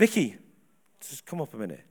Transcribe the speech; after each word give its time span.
Vicky, 0.00 0.34
just 0.98 1.26
come 1.26 1.42
up 1.42 1.52
a 1.52 1.58
minute. 1.58 1.84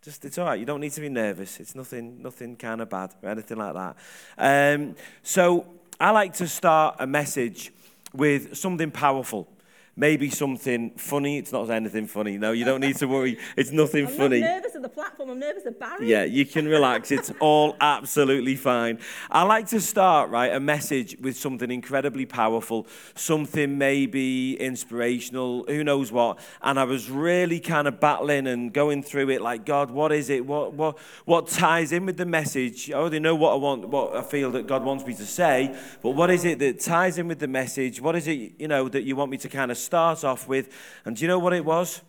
Just, 0.00 0.24
it's 0.24 0.38
all 0.38 0.46
right. 0.46 0.60
You 0.60 0.64
don't 0.64 0.80
need 0.80 0.92
to 0.92 1.00
be 1.00 1.08
nervous. 1.08 1.58
It's 1.58 1.74
nothing, 1.74 2.22
nothing 2.22 2.54
kind 2.54 2.80
of 2.80 2.88
bad 2.88 3.12
or 3.20 3.30
anything 3.30 3.56
like 3.58 3.74
that. 3.74 3.96
Um, 4.38 4.94
so 5.24 5.66
I 5.98 6.12
like 6.12 6.34
to 6.34 6.46
start 6.46 6.94
a 7.00 7.06
message 7.08 7.72
with 8.12 8.56
something 8.56 8.92
powerful 8.92 9.48
maybe 9.96 10.28
something 10.30 10.90
funny. 10.96 11.38
It's 11.38 11.52
not 11.52 11.70
anything 11.70 12.06
funny. 12.06 12.36
No, 12.38 12.52
you 12.52 12.64
don't 12.64 12.80
need 12.80 12.96
to 12.96 13.06
worry. 13.06 13.38
It's 13.56 13.70
nothing 13.70 14.06
I'm 14.06 14.12
funny. 14.12 14.40
not 14.40 14.62
the 14.84 14.88
platform. 14.90 15.30
I'm 15.30 15.38
nervous 15.38 15.64
of 15.64 15.80
Barry. 15.80 16.06
Yeah, 16.06 16.24
you 16.24 16.44
can 16.44 16.68
relax. 16.68 17.10
It's 17.10 17.32
all 17.40 17.74
absolutely 17.80 18.54
fine. 18.54 18.98
I 19.30 19.42
like 19.42 19.66
to 19.68 19.80
start, 19.80 20.28
right, 20.30 20.52
a 20.52 20.60
message 20.60 21.16
with 21.20 21.36
something 21.36 21.70
incredibly 21.70 22.26
powerful, 22.26 22.86
something 23.14 23.78
maybe 23.78 24.60
inspirational, 24.60 25.64
who 25.66 25.82
knows 25.82 26.12
what. 26.12 26.38
And 26.60 26.78
I 26.78 26.84
was 26.84 27.10
really 27.10 27.60
kind 27.60 27.88
of 27.88 27.98
battling 27.98 28.46
and 28.46 28.72
going 28.72 29.02
through 29.02 29.30
it 29.30 29.40
like, 29.40 29.64
God, 29.64 29.90
what 29.90 30.12
is 30.12 30.28
it? 30.28 30.44
What, 30.44 30.74
what, 30.74 30.98
what 31.24 31.48
ties 31.48 31.90
in 31.90 32.04
with 32.04 32.18
the 32.18 32.26
message? 32.26 32.90
I 32.90 32.94
already 32.94 33.20
know 33.20 33.34
what 33.34 33.52
I 33.52 33.56
want, 33.56 33.88
what 33.88 34.14
I 34.14 34.22
feel 34.22 34.50
that 34.52 34.66
God 34.66 34.84
wants 34.84 35.06
me 35.06 35.14
to 35.14 35.26
say, 35.26 35.74
but 36.02 36.10
what 36.10 36.28
is 36.28 36.44
it 36.44 36.58
that 36.58 36.78
ties 36.78 37.16
in 37.16 37.26
with 37.26 37.38
the 37.38 37.48
message? 37.48 38.02
What 38.02 38.16
is 38.16 38.28
it, 38.28 38.52
you 38.58 38.68
know, 38.68 38.90
that 38.90 39.04
you 39.04 39.16
want 39.16 39.30
me 39.30 39.38
to 39.38 39.48
kind 39.48 39.70
of 39.70 39.78
start 39.78 40.24
off 40.24 40.46
with. 40.46 40.68
And 41.06 41.16
do 41.16 41.22
you 41.22 41.28
know 41.28 41.38
what 41.38 41.54
it 41.54 41.64
was? 41.64 42.02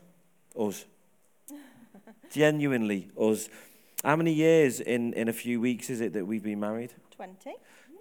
Us. 0.59 0.85
Genuinely, 2.35 3.07
us. 3.17 3.47
How 4.03 4.17
many 4.17 4.33
years 4.33 4.81
in, 4.81 5.13
in 5.13 5.29
a 5.29 5.33
few 5.33 5.61
weeks 5.61 5.89
is 5.89 6.01
it 6.01 6.11
that 6.11 6.27
we've 6.27 6.43
been 6.43 6.59
married? 6.59 6.93
20. 7.11 7.55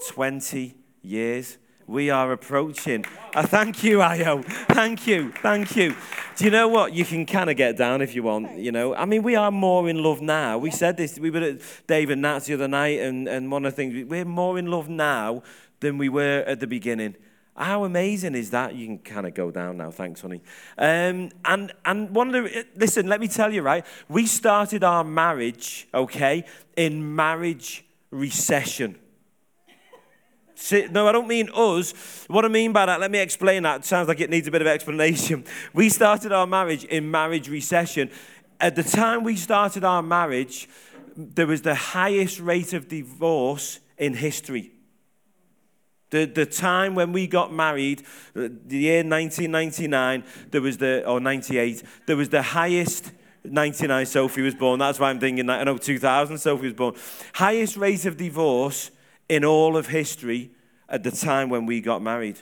20 0.09 0.75
years. 1.03 1.57
We 1.87 2.11
are 2.11 2.33
approaching. 2.33 3.05
Uh, 3.33 3.47
thank 3.47 3.85
you, 3.85 3.99
Ayo. 3.99 4.45
Thank 4.73 5.07
you. 5.07 5.31
Thank 5.41 5.77
you. 5.77 5.95
Do 6.35 6.47
you 6.47 6.51
know 6.51 6.67
what? 6.67 6.93
You 6.93 7.05
can 7.05 7.27
kind 7.27 7.49
of 7.49 7.57
get 7.57 7.77
down 7.77 8.03
if 8.03 8.17
you 8.17 8.25
want, 8.25 8.59
you 8.59 8.73
know. 8.73 8.93
I 8.97 9.05
mean, 9.05 9.23
we 9.23 9.37
are 9.37 9.53
more 9.53 9.89
in 9.89 10.03
love 10.03 10.21
now. 10.21 10.59
We 10.59 10.73
said 10.73 10.97
this, 10.97 11.17
we 11.17 11.31
were 11.31 11.39
at 11.39 11.61
Dave 11.87 12.11
and 12.11 12.21
Nats 12.21 12.47
the 12.47 12.55
other 12.55 12.67
night, 12.67 12.99
and, 12.99 13.29
and 13.29 13.53
one 13.53 13.65
of 13.65 13.71
the 13.73 13.77
things, 13.77 14.11
we're 14.11 14.25
more 14.25 14.59
in 14.59 14.67
love 14.67 14.89
now 14.89 15.45
than 15.79 15.97
we 15.97 16.09
were 16.09 16.43
at 16.45 16.59
the 16.59 16.67
beginning. 16.67 17.15
How 17.57 17.85
amazing 17.85 18.35
is 18.35 18.51
that? 18.51 18.75
You 18.75 18.87
can 18.87 18.99
kind 18.99 19.27
of 19.27 19.35
go 19.35 19.51
down 19.53 19.77
now. 19.77 19.93
Thanks, 19.93 20.21
honey. 20.21 20.43
Um, 20.77 21.31
and 21.45 21.73
and 21.85 22.11
one 22.11 22.35
of 22.35 22.45
the 22.45 22.67
listen, 22.75 23.07
let 23.07 23.21
me 23.21 23.29
tell 23.29 23.53
you, 23.53 23.63
right? 23.63 23.87
We 24.09 24.27
started 24.27 24.83
our 24.83 25.05
marriage, 25.05 25.87
okay, 25.95 26.45
in 26.77 27.15
marriage 27.15 27.85
recession. 28.11 28.99
See, 30.57 30.87
No, 30.91 31.07
I 31.07 31.13
don't 31.13 31.29
mean 31.29 31.49
us. 31.55 32.25
What 32.29 32.45
I 32.45 32.49
mean 32.49 32.73
by 32.73 32.87
that, 32.87 32.99
let 33.01 33.11
me 33.11 33.19
explain 33.19 33.65
that. 33.65 33.81
It 33.81 33.85
sounds 33.85 34.09
like 34.09 34.21
it 34.21 34.31
needs 34.31 34.49
a 34.49 34.51
bit 34.51 34.63
of 34.63 34.69
explanation. 34.69 35.45
We 35.75 35.89
started 35.91 36.33
our 36.33 36.47
marriage 36.47 36.85
in 36.85 37.11
marriage 37.11 37.49
recession. 37.49 38.11
At 38.61 38.77
the 38.77 38.83
time 38.83 39.25
we 39.25 39.37
started 39.37 39.85
our 39.85 40.03
marriage, 40.03 40.69
there 41.17 41.47
was 41.47 41.63
the 41.63 41.75
highest 41.75 42.41
rate 42.41 42.73
of 42.73 42.89
divorce 42.89 43.81
in 43.99 44.15
history. 44.15 44.74
The, 46.15 46.27
the 46.27 46.47
time 46.47 46.95
when 46.95 47.11
we 47.11 47.27
got 47.27 47.53
married, 47.53 48.03
uh, 48.37 48.47
the 48.67 48.79
year 48.79 48.99
1999, 48.99 50.23
there 50.53 50.61
was 50.61 50.77
the, 50.77 51.05
or 51.05 51.19
98, 51.19 51.83
there 52.07 52.17
was 52.17 52.29
the 52.29 52.41
highest 52.41 53.11
99 53.43 54.07
Sophie 54.07 54.43
was 54.43 54.55
born. 54.55 54.79
That's 54.79 55.01
why 55.01 55.11
I'm 55.11 55.19
thinking 55.19 55.47
that. 55.47 55.61
I 55.61 55.65
know 55.65 55.77
2000 55.77 56.39
Sophie 56.39 56.67
was 56.67 56.73
born. 56.73 56.95
Highest 57.33 57.77
rate 57.77 58.05
of 58.05 58.17
divorce 58.17 58.93
in 59.29 59.45
all 59.45 59.77
of 59.77 59.89
history 59.89 60.53
at 60.89 61.03
the 61.03 61.11
time 61.11 61.49
when 61.49 61.67
we 61.67 61.81
got 61.81 62.01
married. 62.01 62.39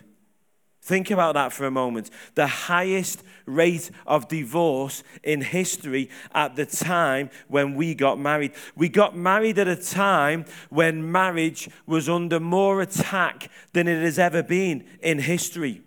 Think 0.83 1.13
about 1.13 1.35
that 1.35 1.53
for 1.53 1.65
a 1.65 1.71
moment. 1.71 2.11
The 2.35 2.49
highest 2.49 3.23
rate 3.47 3.89
of 4.05 4.27
divorce 4.27 5.05
in 5.23 5.41
history 5.41 6.11
at 6.35 6.57
the 6.57 6.67
time 6.67 7.31
when 7.47 7.77
we 7.77 7.95
got 7.95 8.19
married. 8.19 8.53
We 8.75 8.89
got 8.89 9.17
married 9.17 9.61
at 9.61 9.69
a 9.69 9.77
time 9.77 10.45
when 10.71 11.13
marriage 11.13 11.71
was 11.87 12.09
under 12.09 12.41
more 12.41 12.83
attack 12.83 13.49
than 13.73 13.87
it 13.87 14.03
has 14.03 14.19
ever 14.19 14.43
been 14.43 14.85
in 15.01 15.21
history. 15.21 15.83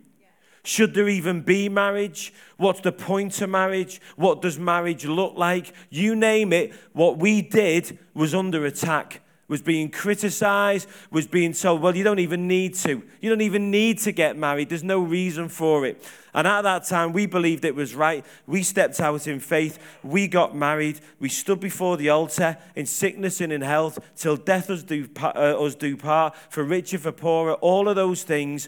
Should 0.64 0.94
there 0.94 1.10
even 1.10 1.42
be 1.42 1.68
marriage? 1.68 2.34
What's 2.56 2.80
the 2.80 2.94
point 2.94 3.42
of 3.42 3.50
marriage? 3.50 4.00
What 4.16 4.42
does 4.42 4.58
marriage 4.58 5.06
look 5.06 5.34
like? 5.36 5.74
You 5.90 6.16
name 6.16 6.54
it, 6.54 6.74
what 6.94 7.18
we 7.18 7.42
did 7.42 8.00
was 8.14 8.34
under 8.34 8.66
attack 8.66 9.22
was 9.48 9.62
being 9.62 9.90
criticized, 9.90 10.88
was 11.12 11.28
being 11.28 11.54
told, 11.54 11.82
well, 11.82 11.96
you 11.96 12.04
don't 12.04 12.20
even 12.20 12.48
need 12.48 12.74
to. 12.76 13.04
You 13.22 13.30
don't 13.30 13.42
even 13.42 13.70
need 13.70 14.00
to 14.00 14.12
get 14.12 14.38
married. 14.38 14.70
There's 14.70 14.84
no 14.84 15.00
reason 15.00 15.50
for 15.50 15.86
it. 15.86 16.04
And 16.34 16.48
at 16.48 16.64
that 16.64 16.86
time, 16.86 17.14
we 17.14 17.28
believed 17.28 17.64
it 17.64 17.76
was 17.76 17.94
right. 17.94 18.26
We 18.48 18.64
stepped 18.64 19.00
out 19.00 19.28
in 19.28 19.40
faith. 19.40 19.78
We 20.04 20.28
got 20.28 20.56
married. 20.56 21.00
We 21.20 21.30
stood 21.30 21.60
before 21.60 21.96
the 21.96 22.10
altar 22.10 22.58
in 22.76 22.88
sickness 22.88 23.40
and 23.40 23.54
in 23.54 23.62
health 23.62 24.00
till 24.16 24.36
death 24.36 24.70
us 24.70 24.84
do, 24.84 25.08
uh, 25.22 25.28
us 25.28 25.76
do 25.76 25.96
part, 25.96 26.36
for 26.50 26.64
richer, 26.64 26.98
for 26.98 27.12
poorer, 27.12 27.54
all 27.54 27.88
of 27.88 27.96
those 27.96 28.24
things. 28.24 28.68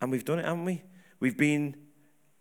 And 0.00 0.12
we've 0.12 0.24
done 0.24 0.38
it, 0.38 0.44
haven't 0.44 0.64
we? 0.64 0.82
We've 1.18 1.36
been 1.36 1.76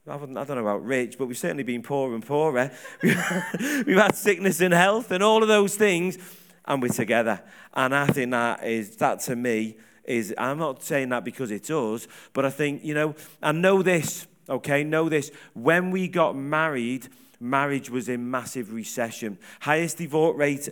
I 0.07 0.17
don't 0.17 0.33
know 0.35 0.59
about 0.59 0.85
rich, 0.85 1.17
but 1.17 1.25
we've 1.25 1.35
certainly 1.35 1.63
been 1.63 1.81
poorer 1.81 2.13
and 2.13 2.23
poorer. 2.23 2.69
We've 3.01 3.97
had 3.97 4.13
sickness 4.13 4.61
and 4.61 4.71
health 4.71 5.09
and 5.09 5.23
all 5.23 5.41
of 5.41 5.47
those 5.47 5.73
things 5.73 6.19
and 6.67 6.81
we're 6.81 6.89
together. 6.89 7.41
And 7.73 7.95
I 7.95 8.07
think 8.07 8.31
that 8.31 8.63
is, 8.65 8.95
that 8.97 9.19
to 9.21 9.35
me, 9.35 9.77
is, 10.03 10.33
I'm 10.37 10.59
not 10.59 10.83
saying 10.83 11.09
that 11.09 11.23
because 11.23 11.51
it's 11.51 11.69
us, 11.69 12.07
but 12.33 12.45
I 12.45 12.49
think, 12.49 12.83
you 12.83 12.93
know, 12.93 13.15
I 13.41 13.51
know 13.51 13.81
this, 13.81 14.27
okay, 14.47 14.83
know 14.83 15.09
this. 15.09 15.31
When 15.53 15.91
we 15.91 16.07
got 16.07 16.35
married, 16.35 17.07
marriage 17.39 17.89
was 17.89 18.09
in 18.09 18.29
massive 18.29 18.73
recession. 18.73 19.37
Highest 19.61 19.97
divorce 19.97 20.37
rate, 20.37 20.69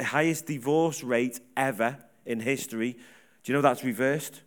highest 0.00 0.46
divorce 0.46 1.02
rate 1.02 1.40
ever 1.56 1.98
in 2.24 2.40
history. 2.40 2.92
Do 3.42 3.52
you 3.52 3.54
know 3.54 3.62
that's 3.62 3.84
reversed? 3.84 4.42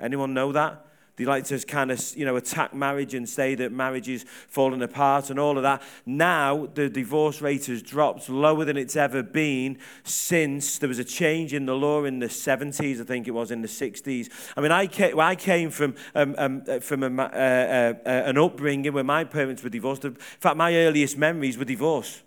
Anyone 0.00 0.34
know 0.34 0.52
that? 0.52 0.84
They 1.16 1.24
like 1.24 1.44
to 1.44 1.58
kind 1.60 1.92
of, 1.92 2.16
you 2.16 2.24
know, 2.24 2.34
attack 2.36 2.74
marriage 2.74 3.14
and 3.14 3.28
say 3.28 3.54
that 3.54 3.70
marriage 3.70 4.08
is 4.08 4.24
falling 4.48 4.82
apart 4.82 5.30
and 5.30 5.38
all 5.38 5.56
of 5.56 5.62
that. 5.62 5.80
Now, 6.04 6.66
the 6.66 6.88
divorce 6.88 7.40
rate 7.40 7.66
has 7.66 7.82
dropped 7.82 8.28
lower 8.28 8.64
than 8.64 8.76
it's 8.76 8.96
ever 8.96 9.22
been 9.22 9.78
since 10.02 10.78
there 10.78 10.88
was 10.88 10.98
a 10.98 11.04
change 11.04 11.54
in 11.54 11.66
the 11.66 11.74
law 11.74 12.04
in 12.04 12.18
the 12.18 12.26
70s, 12.26 13.00
I 13.00 13.04
think 13.04 13.28
it 13.28 13.30
was, 13.30 13.52
in 13.52 13.62
the 13.62 13.68
60s. 13.68 14.28
I 14.56 14.60
mean, 14.60 14.72
I 14.72 14.88
came, 14.88 15.20
I 15.20 15.36
came 15.36 15.70
from, 15.70 15.94
um, 16.16 16.34
um, 16.36 16.62
uh, 16.68 16.80
from 16.80 17.04
a, 17.04 17.22
uh, 17.22 17.26
uh, 17.26 17.94
uh, 18.04 18.08
an 18.08 18.36
upbringing 18.36 18.92
where 18.92 19.04
my 19.04 19.22
parents 19.22 19.62
were 19.62 19.70
divorced. 19.70 20.04
In 20.04 20.14
fact, 20.14 20.56
my 20.56 20.74
earliest 20.74 21.16
memories 21.16 21.56
were 21.56 21.64
divorce. 21.64 22.22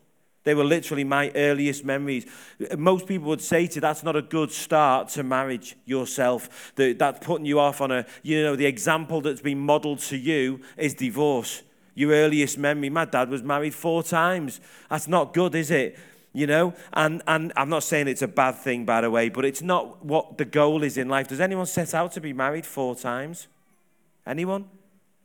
They 0.47 0.55
were 0.55 0.63
literally 0.63 1.03
my 1.03 1.29
earliest 1.35 1.83
memories. 1.83 2.25
Most 2.77 3.05
people 3.05 3.27
would 3.27 3.41
say 3.41 3.67
to 3.67 3.75
you, 3.75 3.81
that's 3.81 4.01
not 4.01 4.15
a 4.15 4.21
good 4.21 4.49
start 4.49 5.09
to 5.09 5.21
marriage 5.21 5.75
yourself. 5.83 6.71
That's 6.77 7.19
putting 7.19 7.45
you 7.45 7.59
off 7.59 7.81
on 7.81 7.91
a, 7.91 8.05
you 8.23 8.41
know, 8.41 8.55
the 8.55 8.65
example 8.65 9.19
that's 9.19 9.41
been 9.41 9.59
modeled 9.59 9.99
to 10.03 10.15
you 10.15 10.61
is 10.77 10.93
divorce. 10.93 11.63
Your 11.95 12.13
earliest 12.13 12.57
memory, 12.57 12.89
my 12.89 13.03
dad 13.03 13.29
was 13.29 13.43
married 13.43 13.75
four 13.75 14.03
times. 14.03 14.61
That's 14.89 15.09
not 15.09 15.33
good, 15.33 15.53
is 15.53 15.69
it? 15.69 15.99
You 16.31 16.47
know, 16.47 16.73
and, 16.93 17.21
and 17.27 17.51
I'm 17.57 17.67
not 17.67 17.83
saying 17.83 18.07
it's 18.07 18.21
a 18.21 18.27
bad 18.29 18.53
thing, 18.53 18.85
by 18.85 19.01
the 19.01 19.11
way, 19.11 19.27
but 19.27 19.43
it's 19.43 19.61
not 19.61 20.05
what 20.05 20.37
the 20.37 20.45
goal 20.45 20.81
is 20.81 20.97
in 20.97 21.09
life. 21.09 21.27
Does 21.27 21.41
anyone 21.41 21.65
set 21.65 21.93
out 21.93 22.13
to 22.13 22.21
be 22.21 22.31
married 22.31 22.65
four 22.65 22.95
times? 22.95 23.47
Anyone? 24.25 24.69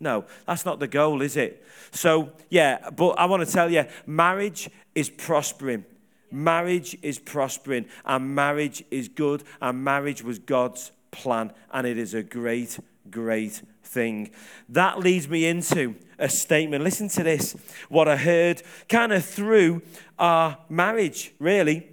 No, 0.02 0.24
that's 0.46 0.66
not 0.66 0.80
the 0.80 0.88
goal, 0.88 1.22
is 1.22 1.36
it? 1.36 1.64
So, 1.92 2.32
yeah, 2.50 2.90
but 2.90 3.10
I 3.10 3.26
want 3.26 3.46
to 3.46 3.50
tell 3.50 3.70
you 3.70 3.84
marriage 4.04 4.68
is 4.96 5.08
prospering. 5.08 5.84
Marriage 6.30 6.98
is 7.02 7.18
prospering, 7.18 7.86
and 8.04 8.34
marriage 8.34 8.82
is 8.90 9.06
good, 9.06 9.44
and 9.60 9.84
marriage 9.84 10.24
was 10.24 10.38
God's 10.38 10.90
plan, 11.12 11.52
and 11.72 11.86
it 11.86 11.98
is 11.98 12.14
a 12.14 12.22
great, 12.22 12.80
great 13.10 13.62
thing. 13.84 14.30
That 14.68 14.98
leads 14.98 15.28
me 15.28 15.46
into 15.46 15.94
a 16.18 16.28
statement. 16.28 16.82
Listen 16.82 17.08
to 17.10 17.22
this 17.22 17.54
what 17.88 18.08
I 18.08 18.16
heard 18.16 18.62
kind 18.88 19.12
of 19.12 19.24
through 19.24 19.82
our 20.18 20.58
marriage, 20.68 21.32
really. 21.38 21.90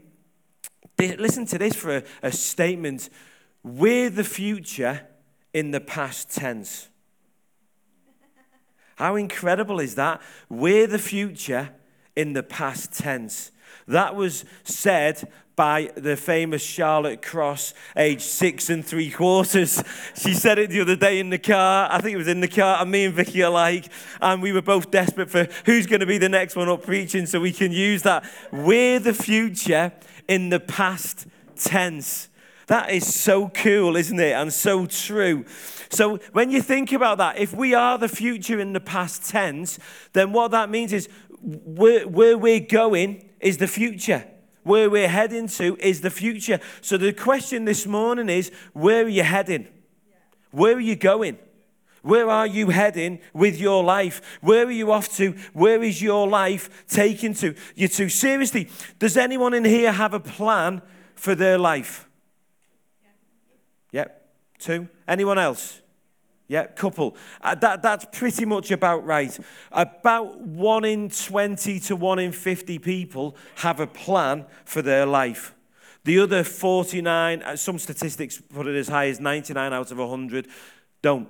Listen 0.98 1.46
to 1.46 1.58
this 1.58 1.76
for 1.76 1.98
a, 1.98 2.04
a 2.24 2.32
statement. 2.32 3.10
We're 3.62 4.10
the 4.10 4.24
future 4.24 5.08
in 5.54 5.72
the 5.72 5.82
past 5.82 6.32
tense. 6.32 6.89
How 9.00 9.16
incredible 9.16 9.80
is 9.80 9.96
that? 9.96 10.22
We're 10.50 10.86
the 10.86 11.00
future 11.00 11.70
in 12.18 12.34
the 12.34 12.44
past 12.44 12.92
tense. 12.92 13.52
That 13.88 14.14
was 14.14 14.44
said 14.66 15.32
by 15.56 15.92
the 15.96 16.18
famous 16.18 16.62
Charlotte 16.62 17.22
Cross, 17.22 17.74
aged 17.96 18.22
six 18.22 18.70
and 18.70 18.86
three 18.86 19.10
quarters. 19.10 19.82
She 20.16 20.34
said 20.34 20.60
it 20.60 20.70
the 20.70 20.82
other 20.82 20.98
day 20.98 21.22
in 21.22 21.30
the 21.30 21.38
car. 21.38 21.88
I 21.90 22.02
think 22.02 22.14
it 22.14 22.18
was 22.18 22.28
in 22.28 22.42
the 22.42 22.50
car, 22.50 22.82
and 22.82 22.92
me 22.92 23.06
and 23.06 23.14
Vicky 23.14 23.46
like, 23.46 23.90
and 24.20 24.42
we 24.42 24.52
were 24.52 24.62
both 24.62 24.92
desperate 24.92 25.30
for 25.30 25.48
who's 25.66 25.86
going 25.86 26.02
to 26.02 26.06
be 26.06 26.18
the 26.18 26.28
next 26.28 26.58
one 26.58 26.68
up 26.68 26.84
preaching 26.84 27.26
so 27.26 27.40
we 27.40 27.54
can 27.54 27.72
use 27.72 28.04
that. 28.04 28.30
We're 28.52 29.00
the 29.00 29.14
future 29.14 29.94
in 30.28 30.50
the 30.50 30.60
past 30.60 31.26
tense. 31.56 32.29
That 32.70 32.92
is 32.92 33.12
so 33.12 33.50
cool, 33.50 33.96
isn't 33.96 34.20
it? 34.20 34.34
And 34.34 34.54
so 34.54 34.86
true. 34.86 35.44
So 35.90 36.18
when 36.34 36.52
you 36.52 36.62
think 36.62 36.92
about 36.92 37.18
that, 37.18 37.40
if 37.40 37.52
we 37.52 37.74
are 37.74 37.98
the 37.98 38.08
future 38.08 38.60
in 38.60 38.74
the 38.74 38.80
past 38.80 39.28
tense, 39.28 39.80
then 40.14 40.34
what 40.34 40.52
that 40.52 40.70
means 40.70 40.94
is 40.94 41.10
where, 41.42 42.08
where 42.08 42.38
we're 42.38 42.60
going 42.60 43.28
is 43.40 43.58
the 43.58 43.68
future. 43.68 44.24
Where 44.62 44.88
we're 44.88 45.08
heading 45.08 45.48
to 45.48 45.78
is 45.80 46.02
the 46.02 46.12
future. 46.12 46.60
So 46.82 46.96
the 46.96 47.12
question 47.12 47.66
this 47.66 47.88
morning 47.88 48.30
is 48.30 48.52
where 48.74 49.06
are 49.06 49.10
you 49.10 49.24
heading? 49.24 49.68
Where 50.52 50.76
are 50.76 50.80
you 50.80 50.96
going? 50.96 51.40
Where 52.04 52.30
are 52.30 52.46
you 52.46 52.70
heading 52.70 53.20
with 53.34 53.60
your 53.60 53.84
life? 53.84 54.22
Where 54.42 54.68
are 54.68 54.72
you 54.72 54.92
off 54.92 55.16
to? 55.18 55.32
Where 55.54 55.82
is 55.82 56.04
your 56.04 56.28
life 56.28 56.86
taken 56.88 57.34
to? 57.36 57.56
You 57.74 57.88
to? 57.88 58.10
Seriously, 58.10 58.70
does 59.00 59.18
anyone 59.18 59.56
in 59.56 59.66
here 59.66 59.92
have 59.92 60.14
a 60.14 60.20
plan 60.20 60.84
for 61.16 61.34
their 61.34 61.58
life? 61.58 62.06
Two. 64.60 64.88
Anyone 65.08 65.40
else? 65.40 65.82
Yeah, 66.50 66.66
couple. 66.66 67.16
Uh, 67.42 67.56
that, 67.56 67.82
that's 67.82 68.06
pretty 68.12 68.44
much 68.44 68.72
about 68.72 69.06
right. 69.06 69.38
About 69.72 70.42
1 70.42 70.86
in 70.86 71.10
20 71.10 71.80
to 71.80 71.96
1 71.96 72.20
in 72.20 72.32
50 72.32 72.80
people 72.80 73.36
have 73.58 73.80
a 73.80 73.88
plan 73.88 74.46
for 74.66 74.82
their 74.82 75.06
life. 75.06 75.56
The 76.06 76.20
other 76.20 76.44
49, 76.44 77.44
uh, 77.44 77.56
some 77.56 77.78
statistics 77.78 78.42
put 78.42 78.66
it 78.66 78.76
as 78.76 78.88
high 78.88 79.08
as 79.08 79.20
99 79.20 79.74
out 79.74 79.92
of 79.92 79.98
100, 80.00 80.48
don't. 81.04 81.30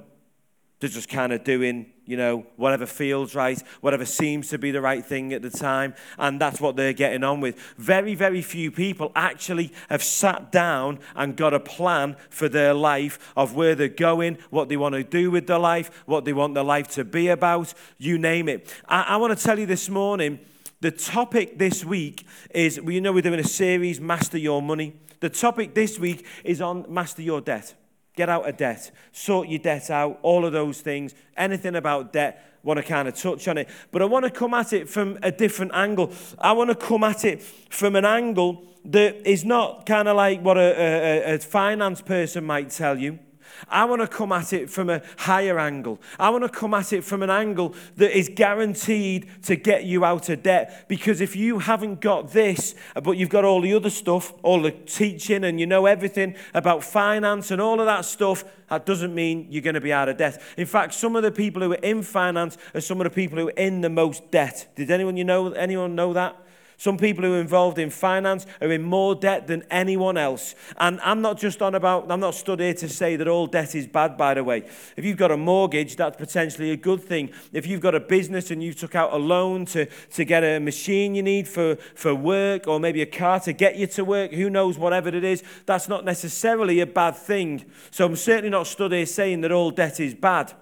They're 0.79 0.89
just 0.89 1.09
kind 1.09 1.33
of 1.33 1.43
doing, 1.43 1.91
you 2.05 2.15
know, 2.15 2.45
whatever 2.55 2.85
feels 2.85 3.35
right, 3.35 3.61
whatever 3.81 4.05
seems 4.05 4.47
to 4.49 4.57
be 4.57 4.71
the 4.71 4.79
right 4.79 5.05
thing 5.05 5.33
at 5.33 5.41
the 5.41 5.49
time, 5.49 5.93
and 6.17 6.39
that's 6.39 6.61
what 6.61 6.77
they're 6.77 6.93
getting 6.93 7.23
on 7.23 7.41
with. 7.41 7.59
Very, 7.77 8.15
very 8.15 8.41
few 8.41 8.71
people 8.71 9.11
actually 9.13 9.73
have 9.89 10.01
sat 10.01 10.53
down 10.53 10.99
and 11.15 11.35
got 11.35 11.53
a 11.53 11.59
plan 11.59 12.15
for 12.29 12.47
their 12.47 12.73
life 12.73 13.33
of 13.35 13.55
where 13.55 13.75
they're 13.75 13.89
going, 13.89 14.37
what 14.51 14.69
they 14.69 14.77
want 14.77 14.95
to 14.95 15.03
do 15.03 15.29
with 15.29 15.47
their 15.47 15.59
life, 15.59 16.03
what 16.05 16.23
they 16.23 16.31
want 16.33 16.53
their 16.53 16.63
life 16.63 16.87
to 16.89 17.03
be 17.03 17.27
about, 17.27 17.73
you 17.97 18.17
name 18.17 18.47
it. 18.47 18.73
I, 18.87 19.01
I 19.01 19.17
want 19.17 19.37
to 19.37 19.43
tell 19.43 19.59
you 19.59 19.65
this 19.65 19.89
morning 19.89 20.39
the 20.81 20.91
topic 20.91 21.59
this 21.59 21.83
week 21.83 22.25
is, 22.51 22.79
well, 22.79 22.91
you 22.91 23.01
know, 23.01 23.11
we're 23.11 23.21
doing 23.21 23.41
a 23.41 23.43
series, 23.43 23.99
Master 23.99 24.37
Your 24.37 24.61
Money. 24.61 24.95
The 25.19 25.29
topic 25.29 25.75
this 25.75 25.99
week 25.99 26.25
is 26.45 26.61
on 26.61 26.85
Master 26.87 27.21
Your 27.21 27.41
Debt. 27.41 27.73
Get 28.19 28.27
out 28.27 28.49
of 28.49 28.57
debt. 28.57 28.91
Sort 29.13 29.47
your 29.47 29.59
debt 29.59 29.89
out. 29.89 30.19
All 30.23 30.43
of 30.43 30.51
those 30.51 30.81
things. 30.81 31.15
Anything 31.37 31.77
about 31.77 32.11
debt, 32.11 32.59
want 32.63 32.75
to 32.75 32.83
kind 32.83 33.07
of 33.07 33.15
touch 33.15 33.47
on 33.47 33.57
it. 33.57 33.69
But 33.91 34.01
I 34.01 34.05
want 34.05 34.25
to 34.25 34.29
come 34.29 34.53
at 34.53 34.73
it 34.73 34.89
from 34.89 35.17
a 35.23 35.31
different 35.31 35.71
angle. 35.73 36.11
I 36.37 36.51
want 36.51 36.69
to 36.69 36.75
come 36.75 37.05
at 37.05 37.23
it 37.23 37.41
from 37.41 37.95
an 37.95 38.03
angle 38.03 38.65
that 38.83 39.25
is 39.25 39.45
not 39.45 39.85
kind 39.85 40.09
of 40.09 40.17
like 40.17 40.41
what 40.41 40.57
a, 40.57 41.29
a, 41.29 41.35
a 41.35 41.39
finance 41.39 42.01
person 42.01 42.43
might 42.43 42.71
tell 42.71 42.99
you. 42.99 43.19
I 43.67 43.85
want 43.85 44.01
to 44.01 44.07
come 44.07 44.31
at 44.31 44.53
it 44.53 44.69
from 44.69 44.89
a 44.89 45.01
higher 45.17 45.59
angle. 45.59 45.99
I 46.19 46.29
want 46.29 46.43
to 46.43 46.49
come 46.49 46.73
at 46.73 46.93
it 46.93 47.03
from 47.03 47.23
an 47.23 47.29
angle 47.29 47.75
that 47.97 48.17
is 48.17 48.29
guaranteed 48.33 49.27
to 49.43 49.55
get 49.55 49.83
you 49.83 50.05
out 50.05 50.29
of 50.29 50.43
debt. 50.43 50.85
Because 50.87 51.21
if 51.21 51.35
you 51.35 51.59
haven't 51.59 52.01
got 52.01 52.31
this, 52.31 52.75
but 53.03 53.17
you've 53.17 53.29
got 53.29 53.45
all 53.45 53.61
the 53.61 53.73
other 53.73 53.89
stuff, 53.89 54.33
all 54.43 54.61
the 54.61 54.71
teaching, 54.71 55.43
and 55.43 55.59
you 55.59 55.65
know 55.65 55.85
everything 55.85 56.35
about 56.53 56.83
finance 56.83 57.51
and 57.51 57.61
all 57.61 57.79
of 57.79 57.85
that 57.85 58.05
stuff, 58.05 58.43
that 58.69 58.85
doesn't 58.85 59.13
mean 59.13 59.47
you're 59.49 59.63
going 59.63 59.73
to 59.73 59.81
be 59.81 59.91
out 59.91 60.09
of 60.09 60.17
debt. 60.17 60.41
In 60.57 60.65
fact, 60.65 60.93
some 60.93 61.15
of 61.15 61.23
the 61.23 61.31
people 61.31 61.61
who 61.61 61.73
are 61.73 61.75
in 61.75 62.03
finance 62.03 62.57
are 62.73 62.81
some 62.81 63.01
of 63.01 63.05
the 63.05 63.09
people 63.09 63.39
who 63.39 63.47
are 63.49 63.57
in 63.57 63.81
the 63.81 63.89
most 63.89 64.29
debt. 64.31 64.67
Did 64.75 64.91
anyone 64.91 65.17
you 65.17 65.23
know 65.23 65.51
anyone 65.53 65.95
know 65.95 66.13
that? 66.13 66.35
Some 66.79 66.97
people 66.97 67.25
who 67.25 67.33
are 67.33 67.41
involved 67.41 67.77
in 67.77 67.89
finance 67.89 68.45
are 68.61 68.71
in 68.71 68.83
more 68.83 69.13
debt 69.13 69.47
than 69.47 69.63
anyone 69.69 70.15
else. 70.15 70.55
And 70.77 71.01
I'm 71.01 71.21
not 71.21 71.37
just 71.37 71.61
on 71.61 71.75
about, 71.75 72.09
I'm 72.09 72.21
not 72.21 72.35
stood 72.35 72.61
here 72.61 72.73
to 72.75 72.87
say 72.87 73.17
that 73.17 73.27
all 73.27 73.47
debt 73.47 73.75
is 73.75 73.85
bad, 73.85 74.15
by 74.15 74.35
the 74.35 74.45
way. 74.45 74.63
If 74.95 75.03
you've 75.03 75.17
got 75.17 75.29
a 75.29 75.35
mortgage, 75.35 75.97
that's 75.97 76.15
potentially 76.15 76.71
a 76.71 76.77
good 76.77 77.03
thing. 77.03 77.31
If 77.51 77.67
you've 77.67 77.81
got 77.81 77.95
a 77.95 77.99
business 77.99 78.49
and 78.49 78.63
you 78.63 78.73
took 78.73 78.95
out 78.95 79.11
a 79.11 79.17
loan 79.17 79.65
to, 79.65 79.87
to 79.87 80.23
get 80.23 80.45
a 80.45 80.59
machine 80.59 81.15
you 81.15 81.21
need 81.21 81.49
for, 81.49 81.75
for 81.95 82.15
work 82.15 82.65
or 82.65 82.79
maybe 82.79 83.01
a 83.01 83.05
car 83.05 83.41
to 83.41 83.51
get 83.51 83.75
you 83.75 83.85
to 83.87 84.05
work, 84.05 84.31
who 84.31 84.49
knows, 84.49 84.77
whatever 84.77 85.09
it 85.09 85.25
is, 85.25 85.43
that's 85.65 85.89
not 85.89 86.05
necessarily 86.05 86.79
a 86.79 86.87
bad 86.87 87.17
thing. 87.17 87.65
So 87.91 88.05
I'm 88.05 88.15
certainly 88.15 88.51
not 88.51 88.67
stood 88.67 88.93
here 88.93 89.05
saying 89.05 89.41
that 89.41 89.51
all 89.51 89.71
debt 89.71 89.99
is 89.99 90.15
bad. 90.15 90.53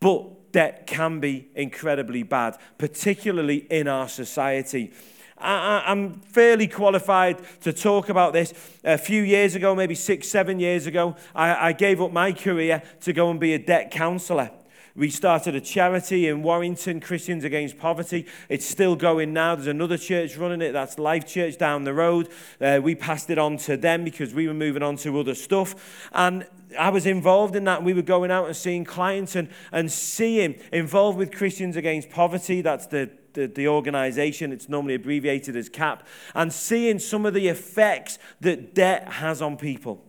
But 0.00 0.50
debt 0.50 0.88
can 0.88 1.20
be 1.20 1.50
incredibly 1.54 2.24
bad, 2.24 2.56
particularly 2.78 3.58
in 3.70 3.86
our 3.86 4.08
society. 4.08 4.92
I, 5.40 5.90
am 5.90 6.20
fairly 6.20 6.68
qualified 6.68 7.38
to 7.62 7.72
talk 7.72 8.08
about 8.08 8.32
this. 8.32 8.52
A 8.84 8.98
few 8.98 9.22
years 9.22 9.54
ago, 9.54 9.74
maybe 9.74 9.94
six, 9.94 10.28
seven 10.28 10.60
years 10.60 10.86
ago, 10.86 11.16
I, 11.34 11.68
I 11.68 11.72
gave 11.72 12.00
up 12.00 12.12
my 12.12 12.32
career 12.32 12.82
to 13.00 13.12
go 13.12 13.30
and 13.30 13.40
be 13.40 13.54
a 13.54 13.58
debt 13.58 13.90
counselor. 13.90 14.50
We 14.96 15.08
started 15.08 15.54
a 15.54 15.60
charity 15.60 16.26
in 16.26 16.42
Warrington, 16.42 17.00
Christians 17.00 17.44
Against 17.44 17.78
Poverty. 17.78 18.26
It's 18.48 18.66
still 18.66 18.96
going 18.96 19.32
now. 19.32 19.54
There's 19.54 19.68
another 19.68 19.96
church 19.96 20.36
running 20.36 20.60
it. 20.60 20.72
That's 20.72 20.98
Life 20.98 21.26
Church 21.26 21.56
down 21.56 21.84
the 21.84 21.94
road. 21.94 22.28
Uh, 22.60 22.80
we 22.82 22.96
passed 22.96 23.30
it 23.30 23.38
on 23.38 23.56
to 23.58 23.76
them 23.76 24.02
because 24.02 24.34
we 24.34 24.48
were 24.48 24.54
moving 24.54 24.82
on 24.82 24.96
to 24.96 25.18
other 25.20 25.36
stuff. 25.36 26.08
And 26.12 26.44
I 26.78 26.90
was 26.90 27.06
involved 27.06 27.54
in 27.54 27.64
that. 27.64 27.84
We 27.84 27.94
were 27.94 28.02
going 28.02 28.32
out 28.32 28.46
and 28.46 28.56
seeing 28.56 28.84
clients 28.84 29.36
and, 29.36 29.48
and 29.70 29.90
seeing 29.92 30.56
involved 30.72 31.18
with 31.18 31.32
Christians 31.32 31.76
Against 31.76 32.10
Poverty. 32.10 32.60
That's 32.60 32.86
the 32.86 33.10
the, 33.34 33.46
the 33.46 33.68
organization, 33.68 34.52
it's 34.52 34.68
normally 34.68 34.94
abbreviated 34.94 35.56
as 35.56 35.68
CAP, 35.68 36.06
and 36.34 36.52
seeing 36.52 36.98
some 36.98 37.26
of 37.26 37.34
the 37.34 37.48
effects 37.48 38.18
that 38.40 38.74
debt 38.74 39.08
has 39.08 39.40
on 39.42 39.56
people. 39.56 40.04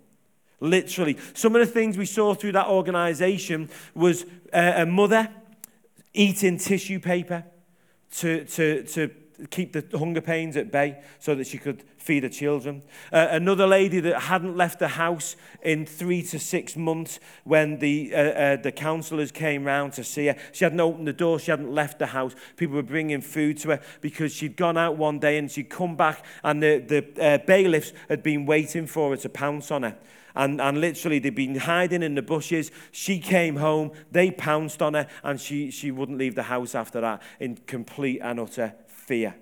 Literally. 0.59 1.17
Some 1.33 1.55
of 1.55 1.65
the 1.65 1.71
things 1.71 1.97
we 1.97 2.05
saw 2.05 2.35
through 2.35 2.51
that 2.51 2.67
organization 2.67 3.69
was 3.95 4.25
uh, 4.53 4.73
a 4.75 4.85
mother 4.85 5.29
eating 6.13 6.57
tissue 6.57 6.99
paper 6.99 7.43
to, 8.17 8.45
to, 8.45 8.83
to 8.83 9.09
keep 9.49 9.73
the 9.73 9.97
hunger 9.97 10.21
pains 10.21 10.55
at 10.55 10.71
bay 10.71 11.01
so 11.19 11.35
that 11.35 11.47
she 11.47 11.57
could 11.57 11.83
feed 11.97 12.23
her 12.23 12.29
children. 12.29 12.81
Uh, 13.11 13.27
another 13.31 13.67
lady 13.67 13.99
that 13.99 14.21
hadn't 14.23 14.55
left 14.57 14.79
the 14.79 14.89
house 14.89 15.35
in 15.61 15.85
three 15.85 16.21
to 16.23 16.39
six 16.39 16.75
months 16.75 17.19
when 17.43 17.79
the, 17.79 18.13
uh, 18.13 18.17
uh, 18.17 18.55
the 18.57 18.71
counsellors 18.71 19.31
came 19.31 19.63
round 19.63 19.93
to 19.93 20.03
see 20.03 20.27
her. 20.27 20.35
She 20.51 20.65
hadn't 20.65 20.79
opened 20.79 21.07
the 21.07 21.13
door, 21.13 21.39
she 21.39 21.51
hadn't 21.51 21.73
left 21.73 21.99
the 21.99 22.07
house. 22.07 22.35
People 22.57 22.75
were 22.75 22.83
bringing 22.83 23.21
food 23.21 23.57
to 23.59 23.69
her 23.69 23.81
because 24.01 24.33
she'd 24.33 24.57
gone 24.57 24.77
out 24.77 24.97
one 24.97 25.19
day 25.19 25.37
and 25.37 25.49
she'd 25.49 25.69
come 25.69 25.95
back 25.95 26.25
and 26.43 26.61
the, 26.61 26.79
the 26.79 27.23
uh, 27.23 27.37
bailiffs 27.45 27.93
had 28.09 28.23
been 28.23 28.45
waiting 28.45 28.87
for 28.87 29.11
her 29.11 29.17
to 29.17 29.29
pounce 29.29 29.71
on 29.71 29.83
her. 29.83 29.97
And, 30.35 30.61
and 30.61 30.79
literally, 30.79 31.19
they'd 31.19 31.35
been 31.35 31.55
hiding 31.55 32.03
in 32.03 32.15
the 32.15 32.21
bushes. 32.21 32.71
She 32.91 33.19
came 33.19 33.57
home, 33.57 33.91
they 34.11 34.31
pounced 34.31 34.81
on 34.81 34.93
her, 34.93 35.07
and 35.23 35.39
she, 35.39 35.71
she 35.71 35.91
wouldn't 35.91 36.17
leave 36.17 36.35
the 36.35 36.43
house 36.43 36.73
after 36.73 37.01
that 37.01 37.21
in 37.39 37.57
complete 37.67 38.19
and 38.21 38.39
utter 38.39 38.73
fear. 39.11 39.35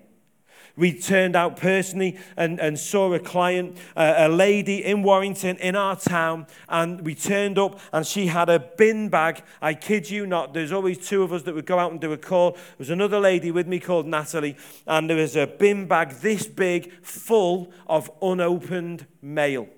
We 0.74 0.98
turned 0.98 1.36
out 1.36 1.56
personally 1.56 2.18
and, 2.36 2.58
and 2.58 2.76
saw 2.76 3.12
a 3.12 3.20
client, 3.20 3.76
uh, 3.94 4.14
a 4.16 4.28
lady 4.28 4.84
in 4.84 5.04
Warrington 5.04 5.58
in 5.58 5.76
our 5.76 5.94
town, 5.94 6.48
and 6.68 7.02
we 7.02 7.14
turned 7.14 7.56
up 7.56 7.78
and 7.92 8.04
she 8.04 8.26
had 8.26 8.48
a 8.48 8.58
bin 8.58 9.10
bag. 9.10 9.44
I 9.62 9.74
kid 9.74 10.10
you 10.10 10.26
not, 10.26 10.54
there's 10.54 10.72
always 10.72 10.98
two 10.98 11.22
of 11.22 11.32
us 11.32 11.44
that 11.44 11.54
would 11.54 11.66
go 11.66 11.78
out 11.78 11.92
and 11.92 12.00
do 12.00 12.12
a 12.12 12.18
call. 12.18 12.52
There 12.52 12.78
was 12.78 12.90
another 12.90 13.20
lady 13.20 13.52
with 13.52 13.68
me 13.68 13.78
called 13.78 14.08
Natalie, 14.08 14.56
and 14.88 15.08
there 15.08 15.18
was 15.18 15.36
a 15.36 15.46
bin 15.46 15.86
bag 15.86 16.10
this 16.14 16.48
big 16.48 16.92
full 17.04 17.72
of 17.86 18.10
unopened 18.20 19.06
mail 19.22 19.68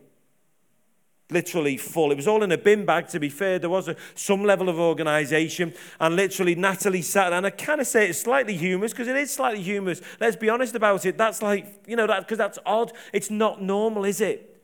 literally 1.33 1.77
full. 1.77 2.13
It 2.13 2.17
was 2.17 2.29
all 2.29 2.43
in 2.43 2.53
a 2.53 2.59
bin 2.59 2.85
bag, 2.85 3.09
to 3.09 3.21
be 3.21 3.29
fair. 3.29 3.59
There 3.59 3.71
was 3.71 3.89
a, 3.89 3.97
some 4.15 4.45
level 4.45 4.69
of 4.69 4.79
organization. 4.79 5.75
And 5.99 6.17
literally, 6.17 6.55
Natalie 6.55 7.03
sat, 7.03 7.33
and 7.33 7.47
I 7.47 7.51
kind 7.51 7.81
of 7.81 7.87
say 7.87 8.09
it's 8.09 8.21
slightly 8.21 8.57
humorous 8.57 8.93
because 8.93 9.09
it 9.09 9.17
is 9.17 9.31
slightly 9.31 9.63
humorous. 9.63 10.01
Let's 10.21 10.37
be 10.37 10.49
honest 10.49 10.75
about 10.75 11.07
it. 11.07 11.19
That's 11.19 11.43
like, 11.43 11.85
you 11.87 11.97
know, 11.97 12.07
that 12.07 12.21
because 12.21 12.39
that's 12.39 12.59
odd. 12.67 12.93
It's 13.13 13.31
not 13.31 13.63
normal, 13.63 14.05
is 14.05 14.21
it? 14.21 14.63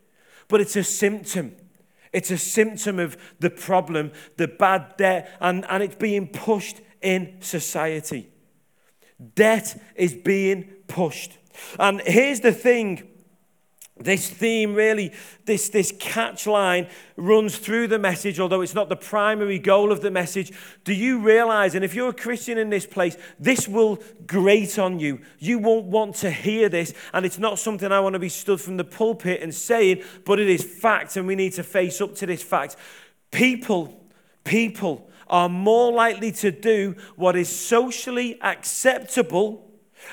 But 0.49 0.61
it's 0.61 0.77
a 0.77 0.85
symptom. 0.85 1.57
It's 2.13 2.31
a 2.31 2.39
symptom 2.39 2.99
of 2.99 3.17
the 3.39 3.51
problem, 3.51 4.13
the 4.37 4.49
bad 4.49 4.97
debt, 4.97 5.31
and, 5.41 5.67
and 5.69 5.83
it's 5.83 5.97
being 5.97 6.29
pushed 6.29 6.81
in 7.03 7.37
society. 7.41 8.31
Debt 9.35 9.81
is 9.95 10.15
being 10.15 10.65
pushed. 10.87 11.39
And 11.79 12.01
here's 12.01 12.41
the 12.41 12.53
thing 12.53 13.09
this 14.01 14.31
theme 14.31 14.75
really, 14.75 15.13
this, 15.45 15.69
this 15.69 15.93
catch 15.99 16.47
line 16.47 16.89
runs 17.17 17.59
through 17.59 17.89
the 17.89 17.99
message, 17.99 18.39
although 18.39 18.61
it's 18.61 18.75
not 18.75 18.89
the 18.89 18.97
primary 18.97 19.59
goal 19.59 19.91
of 19.91 20.01
the 20.01 20.11
message. 20.11 20.53
Do 20.85 20.95
you 20.95 21.19
realize, 21.19 21.75
and 21.75 21.85
if 21.85 21.95
you're 21.95 22.11
a 22.11 22.15
Christian 22.15 22.59
in 22.59 22.71
this 22.71 22.87
place, 22.87 23.17
this 23.39 23.67
will 23.67 23.99
grate 24.27 24.79
on 24.79 25.01
you. 25.01 25.21
You 25.39 25.59
won't 25.59 25.87
want 25.87 26.15
to 26.17 26.31
hear 26.31 26.69
this, 26.69 26.95
and 27.13 27.27
it's 27.27 27.39
not 27.39 27.59
something 27.59 27.91
I 27.91 28.01
want 28.01 28.15
to 28.15 28.21
be 28.21 28.29
stood 28.29 28.61
from 28.61 28.77
the 28.77 28.85
pulpit 28.85 29.43
and 29.43 29.55
saying, 29.55 30.03
but 30.25 30.39
it 30.39 30.49
is 30.49 30.63
fact, 30.63 31.17
and 31.17 31.27
we 31.27 31.35
need 31.35 31.55
to 31.55 31.63
face 31.63 32.01
up 32.01 32.15
to 32.17 32.27
this 32.27 32.43
fact. 32.43 32.77
People, 33.31 34.01
people 34.45 35.11
are 35.27 35.49
more 35.49 35.93
likely 35.93 36.33
to 36.33 36.51
do 36.51 36.95
what 37.17 37.37
is 37.37 37.49
socially 37.49 38.41
acceptable 38.41 39.65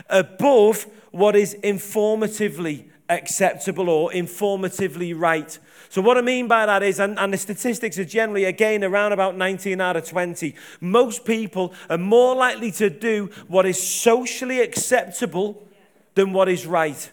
above 0.09 0.87
what 1.11 1.35
is 1.35 1.55
informatively 1.63 2.89
acceptable 3.09 3.89
or 3.89 4.11
informatively 4.11 5.13
right. 5.17 5.57
So, 5.89 6.01
what 6.01 6.17
I 6.17 6.21
mean 6.21 6.47
by 6.47 6.65
that 6.65 6.83
is, 6.83 6.99
and, 6.99 7.17
and, 7.19 7.33
the 7.33 7.37
statistics 7.37 7.97
are 7.99 8.05
generally, 8.05 8.45
again, 8.45 8.83
around 8.83 9.11
about 9.11 9.37
19 9.37 9.79
out 9.79 9.95
of 9.95 10.05
20, 10.05 10.55
most 10.81 11.25
people 11.25 11.73
are 11.89 11.97
more 11.97 12.35
likely 12.35 12.71
to 12.71 12.89
do 12.89 13.29
what 13.47 13.65
is 13.65 13.81
socially 13.81 14.61
acceptable 14.61 15.67
than 16.15 16.33
what 16.33 16.49
is 16.49 16.65
right. 16.65 17.11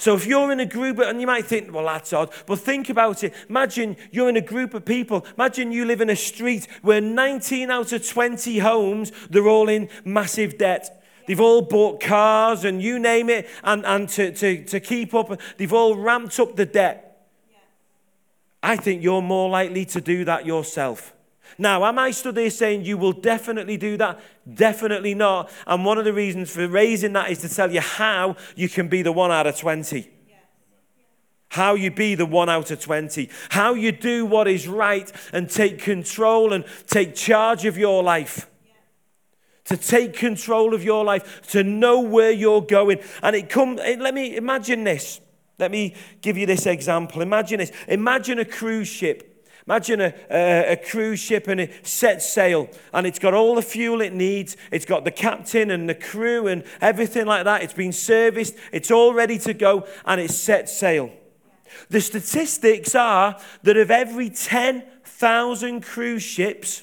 So 0.00 0.14
if 0.14 0.26
you're 0.26 0.50
in 0.50 0.60
a 0.60 0.66
group, 0.66 0.98
and 0.98 1.20
you 1.20 1.26
might 1.26 1.44
think, 1.44 1.74
well, 1.74 1.84
that's 1.84 2.14
odd, 2.14 2.32
but 2.46 2.58
think 2.58 2.88
about 2.88 3.22
it. 3.22 3.34
Imagine 3.50 3.98
you're 4.10 4.30
in 4.30 4.36
a 4.36 4.40
group 4.40 4.72
of 4.72 4.86
people. 4.86 5.26
Imagine 5.36 5.72
you 5.72 5.84
live 5.84 6.00
in 6.00 6.08
a 6.08 6.16
street 6.16 6.66
where 6.80 7.02
19 7.02 7.70
out 7.70 7.92
of 7.92 8.08
20 8.08 8.58
homes, 8.60 9.12
they're 9.28 9.46
all 9.46 9.68
in 9.68 9.90
massive 10.04 10.56
debt. 10.56 10.99
They've 11.30 11.40
all 11.40 11.62
bought 11.62 12.00
cars 12.00 12.64
and 12.64 12.82
you 12.82 12.98
name 12.98 13.30
it, 13.30 13.48
and, 13.62 13.86
and 13.86 14.08
to, 14.08 14.32
to, 14.32 14.64
to 14.64 14.80
keep 14.80 15.14
up, 15.14 15.40
they've 15.58 15.72
all 15.72 15.94
ramped 15.94 16.40
up 16.40 16.56
the 16.56 16.66
debt. 16.66 17.24
I 18.60 18.74
think 18.74 19.00
you're 19.00 19.22
more 19.22 19.48
likely 19.48 19.84
to 19.84 20.00
do 20.00 20.24
that 20.24 20.44
yourself. 20.44 21.14
Now, 21.56 21.84
am 21.84 22.00
I 22.00 22.10
stood 22.10 22.34
there 22.34 22.50
saying 22.50 22.84
you 22.84 22.98
will 22.98 23.12
definitely 23.12 23.76
do 23.76 23.96
that? 23.98 24.18
Definitely 24.52 25.14
not. 25.14 25.52
And 25.68 25.84
one 25.84 25.98
of 25.98 26.04
the 26.04 26.12
reasons 26.12 26.50
for 26.50 26.66
raising 26.66 27.12
that 27.12 27.30
is 27.30 27.38
to 27.42 27.48
tell 27.48 27.70
you 27.70 27.80
how 27.80 28.34
you 28.56 28.68
can 28.68 28.88
be 28.88 29.02
the 29.02 29.12
one 29.12 29.30
out 29.30 29.46
of 29.46 29.56
20. 29.56 30.10
How 31.50 31.74
you 31.74 31.92
be 31.92 32.16
the 32.16 32.26
one 32.26 32.48
out 32.48 32.72
of 32.72 32.80
20. 32.80 33.30
How 33.50 33.74
you 33.74 33.92
do 33.92 34.26
what 34.26 34.48
is 34.48 34.66
right 34.66 35.12
and 35.32 35.48
take 35.48 35.78
control 35.78 36.52
and 36.52 36.64
take 36.88 37.14
charge 37.14 37.66
of 37.66 37.78
your 37.78 38.02
life. 38.02 38.49
To 39.70 39.76
take 39.76 40.14
control 40.14 40.74
of 40.74 40.84
your 40.84 41.04
life, 41.04 41.42
to 41.52 41.62
know 41.62 42.00
where 42.00 42.30
you're 42.30 42.60
going. 42.60 43.00
And 43.22 43.34
it 43.34 43.48
come, 43.48 43.76
let 43.76 44.14
me 44.14 44.36
imagine 44.36 44.84
this. 44.84 45.20
Let 45.58 45.70
me 45.70 45.94
give 46.22 46.36
you 46.36 46.46
this 46.46 46.66
example. 46.66 47.22
Imagine 47.22 47.58
this. 47.58 47.72
Imagine 47.88 48.38
a 48.38 48.44
cruise 48.44 48.88
ship 48.88 49.30
Imagine 49.66 50.00
a, 50.00 50.14
a, 50.30 50.72
a, 50.72 50.76
cruise 50.76 51.20
ship 51.20 51.46
and 51.46 51.60
it 51.60 51.86
sets 51.86 52.32
sail 52.32 52.68
and 52.92 53.06
it's 53.06 53.20
got 53.20 53.34
all 53.34 53.54
the 53.54 53.62
fuel 53.62 54.00
it 54.00 54.12
needs. 54.12 54.56
It's 54.72 54.84
got 54.84 55.04
the 55.04 55.12
captain 55.12 55.70
and 55.70 55.88
the 55.88 55.94
crew 55.94 56.48
and 56.48 56.64
everything 56.80 57.26
like 57.26 57.44
that. 57.44 57.62
It's 57.62 57.72
been 57.72 57.92
serviced. 57.92 58.56
It's 58.72 58.90
all 58.90 59.14
ready 59.14 59.38
to 59.38 59.54
go 59.54 59.86
and 60.04 60.20
it 60.20 60.32
sets 60.32 60.76
sail. 60.76 61.12
The 61.88 62.00
statistics 62.00 62.96
are 62.96 63.38
that 63.62 63.76
of 63.76 63.92
every 63.92 64.30
10,000 64.30 65.82
cruise 65.82 66.22
ships, 66.24 66.82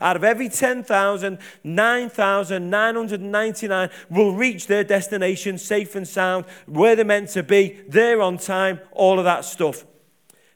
Out 0.00 0.16
of 0.16 0.24
every 0.24 0.48
10,000, 0.48 1.38
9,999 1.64 3.90
will 4.08 4.34
reach 4.34 4.66
their 4.66 4.84
destination 4.84 5.58
safe 5.58 5.94
and 5.94 6.08
sound, 6.08 6.46
where 6.66 6.96
they're 6.96 7.04
meant 7.04 7.28
to 7.30 7.42
be, 7.42 7.80
they're 7.88 8.22
on 8.22 8.38
time, 8.38 8.80
all 8.92 9.18
of 9.18 9.26
that 9.26 9.44
stuff. 9.44 9.84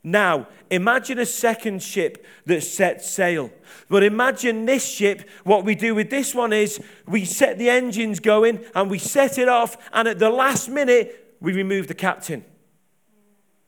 Now, 0.06 0.46
imagine 0.70 1.18
a 1.18 1.26
second 1.26 1.82
ship 1.82 2.25
that 2.44 2.62
sets 2.62 3.10
sail. 3.10 3.50
But 3.88 4.04
imagine 4.04 4.64
this 4.64 4.88
ship, 4.88 5.28
what 5.42 5.64
we 5.64 5.75
do 5.75 5.96
with 5.96 6.10
this 6.10 6.32
one 6.32 6.52
is 6.52 6.80
we 7.08 7.25
set 7.25 7.58
the 7.58 7.68
engines 7.68 8.20
going 8.20 8.64
and 8.76 8.88
we 8.88 9.00
set 9.00 9.36
it 9.36 9.48
off, 9.48 9.76
and 9.92 10.06
at 10.06 10.20
the 10.20 10.30
last 10.30 10.68
minute, 10.68 11.34
we 11.40 11.52
remove 11.52 11.88
the 11.88 11.94
captain. 11.94 12.44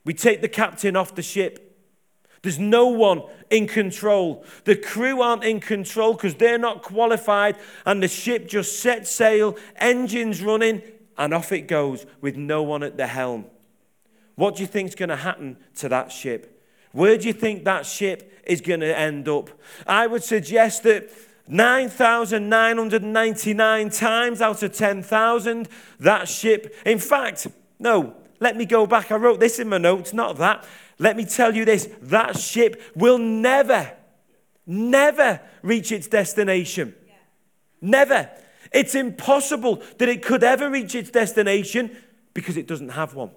We 0.05 0.15
take 0.15 0.41
the 0.41 0.49
captain 0.49 0.95
off 0.95 1.17
the 1.17 1.23
ship. 1.23 1.77
There's 2.43 2.61
no 2.61 2.87
one 2.87 3.25
in 3.51 3.67
control. 3.67 4.45
The 4.63 4.77
crew 4.77 5.21
aren't 5.21 5.43
in 5.43 5.59
control 5.59 6.13
because 6.13 6.37
they're 6.37 6.57
not 6.57 6.83
qualified, 6.83 7.57
and 7.85 8.01
the 8.01 8.07
ship 8.07 8.47
just 8.47 8.79
sets 8.79 9.11
sail, 9.11 9.57
engines 9.75 10.41
running, 10.41 10.83
and 11.17 11.35
off 11.35 11.51
it 11.51 11.63
goes 11.63 12.07
with 12.21 12.37
no 12.37 12.63
one 12.63 12.85
at 12.85 12.97
the 12.97 13.09
helm. 13.09 13.47
What 14.39 14.55
do 14.55 14.63
you 14.63 14.67
think 14.69 14.91
is 14.91 14.95
going 14.95 15.09
to 15.09 15.17
happen 15.17 15.57
to 15.79 15.89
that 15.89 16.13
ship? 16.13 16.65
Where 16.93 17.19
do 17.19 17.27
you 17.27 17.33
think 17.33 17.65
that 17.65 17.85
ship 17.85 18.41
is 18.47 18.61
going 18.61 18.79
to 18.79 18.97
end 18.97 19.29
up? 19.29 19.51
I 19.85 20.07
would 20.07 20.23
suggest 20.23 20.85
that 20.85 21.11
9,999 21.49 23.91
times 23.91 24.41
out 24.41 24.63
of 24.63 24.73
10,000, 24.73 25.69
that 25.99 26.29
ship, 26.29 26.73
in 26.87 27.01
fact, 27.01 27.49
no, 27.81 28.15
let 28.39 28.57
me 28.57 28.65
go 28.65 28.87
back. 28.87 29.11
I 29.11 29.17
wrote 29.17 29.41
this 29.41 29.59
in 29.59 29.69
my 29.69 29.79
notes, 29.79 30.13
not 30.13 30.39
that. 30.39 30.65
Let 31.01 31.17
me 31.17 31.25
tell 31.25 31.57
you 31.57 31.65
this 31.65 31.89
that 32.03 32.39
ship 32.39 32.81
will 32.95 33.19
never, 33.19 33.91
never 34.65 35.41
reach 35.63 35.91
its 35.91 36.07
destination. 36.07 36.95
Never. 37.81 38.31
It's 38.73 38.95
impossible 38.95 39.83
that 39.99 40.09
it 40.09 40.23
could 40.23 40.45
ever 40.45 40.71
reach 40.71 40.95
its 40.95 41.11
destination 41.11 41.91
because 42.35 42.57
it 42.57 42.69
doesn't 42.69 42.91
have 42.91 43.17
one. 43.17 43.33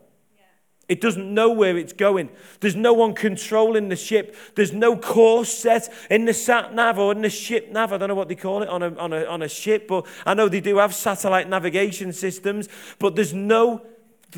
It 0.92 1.00
doesn't 1.00 1.34
know 1.34 1.50
where 1.52 1.78
it's 1.78 1.94
going. 1.94 2.30
There's 2.60 2.76
no 2.76 2.92
one 2.92 3.14
controlling 3.14 3.88
the 3.88 3.96
ship. 3.96 4.36
There's 4.56 4.74
no 4.74 4.98
course 4.98 5.50
set 5.50 5.88
in 6.10 6.26
the 6.26 6.34
sat 6.34 6.74
nav 6.74 7.00
or 7.00 7.14
in 7.14 7.22
the 7.22 7.30
ship 7.30 7.72
nav. 7.72 7.94
I 7.94 7.98
don't 7.98 8.10
know 8.10 8.16
what 8.16 8.28
they 8.28 8.36
call 8.36 8.62
it 8.62 8.68
on 8.68 8.84
a, 8.84 8.94
on 8.98 9.14
a, 9.14 9.24
on 9.24 9.42
a 9.42 9.48
ship, 9.48 9.88
but 9.88 10.06
I 10.26 10.34
know 10.34 10.50
they 10.50 10.60
do 10.60 10.80
have 10.80 10.94
satellite 10.94 11.48
navigation 11.48 12.12
systems, 12.12 12.68
but 13.00 13.16
there's 13.16 13.34
no 13.34 13.86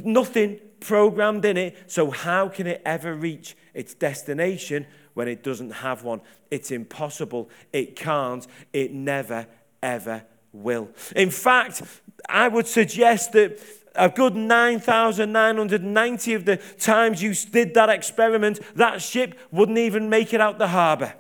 nothing 0.04 0.60
programmed 0.80 1.44
in 1.44 1.58
it. 1.58 1.76
So, 1.88 2.12
how 2.12 2.50
can 2.50 2.68
it 2.68 2.84
ever 2.86 3.16
reach 3.16 3.58
its 3.74 3.96
destination 3.96 4.86
when 5.16 5.28
it 5.28 5.42
doesn't 5.42 5.72
have 5.72 6.04
one? 6.04 6.22
It's 6.52 6.70
impossible. 6.70 7.50
It 7.72 7.96
can't. 7.96 8.46
It 8.74 8.94
never, 8.94 9.48
ever 9.82 10.24
will. 10.52 10.90
In 11.16 11.32
fact, 11.32 11.82
I 12.30 12.48
would 12.48 12.68
suggest 12.68 13.32
that 13.32 13.60
a 13.96 14.10
good 14.10 14.36
9,990 14.36 16.34
of 16.34 16.46
the 16.46 16.58
times 16.80 17.22
you 17.22 17.34
did 17.34 17.74
that 17.74 17.90
experiment, 17.90 18.60
that 18.76 19.02
ship 19.02 19.38
wouldn't 19.52 19.78
even 19.78 20.10
make 20.10 20.34
it 20.34 20.42
out 20.42 20.58
the 20.58 20.70
harbour. 20.70 21.14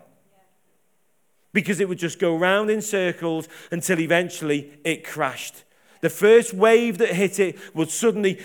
Because 1.51 1.79
it 1.79 1.87
would 1.87 1.99
just 1.99 2.19
go 2.19 2.35
round 2.35 2.69
in 2.69 2.81
circles 2.81 3.47
until 3.71 3.99
eventually 3.99 4.73
it 4.83 5.05
crashed. 5.05 5.63
The 6.01 6.09
first 6.09 6.53
wave 6.53 6.97
that 6.97 7.09
hit 7.09 7.39
it 7.39 7.57
would 7.75 7.89
suddenly 7.89 8.41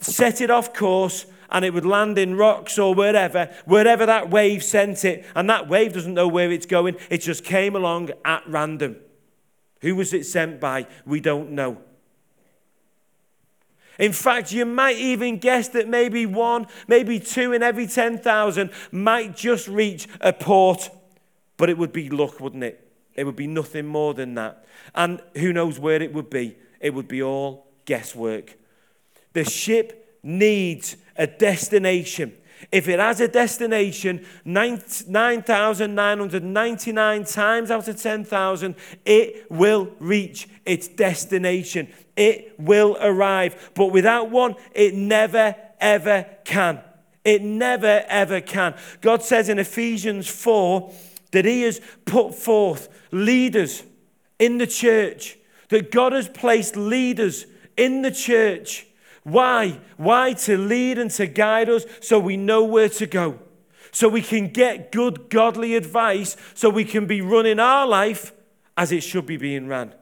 set 0.00 0.40
it 0.40 0.50
off 0.50 0.74
course 0.74 1.26
and 1.50 1.64
it 1.64 1.72
would 1.72 1.86
land 1.86 2.18
in 2.18 2.36
rocks 2.36 2.78
or 2.78 2.94
wherever, 2.94 3.46
wherever 3.64 4.04
that 4.04 4.28
wave 4.28 4.62
sent 4.62 5.04
it. 5.04 5.24
And 5.34 5.48
that 5.48 5.68
wave 5.68 5.94
doesn't 5.94 6.14
know 6.14 6.28
where 6.28 6.50
it's 6.50 6.66
going, 6.66 6.96
it 7.10 7.18
just 7.18 7.44
came 7.44 7.74
along 7.74 8.10
at 8.24 8.42
random. 8.46 8.96
Who 9.80 9.94
was 9.94 10.12
it 10.12 10.26
sent 10.26 10.60
by? 10.60 10.86
We 11.06 11.20
don't 11.20 11.52
know. 11.52 11.78
In 13.98 14.12
fact, 14.12 14.52
you 14.52 14.64
might 14.64 14.96
even 14.96 15.38
guess 15.38 15.68
that 15.68 15.88
maybe 15.88 16.24
one, 16.24 16.66
maybe 16.86 17.18
two 17.18 17.52
in 17.52 17.62
every 17.62 17.86
10,000 17.86 18.70
might 18.92 19.36
just 19.36 19.66
reach 19.66 20.06
a 20.20 20.32
port, 20.32 20.90
but 21.56 21.68
it 21.68 21.76
would 21.76 21.92
be 21.92 22.08
luck, 22.08 22.40
wouldn't 22.40 22.62
it? 22.62 22.88
It 23.14 23.24
would 23.24 23.36
be 23.36 23.48
nothing 23.48 23.86
more 23.86 24.14
than 24.14 24.34
that. 24.34 24.64
And 24.94 25.20
who 25.36 25.52
knows 25.52 25.80
where 25.80 26.00
it 26.00 26.12
would 26.12 26.30
be? 26.30 26.56
It 26.80 26.94
would 26.94 27.08
be 27.08 27.22
all 27.22 27.66
guesswork. 27.84 28.56
The 29.32 29.44
ship 29.44 30.18
needs 30.22 30.96
a 31.16 31.26
destination. 31.26 32.36
If 32.72 32.88
it 32.88 32.98
has 32.98 33.20
a 33.20 33.28
destination, 33.28 34.24
9,999 34.44 37.24
times 37.24 37.70
out 37.70 37.88
of 37.88 38.00
10,000, 38.00 38.74
it 39.04 39.50
will 39.50 39.90
reach 39.98 40.48
its 40.64 40.88
destination. 40.88 41.88
It 42.16 42.54
will 42.58 42.96
arrive. 43.00 43.72
But 43.74 43.86
without 43.86 44.30
one, 44.30 44.54
it 44.74 44.94
never, 44.94 45.56
ever 45.80 46.26
can. 46.44 46.80
It 47.24 47.42
never, 47.42 48.04
ever 48.08 48.40
can. 48.40 48.74
God 49.00 49.22
says 49.22 49.48
in 49.48 49.58
Ephesians 49.58 50.28
4 50.28 50.92
that 51.32 51.44
He 51.44 51.62
has 51.62 51.80
put 52.04 52.34
forth 52.34 52.88
leaders 53.10 53.82
in 54.38 54.58
the 54.58 54.66
church, 54.66 55.36
that 55.68 55.90
God 55.90 56.12
has 56.12 56.28
placed 56.28 56.76
leaders 56.76 57.46
in 57.76 58.02
the 58.02 58.10
church 58.10 58.87
why? 59.28 59.80
Why? 59.96 60.32
To 60.32 60.56
lead 60.56 60.98
and 60.98 61.10
to 61.12 61.26
guide 61.26 61.68
us 61.68 61.84
so 62.00 62.18
we 62.18 62.36
know 62.36 62.64
where 62.64 62.88
to 62.88 63.06
go. 63.06 63.38
So 63.90 64.08
we 64.08 64.22
can 64.22 64.48
get 64.48 64.92
good, 64.92 65.30
godly 65.30 65.74
advice 65.74 66.36
so 66.54 66.68
we 66.70 66.84
can 66.84 67.06
be 67.06 67.20
running 67.20 67.58
our 67.58 67.86
life 67.86 68.32
as 68.76 68.92
it 68.92 69.02
should 69.02 69.26
be 69.26 69.36
being 69.36 69.66
ran. 69.66 69.94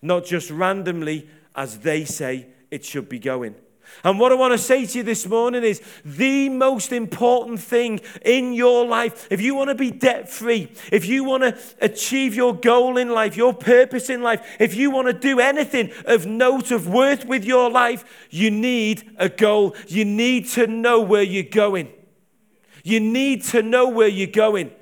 Not 0.00 0.24
just 0.24 0.50
randomly 0.50 1.28
as 1.54 1.78
they 1.78 2.04
say 2.04 2.46
it 2.70 2.84
should 2.84 3.08
be 3.08 3.18
going. 3.18 3.54
And 4.04 4.18
what 4.18 4.32
I 4.32 4.36
want 4.36 4.52
to 4.52 4.58
say 4.58 4.86
to 4.86 4.98
you 4.98 5.04
this 5.04 5.26
morning 5.26 5.64
is 5.64 5.82
the 6.04 6.48
most 6.48 6.92
important 6.92 7.60
thing 7.60 8.00
in 8.22 8.52
your 8.52 8.86
life, 8.86 9.26
if 9.30 9.40
you 9.40 9.54
want 9.54 9.70
to 9.70 9.74
be 9.74 9.90
debt 9.90 10.30
free, 10.30 10.72
if 10.92 11.06
you 11.06 11.24
want 11.24 11.42
to 11.42 11.58
achieve 11.80 12.34
your 12.34 12.54
goal 12.54 12.96
in 12.96 13.08
life, 13.10 13.36
your 13.36 13.52
purpose 13.52 14.08
in 14.08 14.22
life, 14.22 14.56
if 14.60 14.74
you 14.74 14.90
want 14.90 15.08
to 15.08 15.12
do 15.12 15.40
anything 15.40 15.90
of 16.04 16.26
note, 16.26 16.70
of 16.70 16.88
worth 16.88 17.24
with 17.24 17.44
your 17.44 17.70
life, 17.70 18.28
you 18.30 18.50
need 18.50 19.10
a 19.16 19.28
goal. 19.28 19.74
You 19.86 20.04
need 20.04 20.48
to 20.50 20.66
know 20.66 21.00
where 21.00 21.22
you're 21.22 21.42
going. 21.42 21.92
You 22.84 23.00
need 23.00 23.44
to 23.44 23.62
know 23.62 23.88
where 23.88 24.08
you're 24.08 24.28
going. 24.28 24.72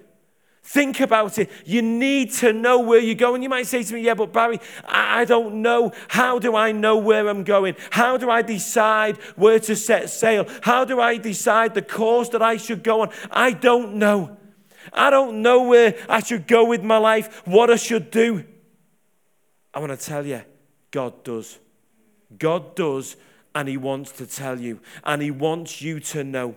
Think 0.67 0.99
about 0.99 1.39
it. 1.39 1.49
You 1.65 1.81
need 1.81 2.33
to 2.35 2.53
know 2.53 2.81
where 2.81 2.99
you're 2.99 3.15
going. 3.15 3.41
You 3.41 3.49
might 3.49 3.69
say 3.69 3.85
to 3.85 3.95
me, 3.95 4.01
Yeah, 4.01 4.15
but 4.15 4.33
Barry, 4.33 4.59
I 4.85 5.25
don't 5.25 5.63
know. 5.63 5.93
How 6.09 6.41
do 6.41 6.57
I 6.57 6.73
know 6.73 6.97
where 6.97 7.29
I'm 7.29 7.45
going? 7.45 7.77
How 7.91 8.17
do 8.17 8.29
I 8.29 8.43
decide 8.43 9.17
where 9.37 9.61
to 9.61 9.77
set 9.77 10.11
sail? 10.11 10.45
How 10.63 10.85
do 10.85 11.01
I 11.01 11.19
decide 11.19 11.75
the 11.75 11.83
course 11.83 12.31
that 12.31 12.43
I 12.43 12.57
should 12.57 12.83
go 12.83 13.03
on? 13.03 13.11
I 13.31 13.53
don't 13.53 13.95
know. 13.95 14.39
I 14.93 15.09
don't 15.11 15.41
know 15.41 15.63
where 15.69 15.95
I 16.09 16.21
should 16.21 16.49
go 16.49 16.65
with 16.65 16.83
my 16.83 16.99
life, 16.99 17.47
what 17.47 17.71
I 17.71 17.77
should 17.77 18.11
do. 18.11 18.45
I 19.73 19.79
want 19.79 19.97
to 19.97 20.05
tell 20.05 20.27
you, 20.27 20.43
God 20.91 21.23
does. 21.23 21.61
God 22.37 22.75
does, 22.75 23.17
and 23.55 23.69
He 23.69 23.77
wants 23.77 24.11
to 24.13 24.27
tell 24.27 24.61
you, 24.61 24.81
and 25.05 25.23
He 25.23 25.31
wants 25.31 25.81
you 25.81 26.01
to 26.01 26.25
know. 26.25 26.57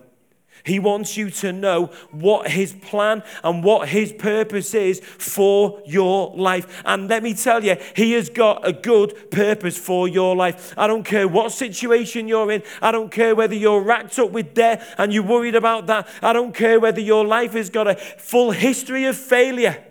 He 0.64 0.78
wants 0.78 1.16
you 1.16 1.30
to 1.30 1.52
know 1.52 1.86
what 2.10 2.50
his 2.50 2.72
plan 2.72 3.22
and 3.42 3.62
what 3.64 3.88
his 3.88 4.12
purpose 4.12 4.74
is 4.74 5.00
for 5.00 5.82
your 5.86 6.34
life. 6.36 6.82
And 6.84 7.08
let 7.08 7.22
me 7.22 7.34
tell 7.34 7.64
you, 7.64 7.76
he 7.96 8.12
has 8.12 8.28
got 8.28 8.66
a 8.66 8.72
good 8.72 9.30
purpose 9.30 9.78
for 9.78 10.08
your 10.08 10.36
life. 10.36 10.74
I 10.76 10.86
don't 10.86 11.04
care 11.04 11.28
what 11.28 11.52
situation 11.52 12.28
you're 12.28 12.50
in. 12.50 12.62
I 12.82 12.92
don't 12.92 13.10
care 13.10 13.34
whether 13.34 13.54
you're 13.54 13.82
racked 13.82 14.18
up 14.18 14.30
with 14.30 14.54
debt 14.54 14.86
and 14.98 15.12
you're 15.12 15.22
worried 15.22 15.54
about 15.54 15.86
that. 15.86 16.08
I 16.22 16.32
don't 16.32 16.54
care 16.54 16.80
whether 16.80 17.00
your 17.00 17.24
life 17.24 17.52
has 17.52 17.70
got 17.70 17.88
a 17.88 17.94
full 17.94 18.50
history 18.50 19.04
of 19.06 19.16
failure. 19.16 19.84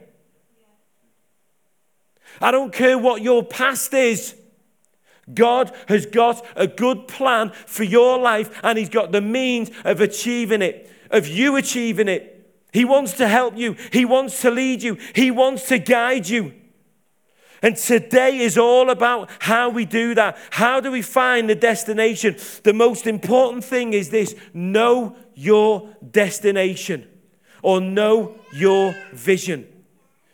I 2.42 2.52
don't 2.52 2.72
care 2.72 2.98
what 2.98 3.22
your 3.22 3.44
past 3.44 3.94
is. 3.94 4.36
God 5.34 5.72
has 5.88 6.06
got 6.06 6.46
a 6.56 6.68
good 6.68 7.08
plan 7.08 7.52
for 7.66 7.84
your 7.84 8.20
life 8.20 8.60
and 8.64 8.78
He's 8.78 8.90
got 8.90 9.12
the 9.12 9.22
means 9.22 9.72
of 9.84 10.02
achieving 10.02 10.62
it, 10.62 10.90
of 11.12 11.28
you 11.28 11.56
achieving 11.56 12.08
it. 12.08 12.36
He 12.72 12.86
wants 12.86 13.14
to 13.14 13.28
help 13.28 13.58
you, 13.58 13.76
He 13.92 14.06
wants 14.06 14.42
to 14.42 14.52
lead 14.52 14.84
you, 14.84 14.98
He 15.16 15.32
wants 15.32 15.68
to 15.70 15.80
guide 15.80 16.28
you. 16.28 16.54
And 17.62 17.76
today 17.76 18.38
is 18.38 18.58
all 18.58 18.90
about 18.90 19.30
how 19.40 19.70
we 19.70 19.84
do 19.84 20.16
that. 20.16 20.38
How 20.52 20.80
do 20.80 20.92
we 20.92 21.02
find 21.02 21.50
the 21.50 21.56
destination? 21.56 22.38
The 22.64 22.74
most 22.74 23.06
important 23.06 23.66
thing 23.66 23.94
is 23.94 24.10
this 24.10 24.34
know 24.54 25.18
your 25.36 25.90
destination 26.10 27.08
or 27.62 27.82
know 27.82 28.36
your 28.54 28.96
vision. 29.12 29.68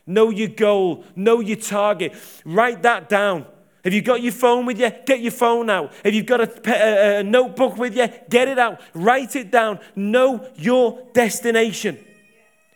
Know 0.06 0.30
your 0.30 0.50
goal, 0.50 1.04
know 1.16 1.40
your 1.40 1.58
target. 1.58 2.14
Write 2.46 2.84
that 2.84 3.10
down. 3.10 3.48
Have 3.86 3.94
you 3.94 4.02
got 4.02 4.24
your 4.24 4.32
phone 4.34 4.66
with 4.66 4.80
you? 4.80 4.92
Get 5.06 5.22
your 5.22 5.32
phone 5.32 5.70
out. 5.70 5.94
Have 6.04 6.14
you 6.16 6.24
got 6.24 6.42
a, 6.42 6.70
a, 6.70 7.20
a 7.20 7.24
notebook 7.24 7.78
with 7.78 7.96
you? 7.96 8.08
Get 8.28 8.48
it 8.48 8.58
out. 8.58 8.82
Write 8.96 9.36
it 9.36 9.52
down. 9.52 9.80
Know 9.96 10.50
your 10.56 11.08
destination. 11.14 12.04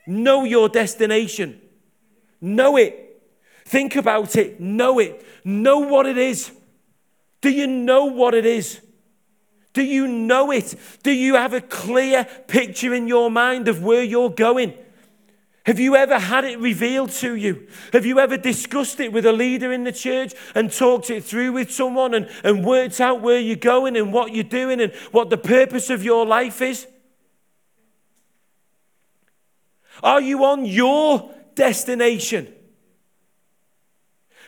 Know 0.06 0.44
your 0.44 0.70
destination. 0.70 1.60
Know 2.40 2.78
it. 2.78 3.24
Think 3.66 3.96
about 3.96 4.36
it. 4.36 4.60
Know 4.60 5.00
it. 5.00 5.26
Know 5.44 5.80
what 5.80 6.06
it 6.06 6.18
is. 6.18 6.52
Do 7.42 7.50
you 7.50 7.66
know 7.66 8.06
what 8.06 8.36
it 8.36 8.46
is? 8.46 8.80
Do 9.74 9.82
you 9.84 10.08
know 10.08 10.52
it? 10.52 10.76
Do 11.02 11.12
you 11.12 11.36
have 11.36 11.54
a 11.54 11.62
clear 11.62 12.26
picture 12.48 12.94
in 12.94 13.08
your 13.08 13.32
mind 13.32 13.68
of 13.68 13.82
where 13.82 14.04
you're 14.04 14.30
going? 14.30 14.74
Have 15.70 15.80
you 15.80 15.96
ever 15.96 16.18
had 16.18 16.46
it 16.46 16.58
revealed 16.58 17.12
to 17.12 17.36
you? 17.36 17.68
Have 17.94 18.04
you 18.04 18.18
ever 18.18 18.38
discussed 18.38 19.00
it 19.00 19.14
with 19.14 19.24
a 19.24 19.32
leader 19.32 19.72
in 19.72 19.84
the 19.84 19.92
church 19.92 20.34
and 20.56 20.74
talked 20.74 21.12
it 21.12 21.24
through 21.24 21.52
with 21.52 21.70
someone 21.70 22.16
and, 22.16 22.28
and 22.44 22.66
worked 22.66 23.00
out 23.00 23.22
where 23.22 23.40
you're 23.40 23.56
going 23.56 23.96
and 23.96 24.12
what 24.12 24.34
you're 24.34 24.44
doing 24.44 24.82
and 24.82 24.92
what 25.12 25.30
the 25.30 25.38
purpose 25.38 25.92
of 25.92 26.04
your 26.04 26.26
life 26.26 26.64
is? 26.64 26.88
Are 30.02 30.20
you 30.20 30.44
on 30.44 30.66
your 30.66 31.36
destination? 31.54 32.52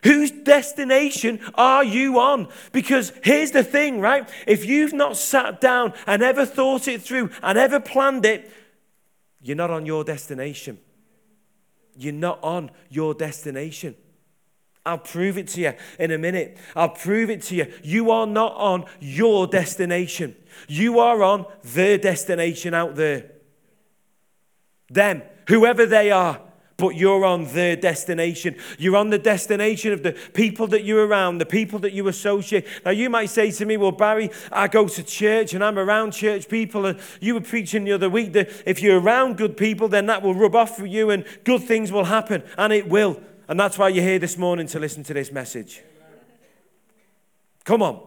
Whose 0.03 0.31
destination 0.31 1.39
are 1.53 1.83
you 1.83 2.19
on? 2.19 2.47
Because 2.71 3.13
here's 3.23 3.51
the 3.51 3.63
thing, 3.63 4.01
right? 4.01 4.27
If 4.47 4.65
you've 4.65 4.93
not 4.93 5.17
sat 5.17 5.61
down 5.61 5.93
and 6.07 6.23
ever 6.23 6.47
thought 6.47 6.87
it 6.87 7.03
through 7.03 7.29
and 7.43 7.59
ever 7.59 7.79
planned 7.79 8.25
it, 8.25 8.51
you're 9.39 9.55
not 9.55 9.69
on 9.69 9.85
your 9.85 10.03
destination. 10.03 10.79
You're 12.01 12.13
not 12.13 12.39
on 12.43 12.71
your 12.89 13.13
destination. 13.13 13.95
I'll 14.85 14.97
prove 14.97 15.37
it 15.37 15.47
to 15.49 15.61
you 15.61 15.73
in 15.99 16.11
a 16.11 16.17
minute. 16.17 16.57
I'll 16.75 16.89
prove 16.89 17.29
it 17.29 17.43
to 17.43 17.55
you. 17.55 17.71
You 17.83 18.09
are 18.11 18.25
not 18.25 18.55
on 18.55 18.85
your 18.99 19.45
destination. 19.45 20.35
You 20.67 20.99
are 20.99 21.21
on 21.21 21.45
their 21.63 21.97
destination 21.97 22.73
out 22.73 22.95
there. 22.95 23.31
Them, 24.89 25.21
whoever 25.47 25.85
they 25.85 26.11
are, 26.11 26.41
but 26.81 26.95
you're 26.95 27.23
on 27.23 27.45
their 27.53 27.75
destination. 27.75 28.55
You're 28.79 28.95
on 28.95 29.11
the 29.11 29.19
destination 29.19 29.93
of 29.93 30.01
the 30.01 30.13
people 30.13 30.65
that 30.67 30.83
you're 30.83 31.05
around, 31.05 31.37
the 31.37 31.45
people 31.45 31.77
that 31.79 31.93
you 31.93 32.07
associate. 32.07 32.65
Now, 32.83 32.89
you 32.89 33.07
might 33.07 33.29
say 33.29 33.51
to 33.51 33.65
me, 33.65 33.77
Well, 33.77 33.91
Barry, 33.91 34.31
I 34.51 34.67
go 34.67 34.87
to 34.87 35.03
church 35.03 35.53
and 35.53 35.63
I'm 35.63 35.77
around 35.77 36.13
church 36.13 36.49
people. 36.49 36.87
And 36.87 36.99
you 37.19 37.35
were 37.35 37.41
preaching 37.41 37.83
the 37.83 37.91
other 37.91 38.09
week 38.09 38.33
that 38.33 38.49
if 38.65 38.81
you're 38.81 38.99
around 38.99 39.37
good 39.37 39.57
people, 39.57 39.89
then 39.89 40.07
that 40.07 40.23
will 40.23 40.33
rub 40.33 40.55
off 40.55 40.75
for 40.75 40.87
you 40.87 41.11
and 41.11 41.23
good 41.43 41.61
things 41.61 41.91
will 41.91 42.05
happen. 42.05 42.41
And 42.57 42.73
it 42.73 42.89
will. 42.89 43.21
And 43.47 43.59
that's 43.59 43.77
why 43.77 43.89
you're 43.89 44.03
here 44.03 44.17
this 44.17 44.35
morning 44.35 44.65
to 44.67 44.79
listen 44.79 45.03
to 45.03 45.13
this 45.13 45.31
message. 45.31 45.83
Come 47.63 47.83
on. 47.83 48.01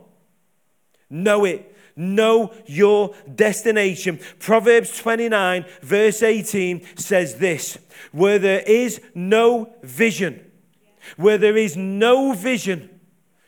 Know 1.08 1.44
it. 1.44 1.73
Know 1.96 2.52
your 2.66 3.14
destination. 3.32 4.18
Proverbs 4.40 4.98
29, 4.98 5.64
verse 5.82 6.22
18 6.22 6.96
says 6.96 7.36
this 7.36 7.78
Where 8.12 8.38
there 8.38 8.62
is 8.66 9.00
no 9.14 9.72
vision, 9.82 10.50
where 11.16 11.38
there 11.38 11.56
is 11.56 11.76
no 11.76 12.32
vision, 12.32 12.90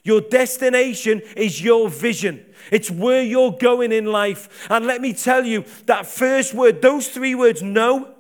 your 0.07 0.21
destination 0.21 1.21
is 1.37 1.61
your 1.61 1.89
vision. 1.89 2.47
It's 2.71 2.89
where 2.89 3.23
you're 3.23 3.51
going 3.51 3.91
in 3.91 4.07
life. 4.07 4.69
And 4.71 4.87
let 4.87 5.01
me 5.01 5.13
tell 5.13 5.45
you 5.45 5.65
that 5.87 6.07
first 6.07 6.55
word, 6.55 6.81
those 6.81 7.09
three 7.09 7.35
words, 7.35 7.61
know, 7.61 8.15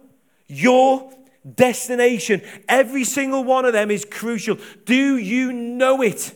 your 0.48 1.12
destination, 1.54 2.42
every 2.68 3.04
single 3.04 3.44
one 3.44 3.64
of 3.64 3.72
them 3.72 3.92
is 3.92 4.04
crucial. 4.04 4.58
Do 4.84 5.16
you 5.16 5.52
know 5.52 6.02
it? 6.02 6.34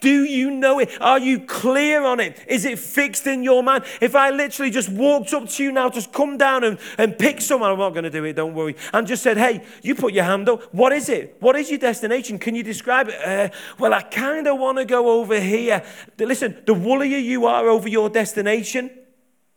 Do 0.00 0.24
you 0.24 0.50
know 0.50 0.78
it? 0.78 0.90
Are 1.00 1.18
you 1.18 1.40
clear 1.40 2.04
on 2.04 2.20
it? 2.20 2.44
Is 2.46 2.64
it 2.64 2.78
fixed 2.78 3.26
in 3.26 3.42
your 3.42 3.62
mind? 3.62 3.84
If 4.00 4.14
I 4.14 4.30
literally 4.30 4.70
just 4.70 4.90
walked 4.90 5.32
up 5.32 5.48
to 5.48 5.62
you 5.62 5.72
now, 5.72 5.88
just 5.88 6.12
come 6.12 6.36
down 6.36 6.64
and, 6.64 6.78
and 6.98 7.18
pick 7.18 7.40
someone, 7.40 7.70
I'm 7.70 7.78
not 7.78 7.90
going 7.90 8.04
to 8.04 8.10
do 8.10 8.24
it, 8.24 8.34
don't 8.34 8.54
worry, 8.54 8.76
and 8.92 9.06
just 9.06 9.22
said, 9.22 9.38
hey, 9.38 9.64
you 9.82 9.94
put 9.94 10.12
your 10.12 10.24
hand 10.24 10.48
up. 10.48 10.62
What 10.74 10.92
is 10.92 11.08
it? 11.08 11.36
What 11.40 11.56
is 11.56 11.70
your 11.70 11.78
destination? 11.78 12.38
Can 12.38 12.54
you 12.54 12.62
describe 12.62 13.08
it? 13.08 13.14
Uh, 13.24 13.48
well, 13.78 13.94
I 13.94 14.02
kind 14.02 14.46
of 14.46 14.58
want 14.58 14.78
to 14.78 14.84
go 14.84 15.20
over 15.20 15.40
here. 15.40 15.82
Listen, 16.18 16.62
the 16.66 16.74
woollier 16.74 17.18
you 17.18 17.46
are 17.46 17.68
over 17.68 17.88
your 17.88 18.10
destination, 18.10 18.90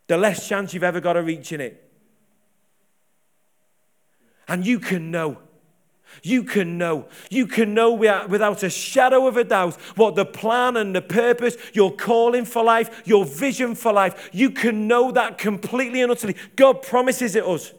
the 0.08 0.18
less 0.18 0.48
chance 0.48 0.74
you've 0.74 0.84
ever 0.84 1.02
got 1.02 1.18
of 1.18 1.26
reaching 1.26 1.60
it. 1.60 1.92
And 4.48 4.66
you 4.66 4.80
can 4.80 5.12
know 5.12 5.38
you 6.24 6.44
can 6.44 6.78
know. 6.78 7.08
You 7.30 7.48
can 7.48 7.74
know 7.74 7.94
without 7.94 8.64
a 8.64 8.70
shadow 8.70 9.28
of 9.28 9.38
a 9.38 9.44
doubt 9.44 9.76
what 9.96 10.16
the 10.16 10.26
plan 10.26 10.78
and 10.78 10.96
the 10.96 11.02
purpose, 11.02 11.56
your 11.74 11.96
calling 11.96 12.46
for 12.46 12.64
life, 12.64 13.02
your 13.06 13.26
vision 13.26 13.76
for 13.76 13.94
life. 13.94 14.30
You 14.32 14.52
can 14.52 14.88
know 14.88 15.12
that 15.12 15.38
completely 15.38 16.02
and 16.02 16.12
utterly. 16.12 16.36
God 16.56 16.82
promises 16.82 17.36
it 17.36 17.46
us. 17.46 17.74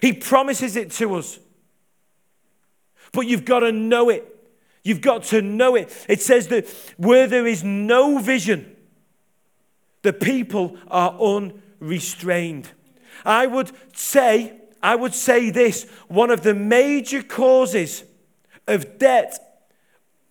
He 0.00 0.12
promises 0.12 0.76
it 0.76 0.90
to 0.92 1.14
us. 1.16 1.38
But 3.12 3.26
you've 3.26 3.44
got 3.44 3.60
to 3.60 3.72
know 3.72 4.08
it. 4.08 4.28
You've 4.82 5.02
got 5.02 5.24
to 5.24 5.42
know 5.42 5.74
it. 5.76 6.06
It 6.08 6.20
says 6.20 6.48
that 6.48 6.66
where 6.96 7.26
there 7.26 7.46
is 7.46 7.62
no 7.62 8.18
vision, 8.18 8.74
the 10.02 10.12
people 10.12 10.76
are 10.88 11.16
unrestrained. 11.20 12.70
I 13.24 13.46
would 13.46 13.70
say 13.94 14.61
I 14.82 14.96
would 14.96 15.14
say 15.14 15.50
this 15.50 15.84
one 16.08 16.30
of 16.30 16.42
the 16.42 16.54
major 16.54 17.22
causes 17.22 18.04
of 18.66 18.98
debt 18.98 19.38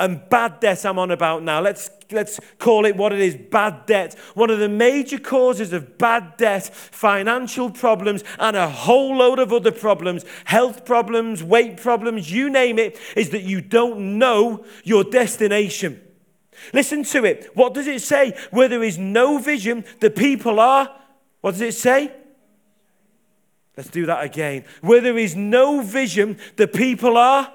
and 0.01 0.27
bad 0.29 0.59
debt 0.59 0.83
I'm 0.83 0.97
on 0.97 1.11
about 1.11 1.43
now. 1.43 1.61
Let's, 1.61 1.91
let's 2.09 2.39
call 2.57 2.85
it 2.85 2.97
what 2.97 3.13
it 3.13 3.19
is 3.19 3.35
bad 3.35 3.85
debt. 3.85 4.15
One 4.33 4.49
of 4.49 4.57
the 4.57 4.67
major 4.67 5.19
causes 5.19 5.73
of 5.73 5.99
bad 5.99 6.37
debt, 6.37 6.65
financial 6.73 7.69
problems, 7.69 8.23
and 8.39 8.57
a 8.57 8.67
whole 8.67 9.17
load 9.17 9.37
of 9.37 9.53
other 9.53 9.71
problems 9.71 10.25
health 10.45 10.85
problems, 10.85 11.43
weight 11.43 11.77
problems, 11.77 12.31
you 12.31 12.49
name 12.49 12.79
it 12.79 12.99
is 13.15 13.29
that 13.29 13.43
you 13.43 13.61
don't 13.61 14.17
know 14.17 14.65
your 14.83 15.03
destination. 15.03 16.01
Listen 16.73 17.03
to 17.03 17.23
it. 17.23 17.51
What 17.53 17.75
does 17.75 17.87
it 17.87 18.01
say? 18.01 18.35
Where 18.49 18.67
there 18.67 18.83
is 18.83 18.97
no 18.97 19.37
vision, 19.37 19.85
the 19.99 20.09
people 20.09 20.59
are. 20.59 20.95
What 21.41 21.51
does 21.51 21.61
it 21.61 21.73
say? 21.75 22.11
Let's 23.81 23.89
do 23.89 24.05
that 24.05 24.23
again. 24.23 24.63
Where 24.81 25.01
there 25.01 25.17
is 25.17 25.35
no 25.35 25.81
vision, 25.81 26.37
the 26.55 26.67
people 26.67 27.17
are. 27.17 27.51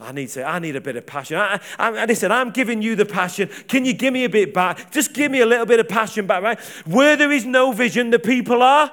I 0.00 0.10
need 0.10 0.28
to, 0.30 0.42
I 0.42 0.58
need 0.58 0.74
a 0.74 0.80
bit 0.80 0.96
of 0.96 1.06
passion. 1.06 1.36
I, 1.36 1.60
I, 1.78 2.04
listen, 2.04 2.32
I'm 2.32 2.50
giving 2.50 2.82
you 2.82 2.96
the 2.96 3.06
passion. 3.06 3.48
Can 3.68 3.84
you 3.84 3.92
give 3.92 4.12
me 4.12 4.24
a 4.24 4.28
bit 4.28 4.52
back? 4.52 4.90
Just 4.90 5.14
give 5.14 5.30
me 5.30 5.40
a 5.40 5.46
little 5.46 5.66
bit 5.66 5.78
of 5.78 5.88
passion 5.88 6.26
back, 6.26 6.42
right? 6.42 6.58
Where 6.84 7.14
there 7.14 7.30
is 7.30 7.44
no 7.44 7.70
vision, 7.70 8.10
the 8.10 8.18
people 8.18 8.60
are 8.60 8.90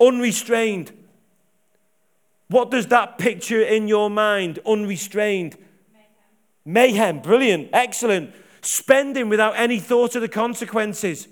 unrestrained. 0.00 0.92
What 2.48 2.72
does 2.72 2.88
that 2.88 3.16
picture 3.16 3.62
in 3.62 3.86
your 3.86 4.10
mind? 4.10 4.58
Unrestrained. 4.66 5.56
Mayhem. 6.64 7.14
Mayhem. 7.14 7.22
Brilliant. 7.22 7.68
Excellent. 7.72 8.34
Spending 8.60 9.28
without 9.28 9.54
any 9.56 9.78
thought 9.78 10.16
of 10.16 10.22
the 10.22 10.28
consequences. 10.28 11.28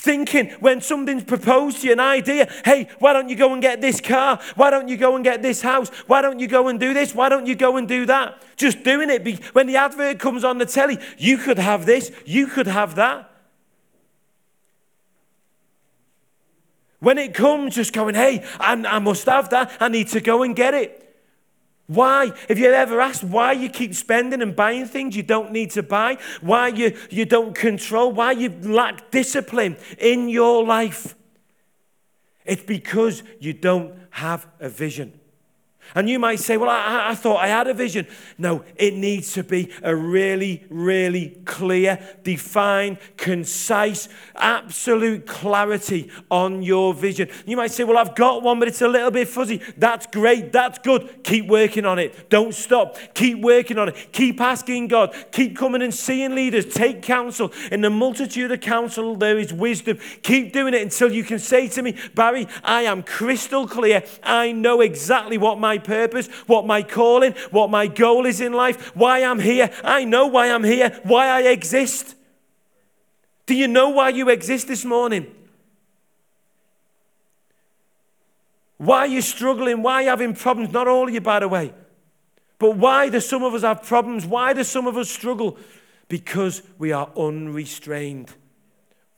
Thinking 0.00 0.48
when 0.60 0.80
something's 0.80 1.24
proposed 1.24 1.82
to 1.82 1.88
you, 1.88 1.92
an 1.92 2.00
idea, 2.00 2.50
hey, 2.64 2.88
why 3.00 3.12
don't 3.12 3.28
you 3.28 3.36
go 3.36 3.52
and 3.52 3.60
get 3.60 3.82
this 3.82 4.00
car? 4.00 4.40
Why 4.56 4.70
don't 4.70 4.88
you 4.88 4.96
go 4.96 5.14
and 5.14 5.22
get 5.22 5.42
this 5.42 5.60
house? 5.60 5.90
Why 6.06 6.22
don't 6.22 6.40
you 6.40 6.48
go 6.48 6.68
and 6.68 6.80
do 6.80 6.94
this? 6.94 7.14
Why 7.14 7.28
don't 7.28 7.46
you 7.46 7.54
go 7.54 7.76
and 7.76 7.86
do 7.86 8.06
that? 8.06 8.42
Just 8.56 8.82
doing 8.82 9.10
it. 9.10 9.44
When 9.54 9.66
the 9.66 9.76
advert 9.76 10.18
comes 10.18 10.42
on 10.42 10.56
the 10.56 10.64
telly, 10.64 10.98
you 11.18 11.36
could 11.36 11.58
have 11.58 11.84
this, 11.84 12.10
you 12.24 12.46
could 12.46 12.66
have 12.66 12.94
that. 12.94 13.30
When 17.00 17.18
it 17.18 17.34
comes, 17.34 17.74
just 17.74 17.92
going, 17.92 18.14
hey, 18.14 18.42
I, 18.58 18.72
I 18.72 19.00
must 19.00 19.26
have 19.26 19.50
that. 19.50 19.70
I 19.80 19.88
need 19.88 20.08
to 20.08 20.22
go 20.22 20.42
and 20.42 20.56
get 20.56 20.72
it. 20.72 20.99
Why? 21.90 22.32
Have 22.48 22.56
you 22.56 22.70
ever 22.70 23.00
asked 23.00 23.24
why 23.24 23.50
you 23.50 23.68
keep 23.68 23.96
spending 23.96 24.42
and 24.42 24.54
buying 24.54 24.86
things 24.86 25.16
you 25.16 25.24
don't 25.24 25.50
need 25.50 25.72
to 25.72 25.82
buy? 25.82 26.18
Why 26.40 26.68
you, 26.68 26.96
you 27.10 27.24
don't 27.24 27.52
control? 27.52 28.12
Why 28.12 28.30
you 28.30 28.50
lack 28.62 29.10
discipline 29.10 29.76
in 29.98 30.28
your 30.28 30.64
life? 30.64 31.16
It's 32.44 32.62
because 32.62 33.24
you 33.40 33.54
don't 33.54 33.96
have 34.10 34.46
a 34.60 34.68
vision. 34.68 35.19
And 35.94 36.08
you 36.08 36.18
might 36.18 36.38
say, 36.40 36.56
Well, 36.56 36.70
I, 36.70 37.10
I, 37.10 37.14
thought 37.14 37.38
I 37.38 37.48
had 37.48 37.66
a 37.66 37.74
vision. 37.74 38.06
No, 38.38 38.64
it 38.76 38.94
needs 38.94 39.32
to 39.34 39.44
be 39.44 39.70
a 39.82 39.94
really, 39.94 40.64
really 40.70 41.40
clear, 41.44 41.98
defined, 42.22 42.98
concise, 43.16 44.08
absolute 44.36 45.26
clarity 45.26 46.10
on 46.30 46.62
your 46.62 46.94
vision. 46.94 47.28
You 47.46 47.56
might 47.56 47.72
say, 47.72 47.84
Well, 47.84 47.98
I've 47.98 48.14
got 48.14 48.42
one, 48.42 48.58
but 48.58 48.68
it's 48.68 48.82
a 48.82 48.88
little 48.88 49.10
bit 49.10 49.28
fuzzy. 49.28 49.60
That's 49.76 50.06
great. 50.06 50.52
That's 50.52 50.78
good. 50.78 51.24
Keep 51.24 51.48
working 51.48 51.84
on 51.84 51.98
it. 51.98 52.30
Don't 52.30 52.54
stop. 52.54 52.96
Keep 53.14 53.40
working 53.40 53.78
on 53.78 53.88
it. 53.88 54.12
Keep 54.12 54.40
asking 54.40 54.88
God. 54.88 55.14
Keep 55.32 55.56
coming 55.56 55.82
and 55.82 55.92
seeing 55.92 56.34
leaders. 56.34 56.66
Take 56.66 57.02
counsel. 57.02 57.52
In 57.72 57.80
the 57.80 57.90
multitude 57.90 58.52
of 58.52 58.60
counsel, 58.60 59.16
there 59.16 59.38
is 59.38 59.52
wisdom. 59.52 59.98
Keep 60.22 60.52
doing 60.52 60.74
it 60.74 60.82
until 60.82 61.12
you 61.12 61.24
can 61.24 61.38
say 61.38 61.68
to 61.68 61.82
me, 61.82 61.96
Barry, 62.14 62.46
I 62.62 62.82
am 62.82 63.02
crystal 63.02 63.66
clear. 63.66 64.04
I 64.22 64.52
know 64.52 64.80
exactly 64.80 65.38
what 65.38 65.58
my 65.58 65.79
purpose, 65.80 66.28
what 66.46 66.66
my 66.66 66.82
calling, 66.82 67.34
what 67.50 67.70
my 67.70 67.88
goal 67.88 68.26
is 68.26 68.40
in 68.40 68.52
life, 68.52 68.94
why 68.94 69.24
I'm 69.24 69.40
here. 69.40 69.70
I 69.82 70.04
know 70.04 70.28
why 70.28 70.52
I'm 70.52 70.64
here, 70.64 71.00
why 71.02 71.26
I 71.26 71.42
exist. 71.48 72.14
Do 73.46 73.56
you 73.56 73.66
know 73.66 73.88
why 73.88 74.10
you 74.10 74.28
exist 74.28 74.68
this 74.68 74.84
morning? 74.84 75.26
Why 78.78 79.00
are 79.00 79.06
you 79.08 79.20
struggling? 79.20 79.82
Why 79.82 79.94
are 79.94 80.02
you 80.02 80.08
having 80.08 80.34
problems? 80.34 80.72
Not 80.72 80.88
all 80.88 81.08
of 81.08 81.12
you, 81.12 81.20
by 81.20 81.40
the 81.40 81.48
way. 81.48 81.74
But 82.58 82.76
why 82.76 83.08
do 83.08 83.20
some 83.20 83.42
of 83.42 83.52
us 83.54 83.62
have 83.62 83.82
problems? 83.82 84.24
Why 84.24 84.52
do 84.52 84.64
some 84.64 84.86
of 84.86 84.96
us 84.96 85.10
struggle? 85.10 85.58
Because 86.08 86.62
we 86.78 86.92
are 86.92 87.10
unrestrained. 87.16 88.32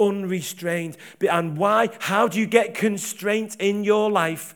Unrestrained. 0.01 0.97
And 1.31 1.57
why? 1.59 1.91
How 2.01 2.27
do 2.27 2.41
you 2.41 2.47
get 2.47 2.75
constraint 2.75 3.57
in 3.61 3.85
your 3.85 4.11
life? 4.11 4.55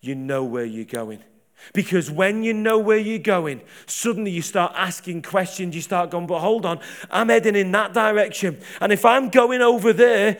You 0.00 0.14
know 0.14 0.44
where 0.44 0.64
you're 0.64 0.84
going. 0.84 1.24
Because 1.72 2.10
when 2.10 2.42
you 2.42 2.54
know 2.54 2.78
where 2.78 2.98
you're 2.98 3.18
going, 3.18 3.60
suddenly 3.86 4.30
you 4.30 4.42
start 4.42 4.72
asking 4.74 5.22
questions. 5.22 5.74
You 5.74 5.82
start 5.82 6.10
going, 6.10 6.26
but 6.26 6.40
hold 6.40 6.64
on, 6.64 6.80
I'm 7.10 7.28
heading 7.28 7.56
in 7.56 7.72
that 7.72 7.92
direction. 7.92 8.58
And 8.80 8.92
if 8.92 9.04
I'm 9.04 9.28
going 9.28 9.60
over 9.60 9.92
there, 9.92 10.38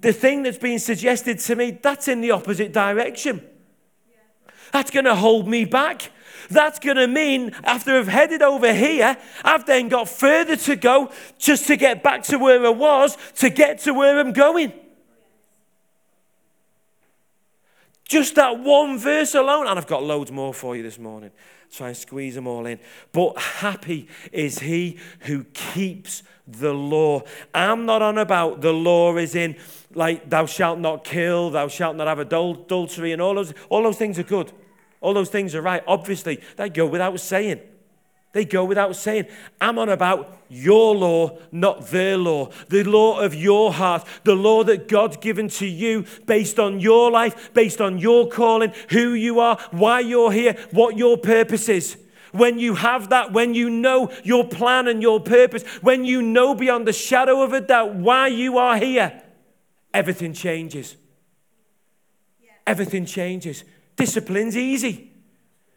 the 0.00 0.12
thing 0.12 0.42
that's 0.42 0.58
being 0.58 0.78
suggested 0.78 1.38
to 1.40 1.56
me, 1.56 1.78
that's 1.82 2.08
in 2.08 2.20
the 2.20 2.30
opposite 2.30 2.72
direction. 2.72 3.46
That's 4.72 4.90
going 4.90 5.04
to 5.04 5.14
hold 5.14 5.46
me 5.46 5.66
back. 5.66 6.10
That's 6.48 6.78
going 6.78 6.96
to 6.96 7.06
mean 7.06 7.52
after 7.62 7.96
I've 7.96 8.08
headed 8.08 8.42
over 8.42 8.72
here, 8.72 9.16
I've 9.44 9.66
then 9.66 9.88
got 9.88 10.08
further 10.08 10.56
to 10.56 10.76
go 10.76 11.12
just 11.38 11.66
to 11.66 11.76
get 11.76 12.02
back 12.02 12.22
to 12.24 12.38
where 12.38 12.64
I 12.64 12.70
was, 12.70 13.16
to 13.36 13.50
get 13.50 13.80
to 13.80 13.94
where 13.94 14.18
I'm 14.18 14.32
going. 14.32 14.72
Just 18.12 18.34
that 18.34 18.60
one 18.60 18.98
verse 18.98 19.34
alone, 19.34 19.66
and 19.66 19.78
I've 19.78 19.86
got 19.86 20.02
loads 20.02 20.30
more 20.30 20.52
for 20.52 20.76
you 20.76 20.82
this 20.82 20.98
morning. 20.98 21.30
Try 21.70 21.88
and 21.88 21.96
squeeze 21.96 22.34
them 22.34 22.46
all 22.46 22.66
in. 22.66 22.78
But 23.10 23.38
happy 23.38 24.06
is 24.30 24.58
he 24.58 24.98
who 25.20 25.44
keeps 25.54 26.22
the 26.46 26.74
law. 26.74 27.22
I'm 27.54 27.86
not 27.86 28.02
on 28.02 28.18
about 28.18 28.60
the 28.60 28.70
law 28.70 29.16
is 29.16 29.34
in 29.34 29.56
like 29.94 30.28
thou 30.28 30.44
shalt 30.44 30.78
not 30.78 31.04
kill, 31.04 31.48
thou 31.48 31.68
shalt 31.68 31.96
not 31.96 32.06
have 32.06 32.18
adultery, 32.18 33.12
and 33.12 33.22
all 33.22 33.34
those, 33.34 33.54
all 33.70 33.82
those 33.82 33.96
things 33.96 34.18
are 34.18 34.24
good. 34.24 34.52
All 35.00 35.14
those 35.14 35.30
things 35.30 35.54
are 35.54 35.62
right. 35.62 35.82
Obviously, 35.86 36.38
they 36.58 36.68
go 36.68 36.84
without 36.84 37.18
saying. 37.18 37.62
They 38.32 38.46
go 38.46 38.64
without 38.64 38.96
saying. 38.96 39.26
I'm 39.60 39.78
on 39.78 39.90
about 39.90 40.38
your 40.48 40.96
law, 40.96 41.38
not 41.50 41.88
their 41.88 42.16
law. 42.16 42.50
The 42.68 42.82
law 42.82 43.20
of 43.20 43.34
your 43.34 43.72
heart, 43.72 44.06
the 44.24 44.34
law 44.34 44.64
that 44.64 44.88
God's 44.88 45.18
given 45.18 45.48
to 45.48 45.66
you 45.66 46.06
based 46.26 46.58
on 46.58 46.80
your 46.80 47.10
life, 47.10 47.52
based 47.52 47.80
on 47.80 47.98
your 47.98 48.28
calling, 48.28 48.72
who 48.88 49.12
you 49.12 49.40
are, 49.40 49.58
why 49.70 50.00
you're 50.00 50.32
here, 50.32 50.56
what 50.70 50.96
your 50.96 51.18
purpose 51.18 51.68
is. 51.68 51.98
When 52.32 52.58
you 52.58 52.74
have 52.76 53.10
that, 53.10 53.32
when 53.32 53.52
you 53.52 53.68
know 53.68 54.10
your 54.24 54.48
plan 54.48 54.88
and 54.88 55.02
your 55.02 55.20
purpose, 55.20 55.64
when 55.82 56.06
you 56.06 56.22
know 56.22 56.54
beyond 56.54 56.88
the 56.88 56.92
shadow 56.94 57.42
of 57.42 57.52
a 57.52 57.60
doubt 57.60 57.94
why 57.94 58.28
you 58.28 58.56
are 58.56 58.78
here, 58.78 59.22
everything 59.92 60.32
changes. 60.32 60.96
Everything 62.66 63.04
changes. 63.04 63.64
Discipline's 63.96 64.56
easy. 64.56 65.11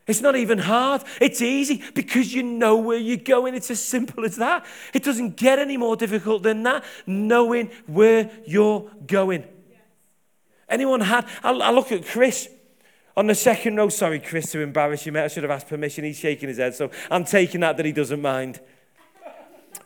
It's 0.08 0.22
not 0.22 0.36
even 0.36 0.60
hard. 0.60 1.04
It's 1.20 1.42
easy 1.42 1.82
because 1.96 2.34
you 2.34 2.44
know 2.44 2.78
where 2.78 2.98
you're 2.98 3.18
going. 3.18 3.56
It's 3.56 3.72
as 3.72 3.84
simple 3.84 4.24
as 4.24 4.36
that. 4.36 4.66
It 4.94 5.04
doesn't 5.04 5.36
get 5.36 5.58
any 5.58 5.78
more 5.78 5.96
difficult 5.96 6.44
than 6.44 6.62
that, 6.64 6.84
knowing 7.08 7.72
where 7.88 8.30
you're 8.46 8.90
going. 9.08 9.46
Anyone 10.70 11.02
had, 11.02 11.28
I, 11.44 11.72
look 11.72 11.92
at 11.92 12.06
Chris 12.06 12.50
on 13.18 13.28
the 13.28 13.36
second 13.36 13.78
row. 13.78 13.90
Sorry, 13.90 14.20
Chris, 14.20 14.52
to 14.52 14.62
embarrass 14.62 15.06
you, 15.06 15.12
mate. 15.12 15.24
I 15.24 15.28
should 15.28 15.44
have 15.44 15.52
asked 15.52 15.68
permission. 15.68 16.04
He's 16.04 16.18
shaking 16.18 16.50
his 16.50 16.58
head, 16.58 16.76
so 16.76 16.92
I'm 17.10 17.24
taking 17.24 17.62
that 17.62 17.78
that 17.78 17.86
he 17.86 17.92
doesn't 17.92 18.22
mind. 18.22 18.60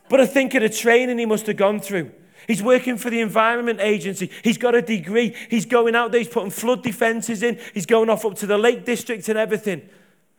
But 0.10 0.20
I 0.20 0.26
think 0.26 0.54
of 0.56 0.64
the 0.64 0.70
training 0.70 1.18
he 1.18 1.26
must 1.26 1.48
have 1.48 1.58
gone 1.58 1.80
through. 1.80 2.12
He's 2.48 2.64
working 2.64 2.98
for 2.98 3.10
the 3.10 3.22
Environment 3.22 3.80
Agency. 3.80 4.32
He's 4.44 4.58
got 4.58 4.74
a 4.74 4.82
degree. 4.82 5.36
He's 5.50 5.66
going 5.66 5.96
out 5.96 6.12
there. 6.12 6.20
He's 6.20 6.30
putting 6.30 6.50
flood 6.50 6.82
defences 6.82 7.44
in. 7.44 7.60
He's 7.74 7.86
going 7.86 8.10
off 8.10 8.26
up 8.26 8.36
to 8.36 8.48
the 8.48 8.58
Lake 8.58 8.86
District 8.86 9.28
and 9.30 9.38
everything. 9.38 9.88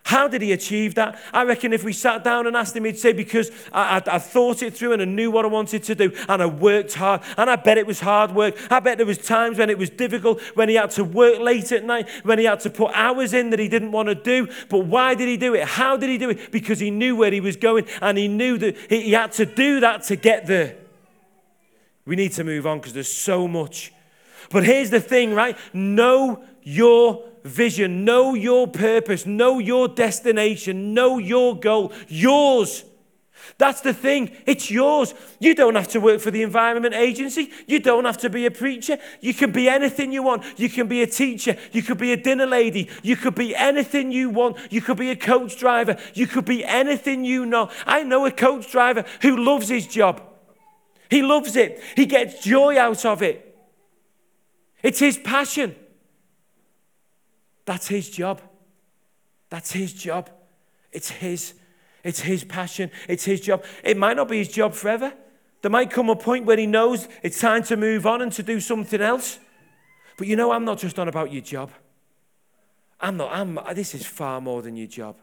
How 0.05 0.27
did 0.29 0.43
he 0.43 0.53
achieve 0.53 0.95
that? 0.95 1.21
I 1.33 1.45
reckon 1.45 1.73
if 1.73 1.85
we 1.85 1.93
sat 1.93 2.25
down 2.25 2.47
and 2.47 2.57
asked 2.57 2.75
him, 2.75 2.85
he'd 2.85 2.99
say, 2.99 3.13
Because 3.13 3.51
I, 3.73 3.99
I, 3.99 4.17
I, 4.17 4.19
thought 4.19 4.63
it 4.63 4.75
through 4.75 4.95
and 4.95 5.03
I 5.03 5.05
knew 5.05 5.31
what 5.31 5.45
I 5.45 5.49
wanted 5.49 5.83
to 5.85 5.95
do 5.95 6.13
and 6.29 6.43
I 6.43 6.47
worked 6.47 6.95
hard. 6.95 7.21
And 7.37 7.51
I 7.51 7.57
bet 7.57 7.79
it 7.79 7.87
was 7.87 8.01
hard 8.01 8.35
work. 8.35 8.57
I 8.73 8.81
bet 8.81 8.97
there 8.97 9.07
was 9.07 9.19
times 9.19 9.59
when 9.59 9.71
it 9.71 9.79
was 9.79 9.91
difficult, 9.91 10.41
when 10.57 10.69
he 10.69 10.75
had 10.75 10.91
to 10.93 11.05
work 11.05 11.39
late 11.39 11.71
at 11.71 11.85
night, 11.85 12.09
when 12.25 12.39
he 12.39 12.47
had 12.47 12.61
to 12.61 12.71
put 12.71 12.93
hours 12.95 13.35
in 13.35 13.51
that 13.51 13.59
he 13.59 13.69
didn't 13.69 13.93
want 13.93 14.09
to 14.09 14.15
do. 14.15 14.49
But 14.69 14.87
why 14.87 15.15
did 15.15 15.29
he 15.29 15.37
do 15.37 15.55
it? 15.55 15.65
How 15.65 15.97
did 15.97 16.09
he 16.09 16.19
do 16.19 16.31
it? 16.31 16.51
Because 16.51 16.81
he 16.81 16.91
knew 16.91 17.15
where 17.15 17.31
he 17.31 17.41
was 17.41 17.57
going 17.57 17.87
and 18.01 18.17
he 18.17 18.27
knew 18.27 18.59
that 18.59 18.77
he, 18.89 19.03
he 19.03 19.13
had 19.13 19.33
to 19.33 19.47
do 19.47 19.81
that 19.81 20.05
to 20.05 20.17
get 20.17 20.47
there. 20.47 20.77
We 22.05 22.17
need 22.17 22.33
to 22.33 22.45
move 22.45 22.67
on 22.67 22.79
because 22.79 22.95
there's 22.95 23.13
so 23.13 23.47
much. 23.47 23.93
But 24.49 24.65
here's 24.65 24.91
the 24.91 25.01
thing, 25.01 25.35
right? 25.35 25.57
Know 25.73 26.45
your 26.63 27.25
vision, 27.45 28.05
know 28.05 28.35
your 28.35 28.67
purpose, 28.67 29.27
know 29.27 29.59
your 29.59 29.89
destination, 29.89 30.95
know 30.95 31.19
your 31.19 31.59
goal. 31.59 31.93
Yours. 32.09 32.85
That's 33.59 33.81
the 33.81 33.93
thing. 33.93 34.37
It's 34.47 34.71
yours. 34.71 35.15
You 35.39 35.55
don't 35.55 35.75
have 35.75 35.89
to 35.89 36.01
work 36.01 36.21
for 36.21 36.31
the 36.31 36.43
Environment 36.43 36.95
Agency. 36.95 37.51
You 37.67 37.81
don't 37.81 38.05
have 38.05 38.19
to 38.19 38.31
be 38.31 38.47
a 38.47 38.51
preacher. 38.51 38.99
You 39.21 39.35
can 39.35 39.51
be 39.51 39.69
anything 39.69 40.13
you 40.13 40.23
want. 40.23 40.45
You 40.59 40.69
can 40.69 40.89
be 40.89 41.03
a 41.03 41.07
teacher. 41.07 41.57
You 41.73 41.83
could 41.83 41.99
be 41.99 42.13
a 42.13 42.17
dinner 42.17 42.47
lady. 42.47 42.89
You 43.03 43.17
could 43.17 43.35
be 43.35 43.55
anything 43.57 44.13
you 44.13 44.31
want. 44.31 44.57
You 44.71 44.81
could 44.81 44.99
be 44.99 45.11
a 45.11 45.17
coach 45.17 45.59
driver. 45.59 45.97
You 46.15 46.27
could 46.27 46.45
be 46.45 46.65
anything 46.65 47.25
you 47.25 47.47
know. 47.47 47.71
I 47.87 48.03
know 48.03 48.27
a 48.27 48.31
coach 48.31 48.71
driver 48.71 49.05
who 49.23 49.37
loves 49.37 49.69
his 49.69 49.87
job. 49.87 50.23
He 51.11 51.23
loves 51.23 51.57
it, 51.57 51.83
he 51.97 52.07
gets 52.07 52.43
joy 52.43 52.79
out 52.79 53.05
of 53.05 53.21
it. 53.21 53.50
It's 54.83 54.99
his 54.99 55.19
passion. 55.19 55.75
That's 57.65 57.89
his 57.89 58.11
job. 58.11 58.41
That's 59.49 59.73
his 59.73 59.93
job. 59.93 60.31
It's 60.93 61.11
his. 61.11 61.55
It's 62.03 62.21
his 62.21 62.45
passion, 62.45 62.91
it's 63.09 63.25
his 63.25 63.41
job. 63.41 63.65
It 63.85 63.97
might 63.97 64.17
not 64.17 64.29
be 64.29 64.39
his 64.39 64.49
job 64.49 64.75
forever. 64.75 65.13
There 65.63 65.71
might 65.71 65.91
come 65.91 66.09
a 66.09 66.17
point 66.17 66.47
where 66.47 66.57
he 66.57 66.67
knows 66.67 67.09
it's 67.23 67.39
time 67.39 67.63
to 67.65 67.77
move 67.77 68.07
on 68.07 68.23
and 68.23 68.33
to 68.33 68.43
do 68.43 68.61
something 68.61 69.01
else. 69.01 69.39
But 70.17 70.27
you 70.27 70.37
know, 70.37 70.53
I'm 70.53 70.65
not 70.65 70.79
just 70.79 70.99
on 70.99 71.09
about 71.09 71.33
your 71.33 71.43
job. 71.43 71.71
I'm 73.01 73.17
not, 73.19 73.31
I'm, 73.33 73.59
this 73.75 73.95
is 73.95 74.07
far 74.07 74.41
more 74.41 74.63
than 74.63 74.77
your 74.77 74.87
job. 74.87 75.17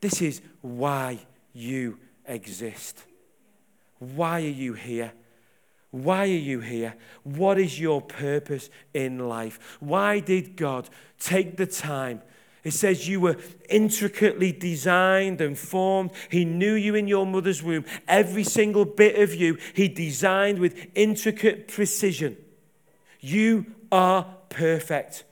This 0.00 0.22
is 0.22 0.40
why 0.62 1.18
you 1.52 1.98
exist. 2.26 3.02
Why 3.98 4.42
are 4.42 4.48
you 4.48 4.74
here? 4.74 5.12
Why 5.90 6.22
are 6.22 6.26
you 6.26 6.60
here? 6.60 6.94
What 7.22 7.58
is 7.58 7.80
your 7.80 8.00
purpose 8.00 8.70
in 8.92 9.28
life? 9.28 9.78
Why 9.80 10.20
did 10.20 10.56
God 10.56 10.88
take 11.18 11.56
the 11.56 11.66
time? 11.66 12.22
It 12.64 12.72
says 12.72 13.06
you 13.06 13.20
were 13.20 13.36
intricately 13.68 14.50
designed 14.50 15.40
and 15.40 15.56
formed. 15.56 16.10
He 16.28 16.44
knew 16.44 16.74
you 16.74 16.96
in 16.96 17.06
your 17.06 17.24
mother's 17.24 17.62
womb. 17.62 17.84
Every 18.08 18.42
single 18.42 18.84
bit 18.84 19.20
of 19.22 19.32
you, 19.32 19.56
He 19.74 19.86
designed 19.86 20.58
with 20.58 20.88
intricate 20.96 21.68
precision. 21.68 22.36
You 23.20 23.66
are 23.92 24.26
perfect. 24.48 25.22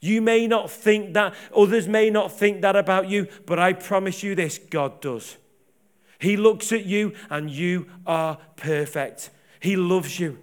You 0.00 0.22
may 0.22 0.46
not 0.46 0.70
think 0.70 1.14
that, 1.14 1.34
others 1.54 1.86
may 1.86 2.08
not 2.10 2.32
think 2.32 2.62
that 2.62 2.76
about 2.76 3.08
you, 3.08 3.28
but 3.46 3.58
I 3.58 3.74
promise 3.74 4.22
you 4.22 4.34
this 4.34 4.58
God 4.58 5.00
does. 5.00 5.36
He 6.18 6.36
looks 6.36 6.72
at 6.72 6.86
you 6.86 7.12
and 7.28 7.50
you 7.50 7.86
are 8.06 8.38
perfect. 8.56 9.30
He 9.64 9.76
loves 9.76 10.20
you. 10.20 10.38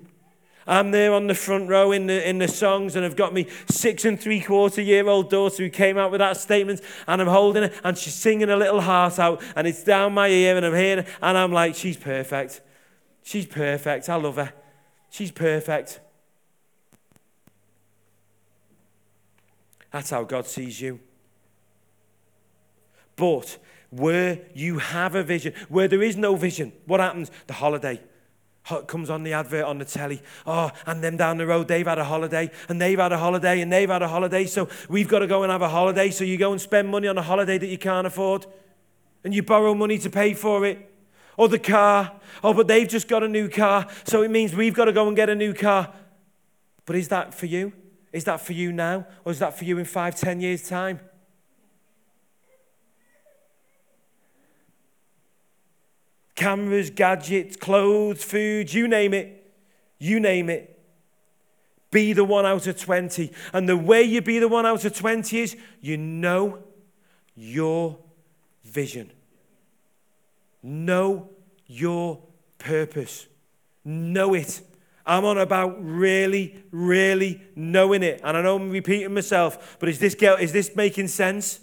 I'm 0.65 0.89
there 0.89 1.13
on 1.13 1.27
the 1.27 1.35
front 1.35 1.69
row 1.69 1.91
in 1.91 2.07
the, 2.07 2.27
in 2.27 2.39
the 2.39 2.47
songs, 2.47 2.95
and 2.95 3.05
I've 3.05 3.15
got 3.15 3.35
me 3.35 3.47
six 3.69 4.03
and 4.03 4.19
three 4.19 4.41
quarter 4.41 4.81
year 4.81 5.07
old 5.07 5.29
daughter 5.29 5.61
who 5.61 5.69
came 5.69 5.95
out 5.95 6.09
with 6.09 6.17
that 6.21 6.37
statement, 6.37 6.81
and 7.05 7.21
I'm 7.21 7.27
holding 7.27 7.69
her, 7.69 7.71
and 7.83 7.95
she's 7.95 8.15
singing 8.15 8.49
a 8.49 8.55
little 8.55 8.81
heart 8.81 9.19
out, 9.19 9.43
and 9.55 9.67
it's 9.67 9.83
down 9.83 10.15
my 10.15 10.27
ear, 10.27 10.57
and 10.57 10.65
I'm 10.65 10.73
hearing, 10.73 11.05
and 11.21 11.37
I'm 11.37 11.51
like, 11.51 11.75
she's 11.75 11.97
perfect. 11.97 12.61
She's 13.21 13.45
perfect. 13.45 14.09
I 14.09 14.15
love 14.15 14.37
her. 14.37 14.53
She's 15.11 15.29
perfect. 15.29 15.99
That's 19.91 20.09
how 20.09 20.23
God 20.23 20.47
sees 20.47 20.81
you. 20.81 20.99
But 23.15 23.59
where 23.91 24.39
you 24.55 24.79
have 24.79 25.13
a 25.13 25.21
vision, 25.21 25.53
where 25.69 25.87
there 25.87 26.01
is 26.01 26.17
no 26.17 26.35
vision, 26.35 26.71
what 26.87 26.99
happens? 26.99 27.29
The 27.45 27.53
holiday 27.53 28.01
comes 28.63 29.09
on 29.09 29.23
the 29.23 29.33
advert 29.33 29.65
on 29.65 29.79
the 29.79 29.85
telly. 29.85 30.21
Oh, 30.45 30.71
and 30.85 31.03
them 31.03 31.17
down 31.17 31.37
the 31.37 31.47
road, 31.47 31.67
they've 31.67 31.85
had 31.85 31.97
a 31.97 32.03
holiday, 32.03 32.51
and 32.69 32.81
they've 32.81 32.99
had 32.99 33.11
a 33.11 33.17
holiday, 33.17 33.61
and 33.61 33.71
they've 33.71 33.89
had 33.89 34.01
a 34.01 34.07
holiday, 34.07 34.45
so 34.45 34.69
we've 34.87 35.07
got 35.07 35.19
to 35.19 35.27
go 35.27 35.43
and 35.43 35.51
have 35.51 35.61
a 35.61 35.69
holiday. 35.69 36.11
So 36.11 36.23
you 36.23 36.37
go 36.37 36.51
and 36.51 36.61
spend 36.61 36.87
money 36.87 37.07
on 37.07 37.17
a 37.17 37.21
holiday 37.21 37.57
that 37.57 37.67
you 37.67 37.77
can't 37.77 38.07
afford, 38.07 38.45
and 39.23 39.33
you 39.33 39.43
borrow 39.43 39.73
money 39.73 39.97
to 39.99 40.09
pay 40.09 40.33
for 40.33 40.65
it. 40.65 40.87
Or 41.37 41.47
the 41.47 41.59
car. 41.59 42.19
Oh, 42.43 42.53
but 42.53 42.67
they've 42.67 42.87
just 42.87 43.07
got 43.07 43.23
a 43.23 43.27
new 43.27 43.49
car, 43.49 43.87
so 44.03 44.21
it 44.21 44.29
means 44.29 44.55
we've 44.55 44.73
got 44.73 44.85
to 44.85 44.93
go 44.93 45.07
and 45.07 45.15
get 45.15 45.29
a 45.29 45.35
new 45.35 45.53
car. 45.53 45.91
But 46.85 46.95
is 46.95 47.07
that 47.07 47.33
for 47.33 47.45
you? 47.45 47.73
Is 48.11 48.25
that 48.25 48.41
for 48.41 48.53
you 48.53 48.71
now? 48.71 49.07
Or 49.23 49.31
is 49.31 49.39
that 49.39 49.57
for 49.57 49.63
you 49.63 49.77
in 49.77 49.85
five, 49.85 50.15
ten 50.15 50.41
years' 50.41 50.67
time? 50.67 50.99
Cameras, 56.41 56.89
gadgets, 56.89 57.55
clothes, 57.55 58.23
food, 58.23 58.73
you 58.73 58.87
name 58.87 59.13
it. 59.13 59.53
You 59.99 60.19
name 60.19 60.49
it. 60.49 60.75
Be 61.91 62.13
the 62.13 62.23
one 62.23 62.47
out 62.47 62.65
of 62.65 62.79
20. 62.79 63.31
And 63.53 63.69
the 63.69 63.77
way 63.77 64.01
you 64.01 64.23
be 64.23 64.39
the 64.39 64.47
one 64.47 64.65
out 64.65 64.83
of 64.83 64.97
20 64.97 65.39
is 65.39 65.55
you 65.81 65.97
know 65.97 66.57
your 67.35 67.99
vision, 68.63 69.11
know 70.63 71.29
your 71.67 72.23
purpose, 72.57 73.27
know 73.85 74.33
it. 74.33 74.61
I'm 75.05 75.25
on 75.25 75.37
about 75.37 75.77
really, 75.79 76.63
really 76.71 77.39
knowing 77.55 78.01
it. 78.01 78.19
And 78.23 78.35
I 78.35 78.41
know 78.41 78.55
I'm 78.55 78.71
repeating 78.71 79.13
myself, 79.13 79.77
but 79.79 79.89
is 79.89 79.99
this, 79.99 80.15
girl, 80.15 80.37
is 80.37 80.53
this 80.53 80.75
making 80.75 81.09
sense? 81.09 81.59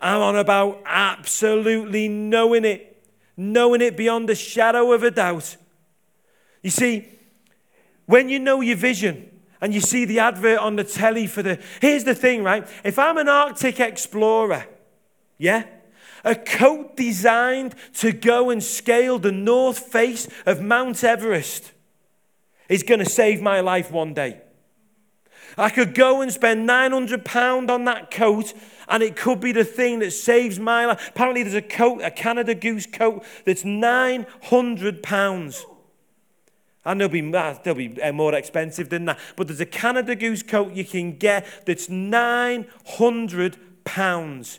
I'm 0.00 0.22
on 0.22 0.36
about 0.36 0.80
absolutely 0.86 2.08
knowing 2.08 2.64
it, 2.64 2.95
knowing 3.36 3.80
it 3.80 3.96
beyond 3.96 4.30
a 4.30 4.34
shadow 4.34 4.92
of 4.92 5.02
a 5.02 5.10
doubt. 5.10 5.56
You 6.62 6.70
see, 6.70 7.08
when 8.06 8.28
you 8.28 8.38
know 8.38 8.60
your 8.60 8.76
vision 8.76 9.30
and 9.60 9.74
you 9.74 9.80
see 9.80 10.04
the 10.04 10.18
advert 10.18 10.58
on 10.58 10.76
the 10.76 10.84
telly 10.84 11.26
for 11.26 11.42
the. 11.42 11.58
Here's 11.80 12.04
the 12.04 12.14
thing, 12.14 12.42
right? 12.42 12.66
If 12.84 12.98
I'm 12.98 13.18
an 13.18 13.28
Arctic 13.28 13.80
explorer, 13.80 14.66
yeah? 15.38 15.64
A 16.24 16.34
coat 16.34 16.96
designed 16.96 17.74
to 17.94 18.12
go 18.12 18.50
and 18.50 18.62
scale 18.62 19.18
the 19.18 19.32
north 19.32 19.78
face 19.78 20.28
of 20.44 20.60
Mount 20.60 21.04
Everest 21.04 21.72
is 22.68 22.82
going 22.82 22.98
to 22.98 23.08
save 23.08 23.40
my 23.40 23.60
life 23.60 23.92
one 23.92 24.12
day. 24.12 24.40
I 25.56 25.70
could 25.70 25.94
go 25.94 26.20
and 26.20 26.32
spend 26.32 26.68
£900 26.68 27.70
on 27.70 27.84
that 27.84 28.10
coat, 28.10 28.52
and 28.88 29.02
it 29.02 29.16
could 29.16 29.40
be 29.40 29.52
the 29.52 29.64
thing 29.64 29.98
that 30.00 30.10
saves 30.12 30.58
my 30.58 30.84
life. 30.86 31.08
Apparently, 31.08 31.42
there's 31.42 31.54
a 31.54 31.62
coat, 31.62 32.00
a 32.02 32.10
Canada 32.10 32.54
Goose 32.54 32.86
coat, 32.86 33.24
that's 33.44 33.64
£900. 33.64 35.64
And 36.84 37.00
they'll 37.00 37.08
be, 37.08 37.20
they'll 37.20 37.74
be 37.74 38.00
uh, 38.00 38.12
more 38.12 38.32
expensive 38.34 38.90
than 38.90 39.06
that. 39.06 39.18
But 39.34 39.48
there's 39.48 39.60
a 39.60 39.66
Canada 39.66 40.14
Goose 40.14 40.44
coat 40.44 40.72
you 40.72 40.84
can 40.84 41.16
get 41.16 41.44
that's 41.66 41.88
£900. 41.88 44.58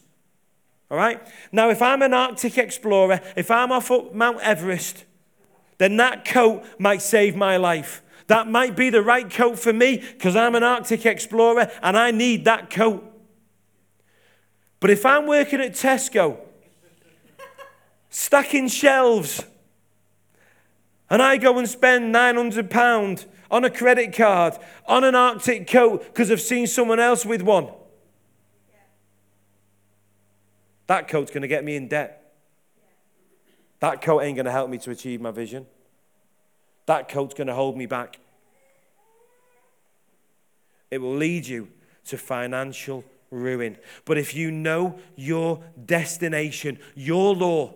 All 0.90 0.98
right? 0.98 1.22
Now, 1.52 1.70
if 1.70 1.82
I'm 1.82 2.02
an 2.02 2.14
Arctic 2.14 2.58
explorer, 2.58 3.20
if 3.36 3.52
I'm 3.52 3.72
off 3.72 3.92
up 3.92 4.14
Mount 4.14 4.40
Everest, 4.42 5.06
then 5.78 5.98
that 5.98 6.26
coat 6.26 6.66
might 6.80 7.02
save 7.02 7.36
my 7.36 7.58
life. 7.58 8.02
That 8.28 8.48
might 8.48 8.76
be 8.76 8.90
the 8.90 9.02
right 9.02 9.30
coat 9.30 9.58
for 9.58 9.72
me 9.72 9.98
because 9.98 10.36
I'm 10.36 10.56
an 10.56 10.64
Arctic 10.64 11.06
explorer 11.06 11.72
and 11.82 11.98
I 11.98 12.12
need 12.12 12.46
that 12.46 12.70
coat. 12.70 13.07
But 14.80 14.90
if 14.90 15.06
I'm 15.06 15.26
working 15.26 15.60
at 15.62 15.74
Tesco, 15.74 16.38
stacking 18.10 18.68
shelves, 18.68 19.44
and 21.10 21.22
I 21.22 21.38
go 21.38 21.58
and 21.58 21.68
spend 21.68 22.14
£900 22.14 23.26
on 23.50 23.64
a 23.64 23.70
credit 23.70 24.14
card 24.16 24.58
on 24.86 25.04
an 25.04 25.16
Arctic 25.16 25.68
coat 25.68 26.04
because 26.04 26.32
I've 26.32 26.42
seen 26.42 26.68
someone 26.68 27.00
else 27.00 27.26
with 27.26 27.42
one, 27.42 27.70
that 30.88 31.08
coat's 31.08 31.32
going 31.32 31.42
to 31.42 31.48
get 31.48 31.64
me 31.64 31.76
in 31.76 31.88
debt. 31.88 32.36
That 33.80 34.02
coat 34.02 34.22
ain't 34.22 34.36
going 34.36 34.46
to 34.46 34.52
help 34.52 34.70
me 34.70 34.78
to 34.80 34.92
achieve 34.92 35.22
my 35.22 35.32
vision. 35.32 35.66
That 36.88 37.10
coat's 37.10 37.34
going 37.34 37.48
to 37.48 37.54
hold 37.54 37.78
me 37.78 37.86
back. 37.86 38.20
It 40.90 41.00
will 41.00 41.16
lead 41.16 41.46
you 41.46 41.68
to 42.06 42.18
financial 42.18 43.04
ruin. 43.32 43.78
But 44.06 44.18
if 44.18 44.36
you 44.36 44.52
know 44.52 45.00
your 45.16 45.64
destination, 45.86 46.80
your 46.96 47.36
law, 47.36 47.76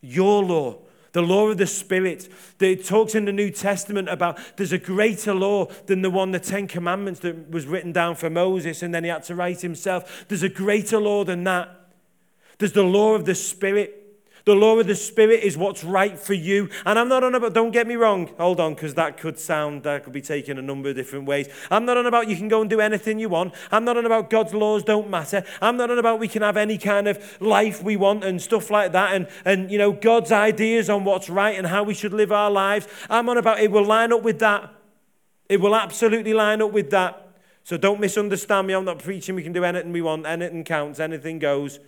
your 0.00 0.42
law, 0.42 0.78
the 1.12 1.22
law 1.22 1.48
of 1.48 1.58
the 1.58 1.66
Spirit, 1.66 2.28
it 2.60 2.84
talks 2.84 3.14
in 3.14 3.24
the 3.24 3.32
New 3.32 3.50
Testament 3.50 4.08
about 4.08 4.38
there's 4.56 4.72
a 4.72 4.78
greater 4.78 5.34
law 5.34 5.66
than 5.86 6.02
the 6.02 6.10
one, 6.10 6.32
the 6.32 6.40
Ten 6.40 6.68
Commandments 6.68 7.20
that 7.20 7.50
was 7.50 7.66
written 7.66 7.92
down 7.92 8.14
for 8.14 8.28
Moses 8.28 8.82
and 8.82 8.94
then 8.94 9.04
he 9.04 9.10
had 9.10 9.24
to 9.24 9.34
write 9.34 9.60
himself. 9.60 10.26
There's 10.28 10.42
a 10.42 10.48
greater 10.48 10.98
law 10.98 11.24
than 11.24 11.44
that. 11.44 11.74
There's 12.58 12.72
the 12.72 12.82
law 12.82 13.14
of 13.14 13.24
the 13.24 13.34
Spirit. 13.34 13.97
The 14.48 14.54
law 14.54 14.78
of 14.78 14.86
the 14.86 14.94
Spirit 14.94 15.42
is 15.42 15.58
what's 15.58 15.84
right 15.84 16.18
for 16.18 16.32
you. 16.32 16.70
And 16.86 16.98
I'm 16.98 17.10
not 17.10 17.22
on 17.22 17.34
about, 17.34 17.52
don't 17.52 17.70
get 17.70 17.86
me 17.86 17.96
wrong, 17.96 18.30
hold 18.38 18.60
on, 18.60 18.72
because 18.72 18.94
that 18.94 19.18
could 19.18 19.38
sound, 19.38 19.82
that 19.82 20.04
could 20.04 20.14
be 20.14 20.22
taken 20.22 20.56
a 20.56 20.62
number 20.62 20.88
of 20.88 20.96
different 20.96 21.26
ways. 21.26 21.50
I'm 21.70 21.84
not 21.84 21.98
on 21.98 22.06
about 22.06 22.28
you 22.28 22.36
can 22.36 22.48
go 22.48 22.62
and 22.62 22.70
do 22.70 22.80
anything 22.80 23.18
you 23.18 23.28
want. 23.28 23.52
I'm 23.70 23.84
not 23.84 23.98
on 23.98 24.06
about 24.06 24.30
God's 24.30 24.54
laws 24.54 24.82
don't 24.84 25.10
matter. 25.10 25.44
I'm 25.60 25.76
not 25.76 25.90
on 25.90 25.98
about 25.98 26.18
we 26.18 26.28
can 26.28 26.40
have 26.40 26.56
any 26.56 26.78
kind 26.78 27.08
of 27.08 27.42
life 27.42 27.82
we 27.82 27.98
want 27.98 28.24
and 28.24 28.40
stuff 28.40 28.70
like 28.70 28.92
that. 28.92 29.14
And, 29.14 29.28
and 29.44 29.70
you 29.70 29.76
know, 29.76 29.92
God's 29.92 30.32
ideas 30.32 30.88
on 30.88 31.04
what's 31.04 31.28
right 31.28 31.58
and 31.58 31.66
how 31.66 31.82
we 31.82 31.92
should 31.92 32.14
live 32.14 32.32
our 32.32 32.50
lives. 32.50 32.88
I'm 33.10 33.28
on 33.28 33.36
about 33.36 33.60
it 33.60 33.70
will 33.70 33.84
line 33.84 34.14
up 34.14 34.22
with 34.22 34.38
that. 34.38 34.72
It 35.50 35.60
will 35.60 35.76
absolutely 35.76 36.32
line 36.32 36.62
up 36.62 36.72
with 36.72 36.88
that. 36.92 37.34
So 37.64 37.76
don't 37.76 38.00
misunderstand 38.00 38.66
me. 38.66 38.72
I'm 38.72 38.86
not 38.86 39.00
preaching 39.00 39.34
we 39.34 39.42
can 39.42 39.52
do 39.52 39.64
anything 39.64 39.92
we 39.92 40.00
want, 40.00 40.24
anything 40.24 40.64
counts, 40.64 41.00
anything 41.00 41.38
goes. 41.38 41.80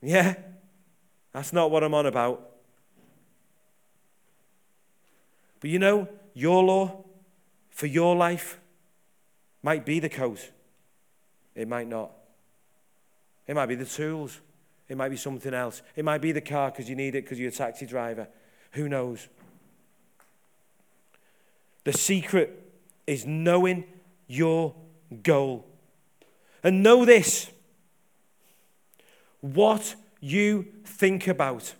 Yeah? 0.00 0.36
That's 1.32 1.52
not 1.52 1.70
what 1.70 1.84
I'm 1.84 1.94
on 1.94 2.06
about. 2.06 2.48
But 5.60 5.70
you 5.70 5.78
know, 5.78 6.08
your 6.34 6.62
law 6.62 7.04
for 7.70 7.86
your 7.86 8.16
life 8.16 8.58
might 9.62 9.84
be 9.84 10.00
the 10.00 10.08
coat. 10.08 10.50
It 11.54 11.68
might 11.68 11.88
not. 11.88 12.10
It 13.46 13.54
might 13.54 13.66
be 13.66 13.74
the 13.74 13.84
tools. 13.84 14.40
It 14.88 14.96
might 14.96 15.10
be 15.10 15.16
something 15.16 15.54
else. 15.54 15.82
It 15.94 16.04
might 16.04 16.20
be 16.20 16.32
the 16.32 16.40
car 16.40 16.70
because 16.70 16.88
you 16.88 16.96
need 16.96 17.14
it 17.14 17.24
because 17.24 17.38
you're 17.38 17.50
a 17.50 17.52
taxi 17.52 17.86
driver. 17.86 18.28
Who 18.72 18.88
knows? 18.88 19.28
The 21.84 21.92
secret 21.92 22.72
is 23.06 23.26
knowing 23.26 23.84
your 24.26 24.74
goal. 25.22 25.66
And 26.62 26.82
know 26.82 27.04
this 27.04 27.50
what 29.40 29.94
you 30.20 30.66
think 30.84 31.26
about 31.26 31.74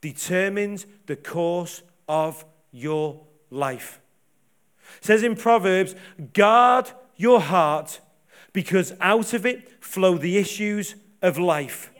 determines 0.00 0.86
the 1.06 1.16
course 1.16 1.82
of 2.08 2.44
your 2.72 3.20
life. 3.50 4.00
It 4.98 5.04
says 5.04 5.22
in 5.22 5.36
Proverbs, 5.36 5.94
guard 6.32 6.90
your 7.16 7.40
heart 7.40 8.00
because 8.52 8.92
out 9.00 9.32
of 9.32 9.46
it 9.46 9.84
flow 9.84 10.18
the 10.18 10.38
issues 10.38 10.94
of 11.22 11.38
life. 11.38 11.90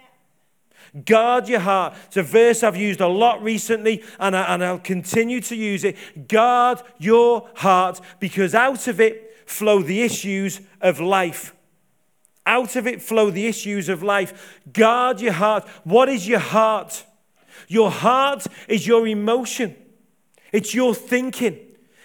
Guard 1.04 1.48
your 1.48 1.60
heart. 1.60 1.94
It's 2.06 2.16
a 2.16 2.22
verse 2.22 2.62
I've 2.64 2.76
used 2.76 3.00
a 3.00 3.06
lot 3.06 3.42
recently 3.42 4.02
and, 4.18 4.36
I, 4.36 4.54
and 4.54 4.64
I'll 4.64 4.78
continue 4.78 5.40
to 5.42 5.54
use 5.54 5.84
it. 5.84 6.26
Guard 6.26 6.82
your 6.98 7.48
heart 7.56 8.00
because 8.18 8.54
out 8.54 8.88
of 8.88 9.00
it 9.00 9.36
flow 9.46 9.82
the 9.82 10.02
issues 10.02 10.60
of 10.80 10.98
life. 10.98 11.54
Out 12.46 12.76
of 12.76 12.86
it 12.86 13.02
flow 13.02 13.30
the 13.30 13.46
issues 13.46 13.88
of 13.88 14.02
life. 14.02 14.60
Guard 14.72 15.20
your 15.20 15.32
heart. 15.32 15.68
What 15.84 16.08
is 16.08 16.26
your 16.26 16.40
heart? 16.40 17.04
Your 17.68 17.90
heart 17.90 18.46
is 18.68 18.86
your 18.86 19.06
emotion, 19.06 19.76
it's 20.52 20.74
your 20.74 20.94
thinking. 20.94 21.58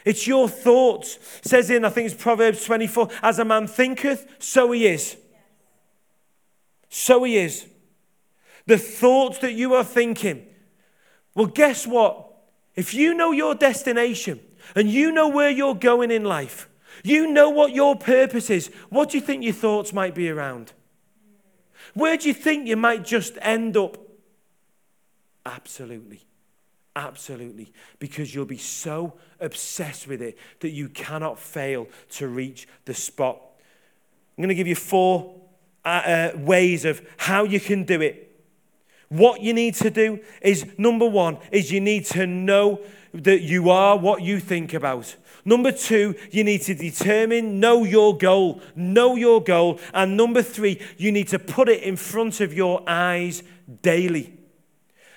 It's 0.05 0.27
your 0.27 0.47
thoughts. 0.47 1.17
It 1.43 1.47
says 1.47 1.71
in, 1.71 1.83
I 1.83 1.89
think 1.89 2.11
it's 2.11 2.21
Proverbs 2.21 2.63
24, 2.63 3.09
as 3.23 3.39
a 3.39 3.43
man 3.43 3.65
thinketh, 3.65 4.27
so 4.37 4.71
he 4.71 4.85
is. 4.85 5.17
So 6.89 7.23
he 7.23 7.37
is. 7.37 7.65
The 8.67 8.77
thoughts 8.77 9.39
that 9.39 9.53
you 9.53 9.73
are 9.73 9.83
thinking. 9.83 10.45
Well, 11.33 11.47
guess 11.47 11.87
what? 11.87 12.23
If 12.75 12.93
you 12.93 13.15
know 13.15 13.31
your 13.31 13.55
destination 13.55 14.39
and 14.75 14.89
you 14.91 15.11
know 15.11 15.27
where 15.27 15.49
you're 15.49 15.73
going 15.73 16.11
in 16.11 16.23
life, 16.23 16.69
you 17.03 17.31
know 17.31 17.49
what 17.49 17.73
your 17.73 17.95
purpose 17.95 18.49
is, 18.49 18.67
what 18.89 19.09
do 19.09 19.17
you 19.17 19.23
think 19.23 19.43
your 19.43 19.53
thoughts 19.53 19.93
might 19.93 20.15
be 20.15 20.29
around? 20.29 20.73
Where 21.93 22.17
do 22.17 22.27
you 22.27 22.33
think 22.33 22.67
you 22.67 22.77
might 22.77 23.05
just 23.05 23.37
end 23.41 23.77
up? 23.77 23.97
Absolutely. 25.45 26.21
Absolutely. 26.95 27.73
Because 27.99 28.33
you'll 28.33 28.45
be 28.45 28.57
so 28.57 29.13
obsessed 29.39 30.07
with 30.07 30.21
it 30.21 30.37
that 30.61 30.69
you 30.69 30.89
cannot 30.89 31.39
fail 31.39 31.87
to 32.11 32.27
reach 32.27 32.67
the 32.85 32.93
spot. 32.93 33.39
I'm 34.37 34.41
going 34.41 34.49
to 34.49 34.55
give 34.55 34.67
you 34.67 34.75
four 34.75 35.35
uh, 35.83 35.87
uh, 35.87 36.31
ways 36.37 36.85
of 36.85 37.01
how 37.17 37.43
you 37.43 37.59
can 37.59 37.83
do 37.83 38.01
it. 38.01 38.21
What 39.09 39.41
you 39.41 39.53
need 39.53 39.75
to 39.75 39.89
do 39.89 40.19
is 40.41 40.65
number 40.77 41.07
one, 41.07 41.37
is 41.51 41.71
you 41.71 41.79
need 41.79 42.05
to 42.07 42.25
know 42.25 42.81
that 43.13 43.41
you 43.41 43.69
are 43.69 43.97
what 43.97 44.21
you 44.21 44.39
think 44.39 44.73
about. 44.73 45.15
Number 45.47 45.71
two, 45.71 46.15
you 46.31 46.43
need 46.43 46.63
to 46.63 46.73
determine, 46.73 47.59
know 47.59 47.83
your 47.83 48.17
goal, 48.17 48.61
know 48.75 49.15
your 49.15 49.43
goal. 49.43 49.79
And 49.93 50.17
number 50.17 50.41
three, 50.41 50.81
you 50.97 51.11
need 51.11 51.27
to 51.29 51.39
put 51.39 51.69
it 51.69 51.83
in 51.83 51.97
front 51.97 52.41
of 52.41 52.51
your 52.51 52.83
eyes 52.87 53.43
daily. 53.83 54.33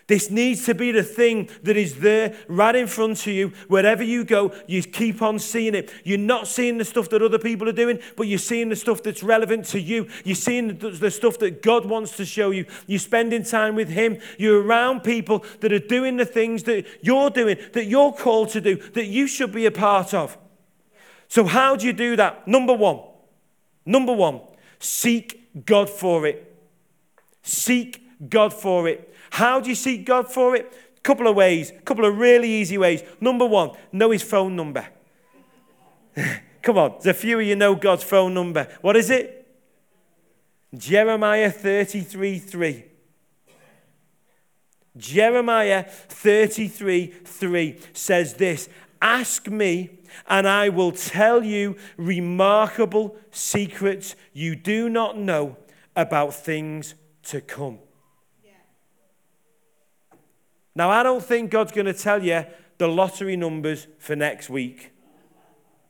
This 0.08 0.30
needs 0.30 0.64
to 0.64 0.74
be 0.74 0.90
the 0.90 1.02
thing 1.02 1.50
that 1.62 1.76
is 1.76 2.00
there 2.00 2.34
right 2.48 2.74
in 2.74 2.86
front 2.86 3.20
of 3.20 3.32
you. 3.32 3.52
Wherever 3.68 4.02
you 4.02 4.24
go, 4.24 4.54
you 4.66 4.82
keep 4.82 5.20
on 5.20 5.38
seeing 5.38 5.74
it. 5.74 5.92
You're 6.02 6.16
not 6.16 6.48
seeing 6.48 6.78
the 6.78 6.84
stuff 6.86 7.10
that 7.10 7.20
other 7.20 7.38
people 7.38 7.68
are 7.68 7.72
doing, 7.72 8.00
but 8.16 8.26
you're 8.26 8.38
seeing 8.38 8.70
the 8.70 8.76
stuff 8.76 9.02
that's 9.02 9.22
relevant 9.22 9.66
to 9.66 9.80
you. 9.80 10.08
You're 10.24 10.34
seeing 10.34 10.78
the 10.78 11.10
stuff 11.10 11.38
that 11.40 11.62
God 11.62 11.84
wants 11.84 12.16
to 12.16 12.24
show 12.24 12.50
you. 12.50 12.64
You're 12.86 12.98
spending 12.98 13.42
time 13.42 13.74
with 13.74 13.90
Him. 13.90 14.18
You're 14.38 14.62
around 14.62 15.02
people 15.02 15.44
that 15.60 15.74
are 15.74 15.78
doing 15.78 16.16
the 16.16 16.24
things 16.24 16.62
that 16.62 16.86
you're 17.02 17.28
doing, 17.28 17.58
that 17.74 17.84
you're 17.84 18.12
called 18.12 18.48
to 18.50 18.62
do, 18.62 18.76
that 18.76 19.06
you 19.06 19.26
should 19.26 19.52
be 19.52 19.66
a 19.66 19.70
part 19.70 20.14
of. 20.14 20.38
So, 21.28 21.44
how 21.44 21.76
do 21.76 21.86
you 21.86 21.92
do 21.92 22.16
that? 22.16 22.48
Number 22.48 22.72
one, 22.72 23.00
number 23.84 24.14
one, 24.14 24.40
seek 24.78 25.66
God 25.66 25.90
for 25.90 26.26
it. 26.26 26.56
Seek 27.42 28.30
God 28.30 28.54
for 28.54 28.88
it. 28.88 29.14
How 29.30 29.60
do 29.60 29.68
you 29.68 29.74
seek 29.74 30.04
God 30.04 30.32
for 30.32 30.56
it? 30.56 30.72
Couple 31.02 31.28
of 31.28 31.36
ways, 31.36 31.70
a 31.70 31.80
couple 31.80 32.04
of 32.04 32.18
really 32.18 32.50
easy 32.50 32.76
ways. 32.76 33.02
Number 33.20 33.46
one, 33.46 33.70
know 33.92 34.10
his 34.10 34.22
phone 34.22 34.56
number. 34.56 34.86
Come 36.62 36.76
on, 36.76 36.90
there's 37.02 37.06
a 37.06 37.14
few 37.14 37.38
of 37.40 37.46
you 37.46 37.56
know 37.56 37.74
God's 37.74 38.04
phone 38.04 38.34
number. 38.34 38.68
What 38.82 38.96
is 38.96 39.08
it? 39.08 39.46
Jeremiah 40.76 41.50
33 41.50 42.38
3. 42.38 42.84
Jeremiah 44.98 45.84
33 45.84 47.06
3 47.06 47.80
says 47.94 48.34
this 48.34 48.68
Ask 49.00 49.48
me, 49.48 50.00
and 50.28 50.46
I 50.46 50.68
will 50.68 50.92
tell 50.92 51.42
you 51.44 51.76
remarkable 51.96 53.16
secrets 53.30 54.16
you 54.32 54.56
do 54.56 54.88
not 54.88 55.16
know 55.16 55.56
about 55.94 56.34
things 56.34 56.94
to 57.24 57.40
come. 57.40 57.78
Now, 60.78 60.90
I 60.90 61.02
don't 61.02 61.24
think 61.24 61.50
God's 61.50 61.72
going 61.72 61.86
to 61.86 61.92
tell 61.92 62.22
you 62.22 62.46
the 62.78 62.86
lottery 62.86 63.36
numbers 63.36 63.88
for 63.98 64.14
next 64.14 64.48
week. 64.48 64.92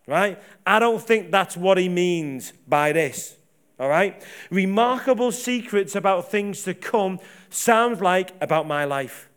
Right? 0.07 0.43
I 0.67 0.79
don't 0.79 1.03
think 1.03 1.31
that's 1.31 1.59
what 1.59 1.77
he 1.77 1.91
means 1.91 2.55
by 2.67 2.93
this. 2.93 3.37
All 3.79 3.91
right? 3.91 4.25
Remarkable 4.51 5.31
secrets 5.31 5.95
about 5.95 6.31
things 6.31 6.63
to 6.63 6.73
come 6.73 7.21
sounds 7.51 8.01
like 8.01 8.33
about 8.41 8.67
my 8.67 8.87
life. 8.87 9.28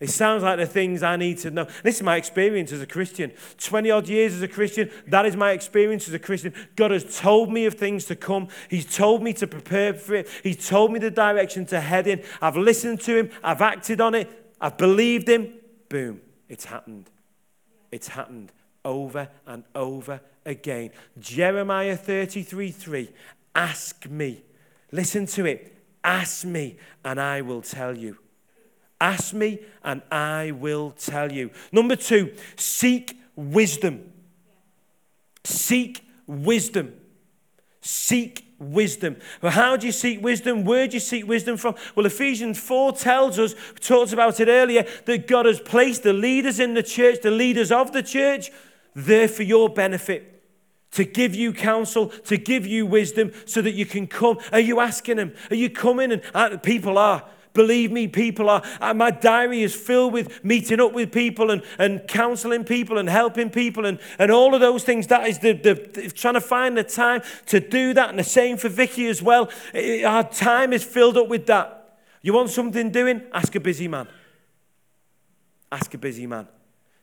It 0.00 0.10
sounds 0.10 0.44
like 0.44 0.58
the 0.58 0.66
things 0.66 1.02
I 1.02 1.16
need 1.16 1.38
to 1.38 1.50
know. 1.50 1.66
This 1.82 1.96
is 1.96 2.02
my 2.02 2.16
experience 2.16 2.70
as 2.70 2.80
a 2.80 2.86
Christian. 2.86 3.32
20 3.58 3.90
odd 3.90 4.08
years 4.08 4.32
as 4.32 4.42
a 4.42 4.48
Christian, 4.48 4.90
that 5.08 5.26
is 5.26 5.34
my 5.34 5.50
experience 5.50 6.06
as 6.06 6.14
a 6.14 6.20
Christian. 6.20 6.54
God 6.76 6.92
has 6.92 7.18
told 7.18 7.52
me 7.52 7.66
of 7.66 7.74
things 7.74 8.04
to 8.04 8.14
come. 8.14 8.46
He's 8.68 8.86
told 8.86 9.24
me 9.24 9.32
to 9.34 9.46
prepare 9.48 9.94
for 9.94 10.14
it. 10.14 10.28
He's 10.44 10.68
told 10.68 10.92
me 10.92 11.00
the 11.00 11.10
direction 11.10 11.66
to 11.66 11.80
head 11.80 12.06
in. 12.06 12.22
I've 12.40 12.56
listened 12.56 13.00
to 13.02 13.16
Him. 13.16 13.30
I've 13.42 13.60
acted 13.60 14.00
on 14.00 14.14
it. 14.14 14.30
I've 14.60 14.76
believed 14.76 15.28
Him. 15.28 15.54
Boom, 15.88 16.20
it's 16.48 16.66
happened. 16.66 17.10
It's 17.90 18.08
happened 18.08 18.52
over 18.84 19.28
and 19.46 19.64
over 19.74 20.20
again. 20.46 20.90
Jeremiah 21.18 21.96
33 21.96 22.70
3. 22.70 23.10
Ask 23.54 24.08
me. 24.08 24.44
Listen 24.92 25.26
to 25.26 25.44
it. 25.44 25.76
Ask 26.04 26.44
me, 26.44 26.78
and 27.04 27.20
I 27.20 27.40
will 27.40 27.62
tell 27.62 27.98
you. 27.98 28.18
Ask 29.00 29.32
me, 29.32 29.60
and 29.84 30.02
I 30.10 30.50
will 30.50 30.90
tell 30.90 31.32
you. 31.32 31.50
Number 31.70 31.96
two, 31.96 32.34
seek 32.56 33.18
wisdom. 33.36 34.12
Seek 35.44 36.04
wisdom. 36.26 36.94
Seek 37.80 38.48
wisdom. 38.58 39.16
Well, 39.40 39.52
how 39.52 39.76
do 39.76 39.86
you 39.86 39.92
seek 39.92 40.22
wisdom? 40.22 40.64
Where 40.64 40.88
do 40.88 40.94
you 40.94 41.00
seek 41.00 41.26
wisdom 41.26 41.56
from? 41.56 41.76
Well, 41.94 42.06
Ephesians 42.06 42.58
4 42.58 42.92
tells 42.92 43.38
us, 43.38 43.54
we 43.54 43.78
talked 43.80 44.12
about 44.12 44.40
it 44.40 44.48
earlier, 44.48 44.84
that 45.06 45.28
God 45.28 45.46
has 45.46 45.60
placed 45.60 46.02
the 46.02 46.12
leaders 46.12 46.58
in 46.58 46.74
the 46.74 46.82
church, 46.82 47.20
the 47.22 47.30
leaders 47.30 47.70
of 47.70 47.92
the 47.92 48.02
church, 48.02 48.50
there 48.94 49.28
for 49.28 49.44
your 49.44 49.68
benefit. 49.68 50.34
To 50.92 51.04
give 51.04 51.34
you 51.34 51.52
counsel, 51.52 52.08
to 52.08 52.36
give 52.36 52.66
you 52.66 52.86
wisdom, 52.86 53.32
so 53.44 53.62
that 53.62 53.72
you 53.72 53.86
can 53.86 54.06
come. 54.06 54.38
Are 54.52 54.60
you 54.60 54.80
asking 54.80 55.18
Him? 55.18 55.34
Are 55.50 55.56
you 55.56 55.70
coming? 55.70 56.12
And 56.12 56.22
uh, 56.34 56.56
people 56.56 56.98
are. 56.98 57.24
Believe 57.58 57.90
me, 57.90 58.06
people 58.06 58.48
are. 58.48 58.62
Uh, 58.80 58.94
my 58.94 59.10
diary 59.10 59.64
is 59.64 59.74
filled 59.74 60.12
with 60.12 60.44
meeting 60.44 60.78
up 60.78 60.92
with 60.92 61.10
people 61.10 61.50
and, 61.50 61.60
and 61.76 62.06
counseling 62.06 62.62
people 62.62 62.98
and 62.98 63.08
helping 63.08 63.50
people 63.50 63.84
and, 63.84 63.98
and 64.20 64.30
all 64.30 64.54
of 64.54 64.60
those 64.60 64.84
things. 64.84 65.08
That 65.08 65.26
is 65.26 65.40
the, 65.40 65.54
the, 65.54 66.12
trying 66.14 66.34
to 66.34 66.40
find 66.40 66.76
the 66.76 66.84
time 66.84 67.20
to 67.46 67.58
do 67.58 67.94
that. 67.94 68.10
And 68.10 68.18
the 68.20 68.22
same 68.22 68.58
for 68.58 68.68
Vicky 68.68 69.08
as 69.08 69.20
well. 69.20 69.50
Our 69.74 70.22
time 70.22 70.72
is 70.72 70.84
filled 70.84 71.16
up 71.16 71.26
with 71.26 71.46
that. 71.46 71.98
You 72.22 72.32
want 72.32 72.50
something 72.50 72.92
doing? 72.92 73.22
Ask 73.32 73.56
a 73.56 73.60
busy 73.60 73.88
man. 73.88 74.06
Ask 75.72 75.92
a 75.94 75.98
busy 75.98 76.28
man. 76.28 76.46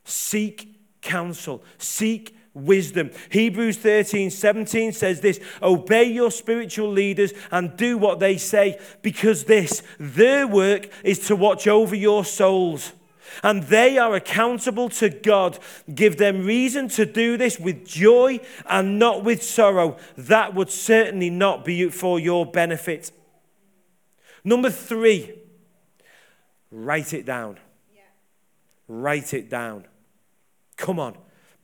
Seek 0.04 0.74
counsel. 1.02 1.62
Seek 1.76 2.35
wisdom. 2.56 3.10
Hebrews 3.30 3.76
13 3.76 4.30
17 4.30 4.92
says 4.92 5.20
this 5.20 5.38
Obey 5.62 6.04
your 6.04 6.30
spiritual 6.30 6.90
leaders 6.90 7.32
and 7.50 7.76
do 7.76 7.98
what 7.98 8.18
they 8.18 8.38
say, 8.38 8.80
because 9.02 9.44
this, 9.44 9.82
their 10.00 10.46
work, 10.46 10.88
is 11.04 11.18
to 11.26 11.36
watch 11.36 11.68
over 11.68 11.94
your 11.94 12.24
souls. 12.24 12.92
And 13.42 13.64
they 13.64 13.98
are 13.98 14.14
accountable 14.14 14.88
to 14.90 15.10
God. 15.10 15.58
Give 15.92 16.16
them 16.16 16.46
reason 16.46 16.88
to 16.90 17.04
do 17.04 17.36
this 17.36 17.60
with 17.60 17.86
joy 17.86 18.40
and 18.64 18.98
not 18.98 19.24
with 19.24 19.42
sorrow. 19.42 19.98
That 20.16 20.54
would 20.54 20.70
certainly 20.70 21.28
not 21.28 21.64
be 21.64 21.90
for 21.90 22.18
your 22.18 22.46
benefit. 22.46 23.10
Number 24.42 24.70
three, 24.70 25.34
write 26.70 27.12
it 27.12 27.26
down. 27.26 27.58
Yeah. 27.94 28.02
Write 28.88 29.34
it 29.34 29.50
down. 29.50 29.86
Come 30.76 30.98
on. 30.98 31.16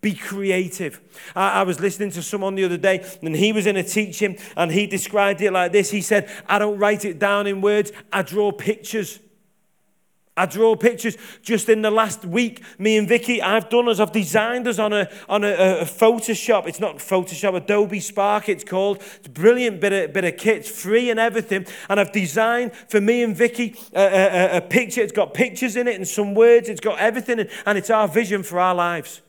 Be 0.03 0.15
creative. 0.15 1.01
I, 1.37 1.61
I, 1.61 1.63
was 1.63 1.79
listening 1.79 2.11
to 2.11 2.23
someone 2.23 2.57
the 2.57 2.65
other 2.65 2.77
day, 2.77 3.07
and 3.23 3.37
he 3.37 3.53
was 3.53 3.67
in 3.67 3.77
a 3.77 3.85
teaching, 3.85 4.37
and 4.57 4.73
he 4.73 4.89
described 4.89 5.41
it 5.41 5.53
like 5.53 5.71
this. 5.71 5.93
He 5.93 6.01
said, 6.01 6.29
I 6.49 6.59
don't 6.59 6.77
write 6.77 7.05
it 7.05 7.21
down 7.21 7.47
in 7.47 7.61
words, 7.61 7.93
I 8.13 8.23
draw 8.23 8.51
pictures. 8.51 9.21
I 10.37 10.47
draw 10.47 10.75
pictures 10.75 11.17
just 11.43 11.69
in 11.69 11.83
the 11.83 11.91
last 11.91 12.25
week. 12.25 12.65
Me 12.79 12.97
and 12.97 13.07
Vicky, 13.07 13.41
I've 13.41 13.69
done 13.69 13.89
us, 13.89 14.01
I've 14.01 14.11
designed 14.13 14.67
us 14.67 14.79
on 14.81 14.93
a 14.93 15.09
on 15.29 15.45
a, 15.45 15.53
a 15.53 15.85
Photoshop. 15.85 16.67
It's 16.67 16.81
not 16.81 16.97
Photoshop, 16.97 17.55
Adobe 17.55 18.01
Spark. 18.01 18.49
It's 18.49 18.65
called. 18.65 19.03
It's 19.19 19.27
a 19.27 19.31
brilliant 19.31 19.81
bit 19.81 19.93
of 19.93 20.13
bit 20.15 20.25
of 20.25 20.39
kit, 20.39 20.57
it's 20.57 20.71
free 20.71 21.11
and 21.11 21.21
everything. 21.21 21.67
And 21.89 22.01
I've 22.01 22.13
designed 22.13 22.73
for 22.75 23.01
me 23.01 23.23
and 23.23 23.37
Vicky 23.37 23.77
a, 23.95 24.01
a, 24.01 24.57
a 24.57 24.61
picture. 24.63 25.03
It's 25.03 25.13
got 25.13 25.35
pictures 25.35 25.77
in 25.77 25.87
it 25.87 25.97
and 25.97 26.09
some 26.09 26.35
words. 26.35 26.71
It's 26.71 26.81
got 26.81 26.99
everything, 26.99 27.47
and 27.67 27.79
it's 27.79 27.91
our 27.91 28.09
vision 28.09 28.43
for 28.43 28.59
our 28.59 28.75
lives. 28.75 29.21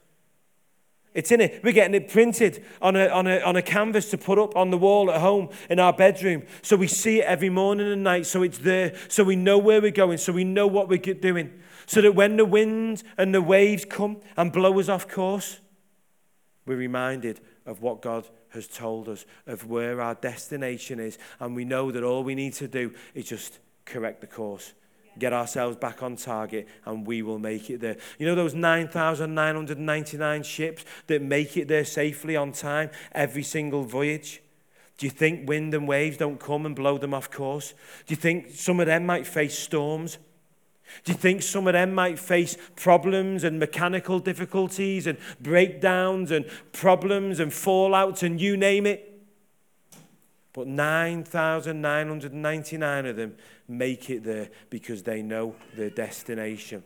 It's 1.14 1.32
in 1.32 1.41
it. 1.41 1.64
We're 1.64 1.74
getting 1.74 1.93
it 1.93 2.07
printed 2.07 2.64
on 2.82 2.95
a, 2.95 3.07
on, 3.07 3.28
a, 3.28 3.39
on 3.41 3.55
a 3.55 3.61
canvas 3.61 4.09
to 4.11 4.18
put 4.18 4.39
up 4.39 4.55
on 4.55 4.72
the 4.72 4.78
wall 4.78 5.11
at 5.11 5.22
home 5.22 5.49
in 5.70 5.80
our 5.80 5.93
bedroom. 5.93 6.43
So 6.61 6.76
we 6.76 6.88
see 6.88 7.20
it 7.20 7.26
every 7.26 7.49
morning 7.49 7.91
and 7.91 8.03
night. 8.03 8.26
So 8.26 8.41
it's 8.41 8.57
there. 8.57 8.95
So 9.09 9.24
we 9.24 9.36
know 9.36 9.57
where 9.57 9.82
we're 9.82 9.91
going. 9.91 10.18
So 10.18 10.34
we 10.34 10.43
know 10.43 10.66
what 10.66 10.89
we're 10.89 10.97
doing. 10.97 11.53
So 11.86 12.01
that 12.01 12.16
when 12.16 12.38
the 12.38 12.45
wind 12.45 13.03
and 13.18 13.34
the 13.34 13.41
waves 13.41 13.86
come 13.86 14.22
and 14.38 14.51
blow 14.51 14.80
us 14.80 14.89
off 14.89 15.07
course, 15.07 15.59
we're 16.66 16.78
reminded 16.78 17.41
of 17.66 17.82
what 17.82 18.01
God 18.01 18.28
has 18.49 18.68
told 18.68 19.07
us, 19.07 19.26
of 19.45 19.68
where 19.68 20.01
our 20.01 20.16
destination 20.16 20.99
is. 20.99 21.18
And 21.39 21.55
we 21.55 21.66
know 21.66 21.91
that 21.91 22.03
all 22.03 22.24
we 22.24 22.36
need 22.36 22.53
to 22.53 22.68
do 22.68 22.93
is 23.14 23.26
just 23.26 23.59
correct 23.86 24.22
the 24.22 24.28
course 24.28 24.74
get 25.18 25.34
ourselves 25.34 25.78
back 25.78 26.01
on 26.03 26.16
target, 26.16 26.68
and 26.86 27.05
we 27.05 27.22
will 27.22 27.39
make 27.39 27.70
it 27.70 27.80
there. 27.80 27.97
You 28.18 28.26
know 28.26 28.36
those 28.36 28.53
9,999 28.53 30.43
ships 30.43 30.86
that 31.07 31.22
make 31.22 31.57
it 31.57 31.68
there 31.68 31.86
safely 31.86 32.36
on 32.36 32.51
time 32.51 32.89
every 33.14 33.43
single 33.43 33.84
voyage? 33.84 34.41
Do 34.97 35.05
you 35.05 35.11
think 35.11 35.47
wind 35.49 35.74
and 35.74 35.88
waves 35.88 36.18
don't 36.18 36.39
come 36.39 36.66
and 36.66 36.76
blow 36.76 36.97
them 36.97 37.14
off 37.14 37.32
course? 37.32 37.74
Do 38.05 38.14
you 38.14 38.16
think 38.16 38.51
some 38.51 38.80
of 38.80 38.86
them 38.86 39.05
might 39.05 39.26
face 39.26 39.57
storms? 39.57 40.18
Do 41.03 41.11
you 41.11 41.18
think 41.18 41.41
some 41.41 41.68
of 41.68 41.74
them 41.74 41.95
might 41.95 42.20
face 42.20 42.57
problems 42.76 43.43
and 43.43 43.59
mechanical 43.59 44.20
difficulties 44.20 45.07
and 45.07 45.18
breakdowns 45.41 46.32
and 46.32 46.45
problems 46.72 47.39
and 47.39 47.51
fallouts 47.51 48.22
and 48.24 48.39
you 48.39 48.55
name 48.55 48.86
it? 48.86 49.12
But 50.54 50.68
9,999 50.68 53.06
of 53.08 53.16
them 53.16 53.36
make 53.68 54.10
it 54.10 54.24
there 54.24 54.49
because 54.70 55.04
they 55.04 55.22
know 55.24 55.56
their 55.76 55.89
destination. 55.89 56.84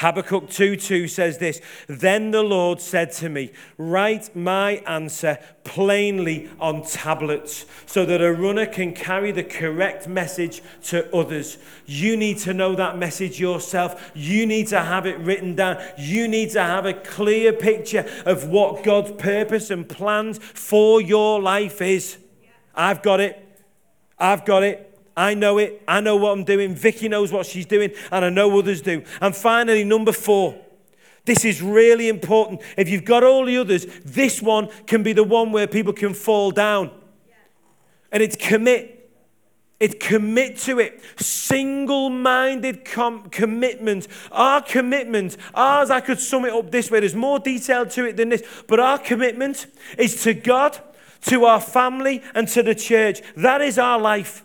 Habakkuk 0.00 0.48
2:2 0.48 1.08
says 1.08 1.38
this 1.38 1.60
Then 1.86 2.30
the 2.30 2.42
Lord 2.42 2.80
said 2.80 3.12
to 3.12 3.28
me, 3.28 3.52
Write 3.78 4.34
my 4.34 4.82
answer 4.86 5.38
plainly 5.62 6.50
on 6.60 6.82
tablets 6.82 7.64
so 7.86 8.04
that 8.04 8.20
a 8.20 8.32
runner 8.32 8.66
can 8.66 8.92
carry 8.92 9.32
the 9.32 9.44
correct 9.44 10.06
message 10.06 10.62
to 10.84 11.14
others. 11.14 11.58
You 11.86 12.16
need 12.16 12.38
to 12.38 12.54
know 12.54 12.74
that 12.74 12.98
message 12.98 13.40
yourself. 13.40 14.12
You 14.14 14.46
need 14.46 14.68
to 14.68 14.80
have 14.80 15.06
it 15.06 15.18
written 15.18 15.54
down. 15.54 15.82
You 15.96 16.28
need 16.28 16.50
to 16.50 16.62
have 16.62 16.86
a 16.86 16.94
clear 16.94 17.52
picture 17.52 18.06
of 18.26 18.48
what 18.48 18.82
God's 18.84 19.12
purpose 19.12 19.70
and 19.70 19.88
plans 19.88 20.38
for 20.38 21.00
your 21.00 21.40
life 21.40 21.80
is. 21.80 22.18
I've 22.74 23.02
got 23.02 23.20
it. 23.20 23.40
I've 24.18 24.44
got 24.44 24.62
it. 24.62 24.93
I 25.16 25.34
know 25.34 25.58
it. 25.58 25.82
I 25.86 26.00
know 26.00 26.16
what 26.16 26.32
I'm 26.32 26.44
doing. 26.44 26.74
Vicky 26.74 27.08
knows 27.08 27.32
what 27.32 27.46
she's 27.46 27.66
doing, 27.66 27.92
and 28.10 28.24
I 28.24 28.30
know 28.30 28.58
others 28.58 28.82
do. 28.82 29.04
And 29.20 29.34
finally, 29.34 29.84
number 29.84 30.12
four. 30.12 30.56
This 31.24 31.44
is 31.44 31.62
really 31.62 32.08
important. 32.08 32.60
If 32.76 32.88
you've 32.88 33.04
got 33.04 33.24
all 33.24 33.46
the 33.46 33.56
others, 33.56 33.86
this 34.04 34.42
one 34.42 34.68
can 34.86 35.02
be 35.02 35.14
the 35.14 35.24
one 35.24 35.52
where 35.52 35.66
people 35.66 35.92
can 35.92 36.12
fall 36.12 36.50
down. 36.50 36.90
And 38.12 38.22
it's 38.22 38.36
commit. 38.36 39.10
It's 39.80 39.96
commit 39.98 40.58
to 40.58 40.78
it. 40.78 41.00
Single 41.20 42.10
minded 42.10 42.84
com- 42.84 43.28
commitment. 43.30 44.06
Our 44.30 44.62
commitment, 44.62 45.36
ours, 45.54 45.90
I 45.90 46.00
could 46.00 46.20
sum 46.20 46.44
it 46.44 46.52
up 46.52 46.70
this 46.70 46.90
way. 46.90 47.00
There's 47.00 47.14
more 47.14 47.38
detail 47.38 47.86
to 47.86 48.04
it 48.04 48.16
than 48.16 48.28
this. 48.28 48.42
But 48.68 48.78
our 48.78 48.98
commitment 48.98 49.66
is 49.98 50.22
to 50.24 50.34
God, 50.34 50.78
to 51.22 51.44
our 51.46 51.60
family, 51.60 52.22
and 52.34 52.46
to 52.48 52.62
the 52.62 52.74
church. 52.74 53.20
That 53.36 53.62
is 53.62 53.78
our 53.78 53.98
life. 53.98 54.43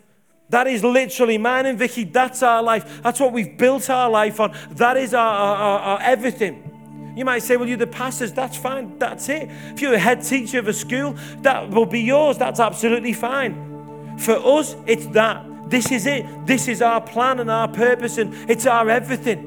That 0.50 0.66
is 0.66 0.82
literally 0.82 1.38
mine 1.38 1.66
and 1.66 1.78
Vicky. 1.78 2.04
That's 2.04 2.42
our 2.42 2.62
life. 2.62 3.02
That's 3.02 3.20
what 3.20 3.32
we've 3.32 3.56
built 3.56 3.88
our 3.88 4.10
life 4.10 4.40
on. 4.40 4.54
That 4.72 4.96
is 4.96 5.14
our, 5.14 5.34
our, 5.34 5.56
our, 5.56 5.78
our 5.80 6.00
everything. 6.02 7.14
You 7.16 7.24
might 7.24 7.42
say, 7.42 7.56
well, 7.56 7.68
you're 7.68 7.76
the 7.76 7.86
pastors. 7.86 8.32
That's 8.32 8.56
fine. 8.56 8.98
That's 8.98 9.28
it. 9.28 9.48
If 9.48 9.80
you're 9.80 9.94
a 9.94 9.98
head 9.98 10.24
teacher 10.24 10.58
of 10.58 10.68
a 10.68 10.72
school, 10.72 11.14
that 11.42 11.70
will 11.70 11.86
be 11.86 12.00
yours. 12.00 12.36
That's 12.36 12.58
absolutely 12.58 13.12
fine. 13.12 14.18
For 14.18 14.34
us, 14.34 14.74
it's 14.86 15.06
that. 15.08 15.46
This 15.70 15.92
is 15.92 16.06
it. 16.06 16.46
This 16.46 16.66
is 16.66 16.82
our 16.82 17.00
plan 17.00 17.38
and 17.38 17.50
our 17.50 17.68
purpose, 17.68 18.18
and 18.18 18.34
it's 18.50 18.66
our 18.66 18.90
everything. 18.90 19.46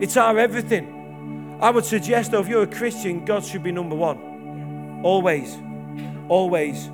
It's 0.00 0.18
our 0.18 0.38
everything. 0.38 1.58
I 1.62 1.70
would 1.70 1.86
suggest, 1.86 2.32
though, 2.32 2.40
if 2.40 2.48
you're 2.48 2.64
a 2.64 2.66
Christian, 2.66 3.24
God 3.24 3.42
should 3.42 3.62
be 3.62 3.72
number 3.72 3.96
one. 3.96 5.00
Always. 5.02 5.56
Always. 6.28 6.90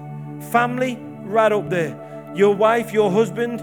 Family, 0.53 0.97
right 1.25 1.51
up 1.51 1.69
there 1.69 2.12
your 2.35 2.55
wife, 2.55 2.93
your 2.93 3.11
husband, 3.11 3.61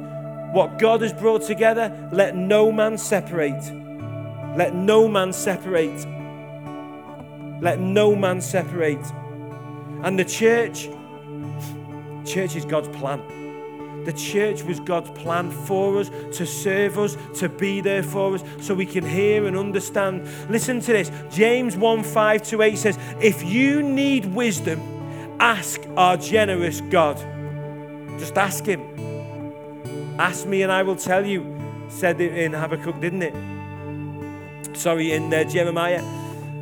what 0.54 0.80
God 0.80 1.02
has 1.02 1.14
brought 1.14 1.44
together, 1.44 2.10
let 2.12 2.36
no 2.36 2.72
man 2.72 2.98
separate. 2.98 3.64
Let 4.56 4.74
no 4.74 5.08
man 5.08 5.32
separate. 5.34 6.06
Let 7.62 7.80
no 7.80 8.16
man 8.16 8.42
separate. 8.42 9.06
And 10.04 10.18
the 10.18 10.26
church, 10.26 10.90
church 12.26 12.56
is 12.56 12.66
God's 12.66 12.88
plan. 12.98 13.22
The 14.06 14.14
church 14.14 14.64
was 14.64 14.80
God's 14.80 15.10
plan 15.12 15.52
for 15.52 16.00
us, 16.00 16.10
to 16.38 16.46
serve 16.46 16.98
us, 16.98 17.18
to 17.36 17.50
be 17.50 17.82
there 17.82 18.02
for 18.02 18.36
us, 18.36 18.44
so 18.60 18.74
we 18.74 18.86
can 18.86 19.06
hear 19.06 19.46
and 19.46 19.58
understand. 19.58 20.28
Listen 20.50 20.80
to 20.80 20.94
this 20.94 21.12
James 21.30 21.76
1 21.76 22.04
5 22.04 22.44
to 22.44 22.62
8 22.62 22.78
says, 22.78 22.98
If 23.22 23.44
you 23.44 23.84
need 23.84 24.26
wisdom, 24.26 24.82
ask 25.40 25.82
our 25.98 26.18
generous 26.18 26.82
God 26.82 27.18
just 28.20 28.38
ask 28.38 28.66
him. 28.66 28.82
Ask 30.20 30.46
me 30.46 30.62
and 30.64 30.72
I 30.72 30.84
will 30.84 30.98
tell 30.98 31.26
you, 31.26 31.58
said 31.88 32.20
it 32.20 32.38
in 32.38 32.54
Habakkuk, 32.54 33.00
didn't 33.00 33.24
it? 33.24 34.78
Sorry, 34.78 35.14
in 35.14 35.34
uh, 35.34 35.44
Jeremiah. 35.46 36.04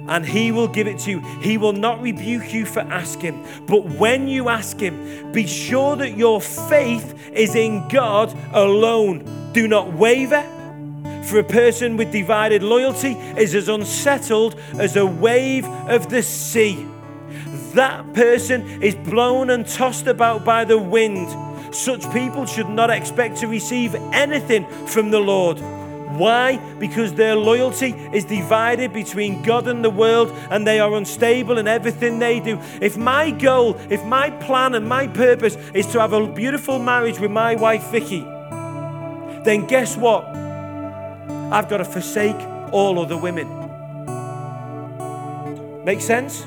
And 0.07 0.25
he 0.25 0.51
will 0.51 0.69
give 0.69 0.87
it 0.87 0.99
to 0.99 1.11
you. 1.11 1.19
He 1.41 1.57
will 1.57 1.73
not 1.73 2.01
rebuke 2.01 2.53
you 2.53 2.65
for 2.65 2.79
asking. 2.79 3.45
But 3.65 3.83
when 3.85 4.27
you 4.27 4.47
ask 4.47 4.79
him, 4.79 5.31
be 5.33 5.45
sure 5.45 5.97
that 5.97 6.15
your 6.15 6.39
faith 6.39 7.29
is 7.33 7.55
in 7.55 7.85
God 7.89 8.33
alone. 8.53 9.51
Do 9.51 9.67
not 9.67 9.91
waver. 9.91 10.43
For 11.25 11.39
a 11.39 11.43
person 11.43 11.97
with 11.97 12.11
divided 12.11 12.63
loyalty 12.63 13.13
is 13.37 13.53
as 13.53 13.67
unsettled 13.67 14.57
as 14.79 14.95
a 14.95 15.05
wave 15.05 15.65
of 15.65 16.09
the 16.09 16.23
sea. 16.23 16.85
That 17.73 18.13
person 18.13 18.81
is 18.81 18.95
blown 18.95 19.49
and 19.49 19.67
tossed 19.67 20.07
about 20.07 20.45
by 20.45 20.63
the 20.63 20.77
wind. 20.77 21.27
Such 21.71 22.11
people 22.11 22.45
should 22.45 22.69
not 22.69 22.89
expect 22.89 23.37
to 23.37 23.47
receive 23.47 23.95
anything 24.13 24.65
from 24.87 25.11
the 25.11 25.19
Lord. 25.19 25.59
Why? 26.09 26.57
Because 26.79 27.13
their 27.13 27.35
loyalty 27.35 27.91
is 28.13 28.23
divided 28.23 28.93
between 28.93 29.41
God 29.43 29.67
and 29.67 29.83
the 29.83 29.89
world, 29.89 30.31
and 30.49 30.65
they 30.65 30.79
are 30.79 30.93
unstable 30.95 31.57
in 31.57 31.67
everything 31.67 32.19
they 32.19 32.39
do. 32.39 32.59
If 32.81 32.97
my 32.97 33.31
goal, 33.31 33.75
if 33.89 34.03
my 34.05 34.29
plan 34.29 34.73
and 34.73 34.87
my 34.87 35.07
purpose 35.07 35.57
is 35.73 35.85
to 35.87 35.99
have 35.99 36.13
a 36.13 36.25
beautiful 36.31 36.79
marriage 36.79 37.19
with 37.19 37.31
my 37.31 37.55
wife 37.55 37.91
Vicky, 37.91 38.21
then 39.43 39.67
guess 39.67 39.97
what? 39.97 40.25
I've 40.25 41.69
got 41.69 41.77
to 41.77 41.85
forsake 41.85 42.39
all 42.71 42.99
other 42.99 43.17
women. 43.17 43.47
Make 45.83 46.01
sense? 46.01 46.45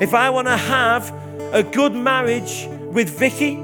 If 0.00 0.14
I 0.14 0.30
want 0.30 0.48
to 0.48 0.56
have 0.56 1.12
a 1.52 1.62
good 1.62 1.94
marriage 1.94 2.68
with 2.92 3.18
Vicky, 3.18 3.56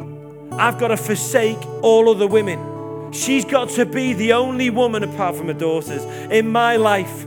I've 0.53 0.79
got 0.79 0.89
to 0.89 0.97
forsake 0.97 1.59
all 1.83 2.09
other 2.09 2.27
women. 2.27 3.13
She's 3.13 3.45
got 3.45 3.71
to 3.71 3.87
be 3.87 4.13
the 4.13 4.33
only 4.33 4.71
woman, 4.71 5.03
apart 5.03 5.37
from 5.37 5.47
her 5.47 5.55
daughters, 5.55 6.05
in 6.31 6.49
my 6.51 6.77
life. 6.77 7.27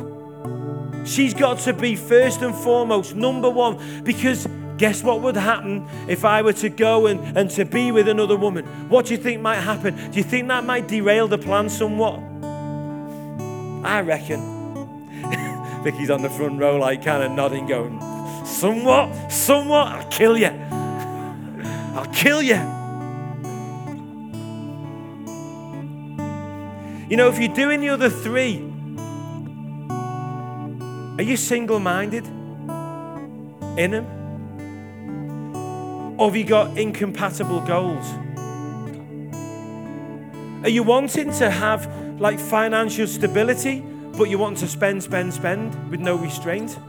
She's 1.05 1.34
got 1.34 1.59
to 1.59 1.74
be 1.74 1.95
first 1.95 2.41
and 2.41 2.53
foremost, 2.53 3.15
number 3.15 3.49
one, 3.49 4.03
because 4.03 4.47
guess 4.78 5.03
what 5.03 5.22
would 5.22 5.36
happen 5.36 5.88
if 6.07 6.26
I 6.26 6.41
were 6.41 6.53
to 6.53 6.69
go 6.69 7.07
and, 7.07 7.38
and 7.38 7.49
to 7.51 7.65
be 7.65 7.91
with 7.91 8.07
another 8.07 8.36
woman? 8.36 8.65
What 8.89 9.07
do 9.07 9.13
you 9.13 9.19
think 9.19 9.41
might 9.41 9.61
happen? 9.61 9.95
Do 10.11 10.17
you 10.17 10.24
think 10.24 10.47
that 10.49 10.63
might 10.63 10.88
derail 10.88 11.28
the 11.28 11.38
plan 11.38 11.69
somewhat? 11.69 12.19
I 13.84 14.01
reckon. 14.01 14.39
Vicky's 15.84 16.09
on 16.11 16.22
the 16.22 16.30
front 16.30 16.59
row, 16.59 16.78
like 16.78 17.03
kind 17.03 17.24
of 17.24 17.32
nodding, 17.32 17.65
going, 17.65 17.99
Somewhat, 18.45 19.32
somewhat, 19.32 19.88
I'll 19.88 20.09
kill 20.09 20.38
you. 20.38 20.51
I'll 21.95 22.11
kill 22.13 22.41
you. 22.41 22.80
You 27.12 27.18
know, 27.18 27.28
if 27.28 27.38
you're 27.39 27.53
doing 27.53 27.82
the 27.82 27.89
other 27.89 28.09
three, 28.09 28.62
are 31.18 31.22
you 31.22 31.36
single 31.36 31.78
minded 31.78 32.26
in 33.78 33.91
them? 33.91 34.05
Or 36.18 36.30
have 36.30 36.38
you 36.38 36.45
got 36.45 36.78
incompatible 36.78 37.59
goals? 37.59 38.09
Are 40.64 40.70
you 40.70 40.84
wanting 40.84 41.34
to 41.34 41.49
have 41.49 41.86
like 42.18 42.39
financial 42.39 43.07
stability, 43.07 43.82
but 44.18 44.30
you 44.30 44.38
want 44.38 44.59
to 44.59 44.68
spend, 44.70 45.03
spend, 45.03 45.34
spend 45.34 45.91
with 45.91 45.99
no 45.99 46.16
restraint? 46.16 46.80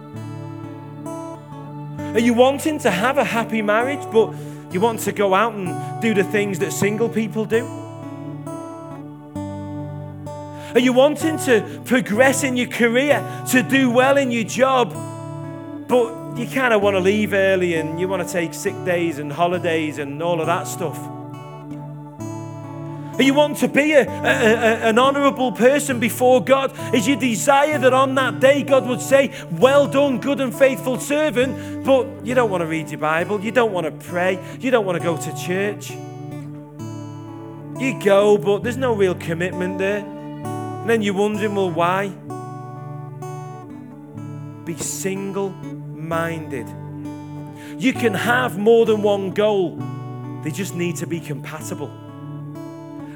Are 2.15 2.21
you 2.21 2.35
wanting 2.35 2.79
to 2.79 2.93
have 2.93 3.19
a 3.19 3.25
happy 3.25 3.61
marriage, 3.61 4.07
but 4.13 4.33
you 4.71 4.79
want 4.79 5.01
to 5.01 5.11
go 5.11 5.35
out 5.35 5.55
and 5.55 6.01
do 6.01 6.15
the 6.15 6.23
things 6.23 6.61
that 6.61 6.73
single 6.73 7.09
people 7.09 7.45
do? 7.45 7.83
Are 10.75 10.81
you 10.81 10.93
wanting 10.93 11.39
to 11.41 11.83
progress 11.85 12.45
in 12.45 12.57
your 12.57 12.69
career, 12.69 13.21
to 13.51 13.63
do 13.63 13.91
well 13.91 14.17
in 14.17 14.31
your 14.31 14.45
job, 14.45 14.93
but 15.87 16.39
you 16.39 16.47
kind 16.47 16.73
of 16.73 16.81
want 16.81 16.95
to 16.95 17.01
leave 17.01 17.35
early 17.35 17.75
and 17.75 18.01
you 18.01 18.09
want 18.09 18.27
to 18.27 18.33
take 18.33 18.55
sick 18.55 18.75
days 18.85 19.19
and 19.19 19.31
holidays 19.31 19.99
and 19.99 20.23
all 20.23 20.41
of 20.41 20.47
that 20.47 20.67
stuff? 20.67 20.99
Are 23.19 23.23
you 23.23 23.35
want 23.35 23.59
to 23.59 23.69
be 23.69 23.93
a, 23.93 24.01
a, 24.01 24.05
a, 24.05 24.89
an 24.89 24.99
honorable 24.99 25.53
person 25.53 26.01
before 26.01 26.43
God? 26.43 26.73
Is 26.95 27.07
your 27.07 27.19
desire 27.19 27.79
that 27.79 27.93
on 27.93 28.15
that 28.15 28.41
day 28.41 28.63
God 28.63 28.87
would 28.87 29.03
say, 29.03 29.31
Well 29.51 29.87
done, 29.87 30.19
good 30.19 30.41
and 30.41 30.55
faithful 30.55 30.99
servant? 30.99 31.85
But 31.85 32.25
you 32.25 32.35
don't 32.35 32.51
want 32.51 32.63
to 32.63 32.67
read 32.67 32.91
your 32.91 33.01
Bible, 33.01 33.39
you 33.43 33.53
don't 33.53 33.73
want 33.73 33.85
to 33.85 34.07
pray, 34.07 34.43
you 34.59 34.71
don't 34.71 34.87
want 34.87 34.97
to 34.97 35.05
go 35.05 35.19
to 35.19 35.37
church. 35.37 35.91
You 37.79 38.01
go, 38.03 38.39
but 38.39 38.63
there's 38.63 38.79
no 38.79 38.95
real 38.95 39.15
commitment 39.15 39.77
there. 39.77 40.12
And 40.83 40.91
then 40.91 41.01
you're 41.01 41.15
wondering, 41.15 41.55
Well, 41.55 41.71
why? 41.71 42.09
Be 44.65 44.77
single 44.77 45.51
minded. 45.51 46.67
You 47.79 47.93
can 47.93 48.15
have 48.15 48.59
more 48.59 48.85
than 48.85 49.01
one 49.01 49.31
goal, 49.31 49.77
they 50.43 50.51
just 50.51 50.75
need 50.75 50.97
to 50.97 51.07
be 51.07 51.21
compatible. 51.21 51.89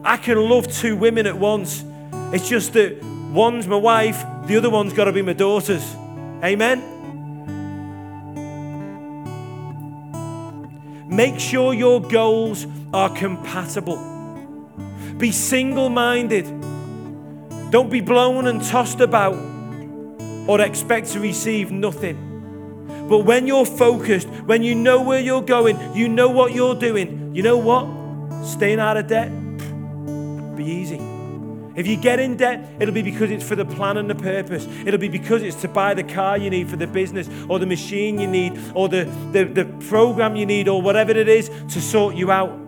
I 0.05 0.17
can 0.17 0.39
love 0.49 0.73
two 0.73 0.95
women 0.95 1.27
at 1.27 1.37
once. 1.37 1.85
It's 2.33 2.49
just 2.49 2.73
that 2.75 3.03
one's 3.33 3.67
my 3.67 3.77
wife, 3.77 4.25
the 4.47 4.57
other 4.57 4.71
one's 4.71 4.93
got 4.93 5.07
to 5.07 5.13
be 5.13 5.23
my 5.23 5.33
daughters. 5.33 5.85
Amen? 6.45 6.93
Make 11.09 11.41
sure 11.41 11.75
your 11.75 12.01
goals 12.01 12.69
are 12.95 13.11
compatible. 13.11 13.99
Be 15.19 15.33
single 15.33 15.89
minded. 15.89 16.56
Don't 17.71 17.91
be 17.91 18.01
blown 18.01 18.47
and 18.47 18.63
tossed 18.63 19.01
about 19.01 19.35
or 20.49 20.61
expect 20.61 21.09
to 21.09 21.21
receive 21.21 21.71
nothing. 21.73 22.17
But 23.09 23.19
when 23.19 23.47
you're 23.47 23.67
focused, 23.67 24.29
when 24.47 24.63
you 24.63 24.75
know 24.75 25.03
where 25.03 25.21
you're 25.21 25.43
going, 25.43 25.79
you 25.95 26.09
know 26.09 26.29
what 26.29 26.53
you're 26.53 26.75
doing, 26.75 27.35
you 27.35 27.43
know 27.43 27.57
what? 27.57 27.87
Staying 28.45 28.81
out 28.81 28.97
of 28.97 29.09
debt, 29.09 29.31
be 30.57 30.65
easy. 30.65 31.01
If 31.77 31.87
you 31.87 31.97
get 31.97 32.19
in 32.19 32.37
debt, 32.37 32.67
it'll 32.81 32.95
be 32.95 33.03
because 33.03 33.31
it's 33.31 33.47
for 33.47 33.55
the 33.55 33.67
plan 33.67 33.99
and 33.99 34.09
the 34.09 34.15
purpose. 34.15 34.67
It'll 34.87 34.99
be 34.99 35.09
because 35.09 35.43
it's 35.43 35.61
to 35.61 35.69
buy 35.69 35.93
the 35.93 36.05
car 36.05 36.39
you 36.39 36.49
need 36.49 36.71
for 36.71 36.77
the 36.77 36.87
business 36.87 37.29
or 37.51 37.59
the 37.59 37.67
machine 37.67 38.19
you 38.19 38.27
need 38.27 38.59
or 38.75 38.89
the, 38.89 39.05
the, 39.33 39.45
the 39.45 39.65
program 39.89 40.37
you 40.37 40.47
need 40.47 40.69
or 40.69 40.81
whatever 40.81 41.11
it 41.11 41.29
is 41.29 41.51
to 41.69 41.81
sort 41.83 42.15
you 42.15 42.33
out. 42.33 42.66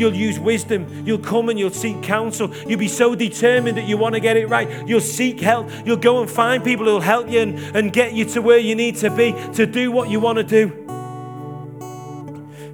You'll 0.00 0.14
use 0.14 0.38
wisdom. 0.38 1.06
You'll 1.06 1.18
come 1.18 1.50
and 1.50 1.58
you'll 1.58 1.70
seek 1.70 2.02
counsel. 2.02 2.54
You'll 2.66 2.78
be 2.78 2.88
so 2.88 3.14
determined 3.14 3.76
that 3.76 3.86
you 3.86 3.98
want 3.98 4.14
to 4.14 4.20
get 4.20 4.38
it 4.38 4.48
right. 4.48 4.88
You'll 4.88 5.02
seek 5.02 5.40
help. 5.40 5.68
You'll 5.84 5.98
go 5.98 6.22
and 6.22 6.30
find 6.30 6.64
people 6.64 6.86
who'll 6.86 7.00
help 7.00 7.28
you 7.28 7.40
and, 7.40 7.58
and 7.76 7.92
get 7.92 8.14
you 8.14 8.24
to 8.24 8.40
where 8.40 8.56
you 8.56 8.74
need 8.74 8.96
to 8.96 9.10
be 9.10 9.32
to 9.56 9.66
do 9.66 9.92
what 9.92 10.08
you 10.08 10.18
want 10.18 10.38
to 10.38 10.42
do. 10.42 10.68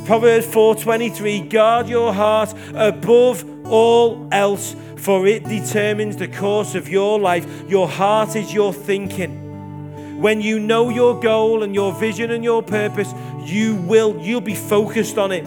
Proverbs 0.04 0.46
4:23 0.46 1.50
Guard 1.50 1.88
your 1.88 2.14
heart 2.14 2.54
above 2.76 3.44
all 3.66 4.28
else, 4.30 4.76
for 4.94 5.26
it 5.26 5.42
determines 5.48 6.16
the 6.16 6.28
course 6.28 6.76
of 6.76 6.88
your 6.88 7.18
life. 7.18 7.44
Your 7.68 7.88
heart 7.88 8.36
is 8.36 8.54
your 8.54 8.72
thinking. 8.72 10.20
When 10.22 10.40
you 10.40 10.60
know 10.60 10.90
your 10.90 11.18
goal 11.18 11.64
and 11.64 11.74
your 11.74 11.92
vision 11.92 12.30
and 12.30 12.44
your 12.44 12.62
purpose, 12.62 13.12
you 13.44 13.74
will 13.74 14.16
you'll 14.20 14.40
be 14.40 14.54
focused 14.54 15.18
on 15.18 15.32
it. 15.32 15.44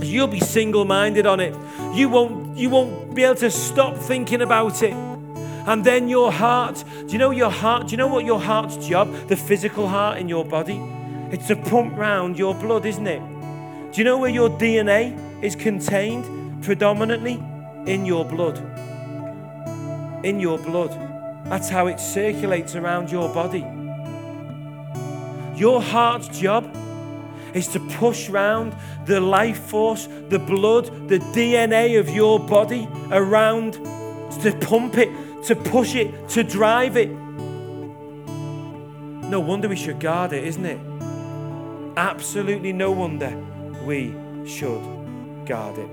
You'll 0.00 0.28
be 0.28 0.40
single-minded 0.40 1.26
on 1.26 1.40
it. 1.40 1.54
You 1.94 2.08
won't 2.08 2.56
you 2.56 2.70
won't 2.70 3.14
be 3.14 3.24
able 3.24 3.36
to 3.36 3.50
stop 3.50 3.96
thinking 3.96 4.42
about 4.42 4.82
it. 4.82 4.94
And 5.66 5.84
then 5.84 6.08
your 6.08 6.32
heart, 6.32 6.82
do 7.06 7.12
you 7.12 7.18
know 7.18 7.30
your 7.30 7.50
heart? 7.50 7.86
Do 7.86 7.92
you 7.92 7.96
know 7.96 8.08
what 8.08 8.24
your 8.24 8.40
heart's 8.40 8.76
job? 8.88 9.12
The 9.28 9.36
physical 9.36 9.88
heart 9.88 10.18
in 10.18 10.28
your 10.28 10.44
body? 10.44 10.80
It's 11.30 11.46
to 11.48 11.56
pump 11.56 11.96
round 11.96 12.38
your 12.38 12.54
blood, 12.54 12.84
isn't 12.84 13.06
it? 13.06 13.22
Do 13.92 13.98
you 14.00 14.04
know 14.04 14.18
where 14.18 14.30
your 14.30 14.50
DNA 14.50 15.16
is 15.42 15.54
contained? 15.54 16.42
predominantly 16.62 17.42
in 17.86 18.06
your 18.06 18.24
blood. 18.24 18.58
In 20.24 20.38
your 20.38 20.58
blood. 20.58 20.90
That's 21.46 21.68
how 21.68 21.88
it 21.88 21.98
circulates 21.98 22.76
around 22.76 23.10
your 23.10 23.28
body. 23.34 23.66
Your 25.56 25.82
heart's 25.82 26.28
job 26.28 26.64
is 27.54 27.68
to 27.68 27.80
push 27.80 28.28
round 28.28 28.74
the 29.06 29.20
life 29.20 29.58
force, 29.58 30.08
the 30.28 30.38
blood, 30.38 31.08
the 31.08 31.18
DNA 31.18 31.98
of 31.98 32.08
your 32.08 32.38
body 32.38 32.88
around, 33.10 33.74
to 34.42 34.56
pump 34.60 34.96
it, 34.96 35.10
to 35.44 35.56
push 35.56 35.94
it, 35.94 36.28
to 36.30 36.42
drive 36.42 36.96
it. 36.96 37.10
No 39.28 39.40
wonder 39.40 39.68
we 39.68 39.76
should 39.76 40.00
guard 40.00 40.32
it, 40.32 40.44
isn't 40.44 40.66
it? 40.66 40.78
Absolutely 41.96 42.72
no 42.72 42.90
wonder 42.90 43.30
we 43.84 44.14
should 44.46 44.82
guard 45.46 45.78
it. 45.78 45.90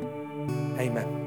Amen. 0.80 1.19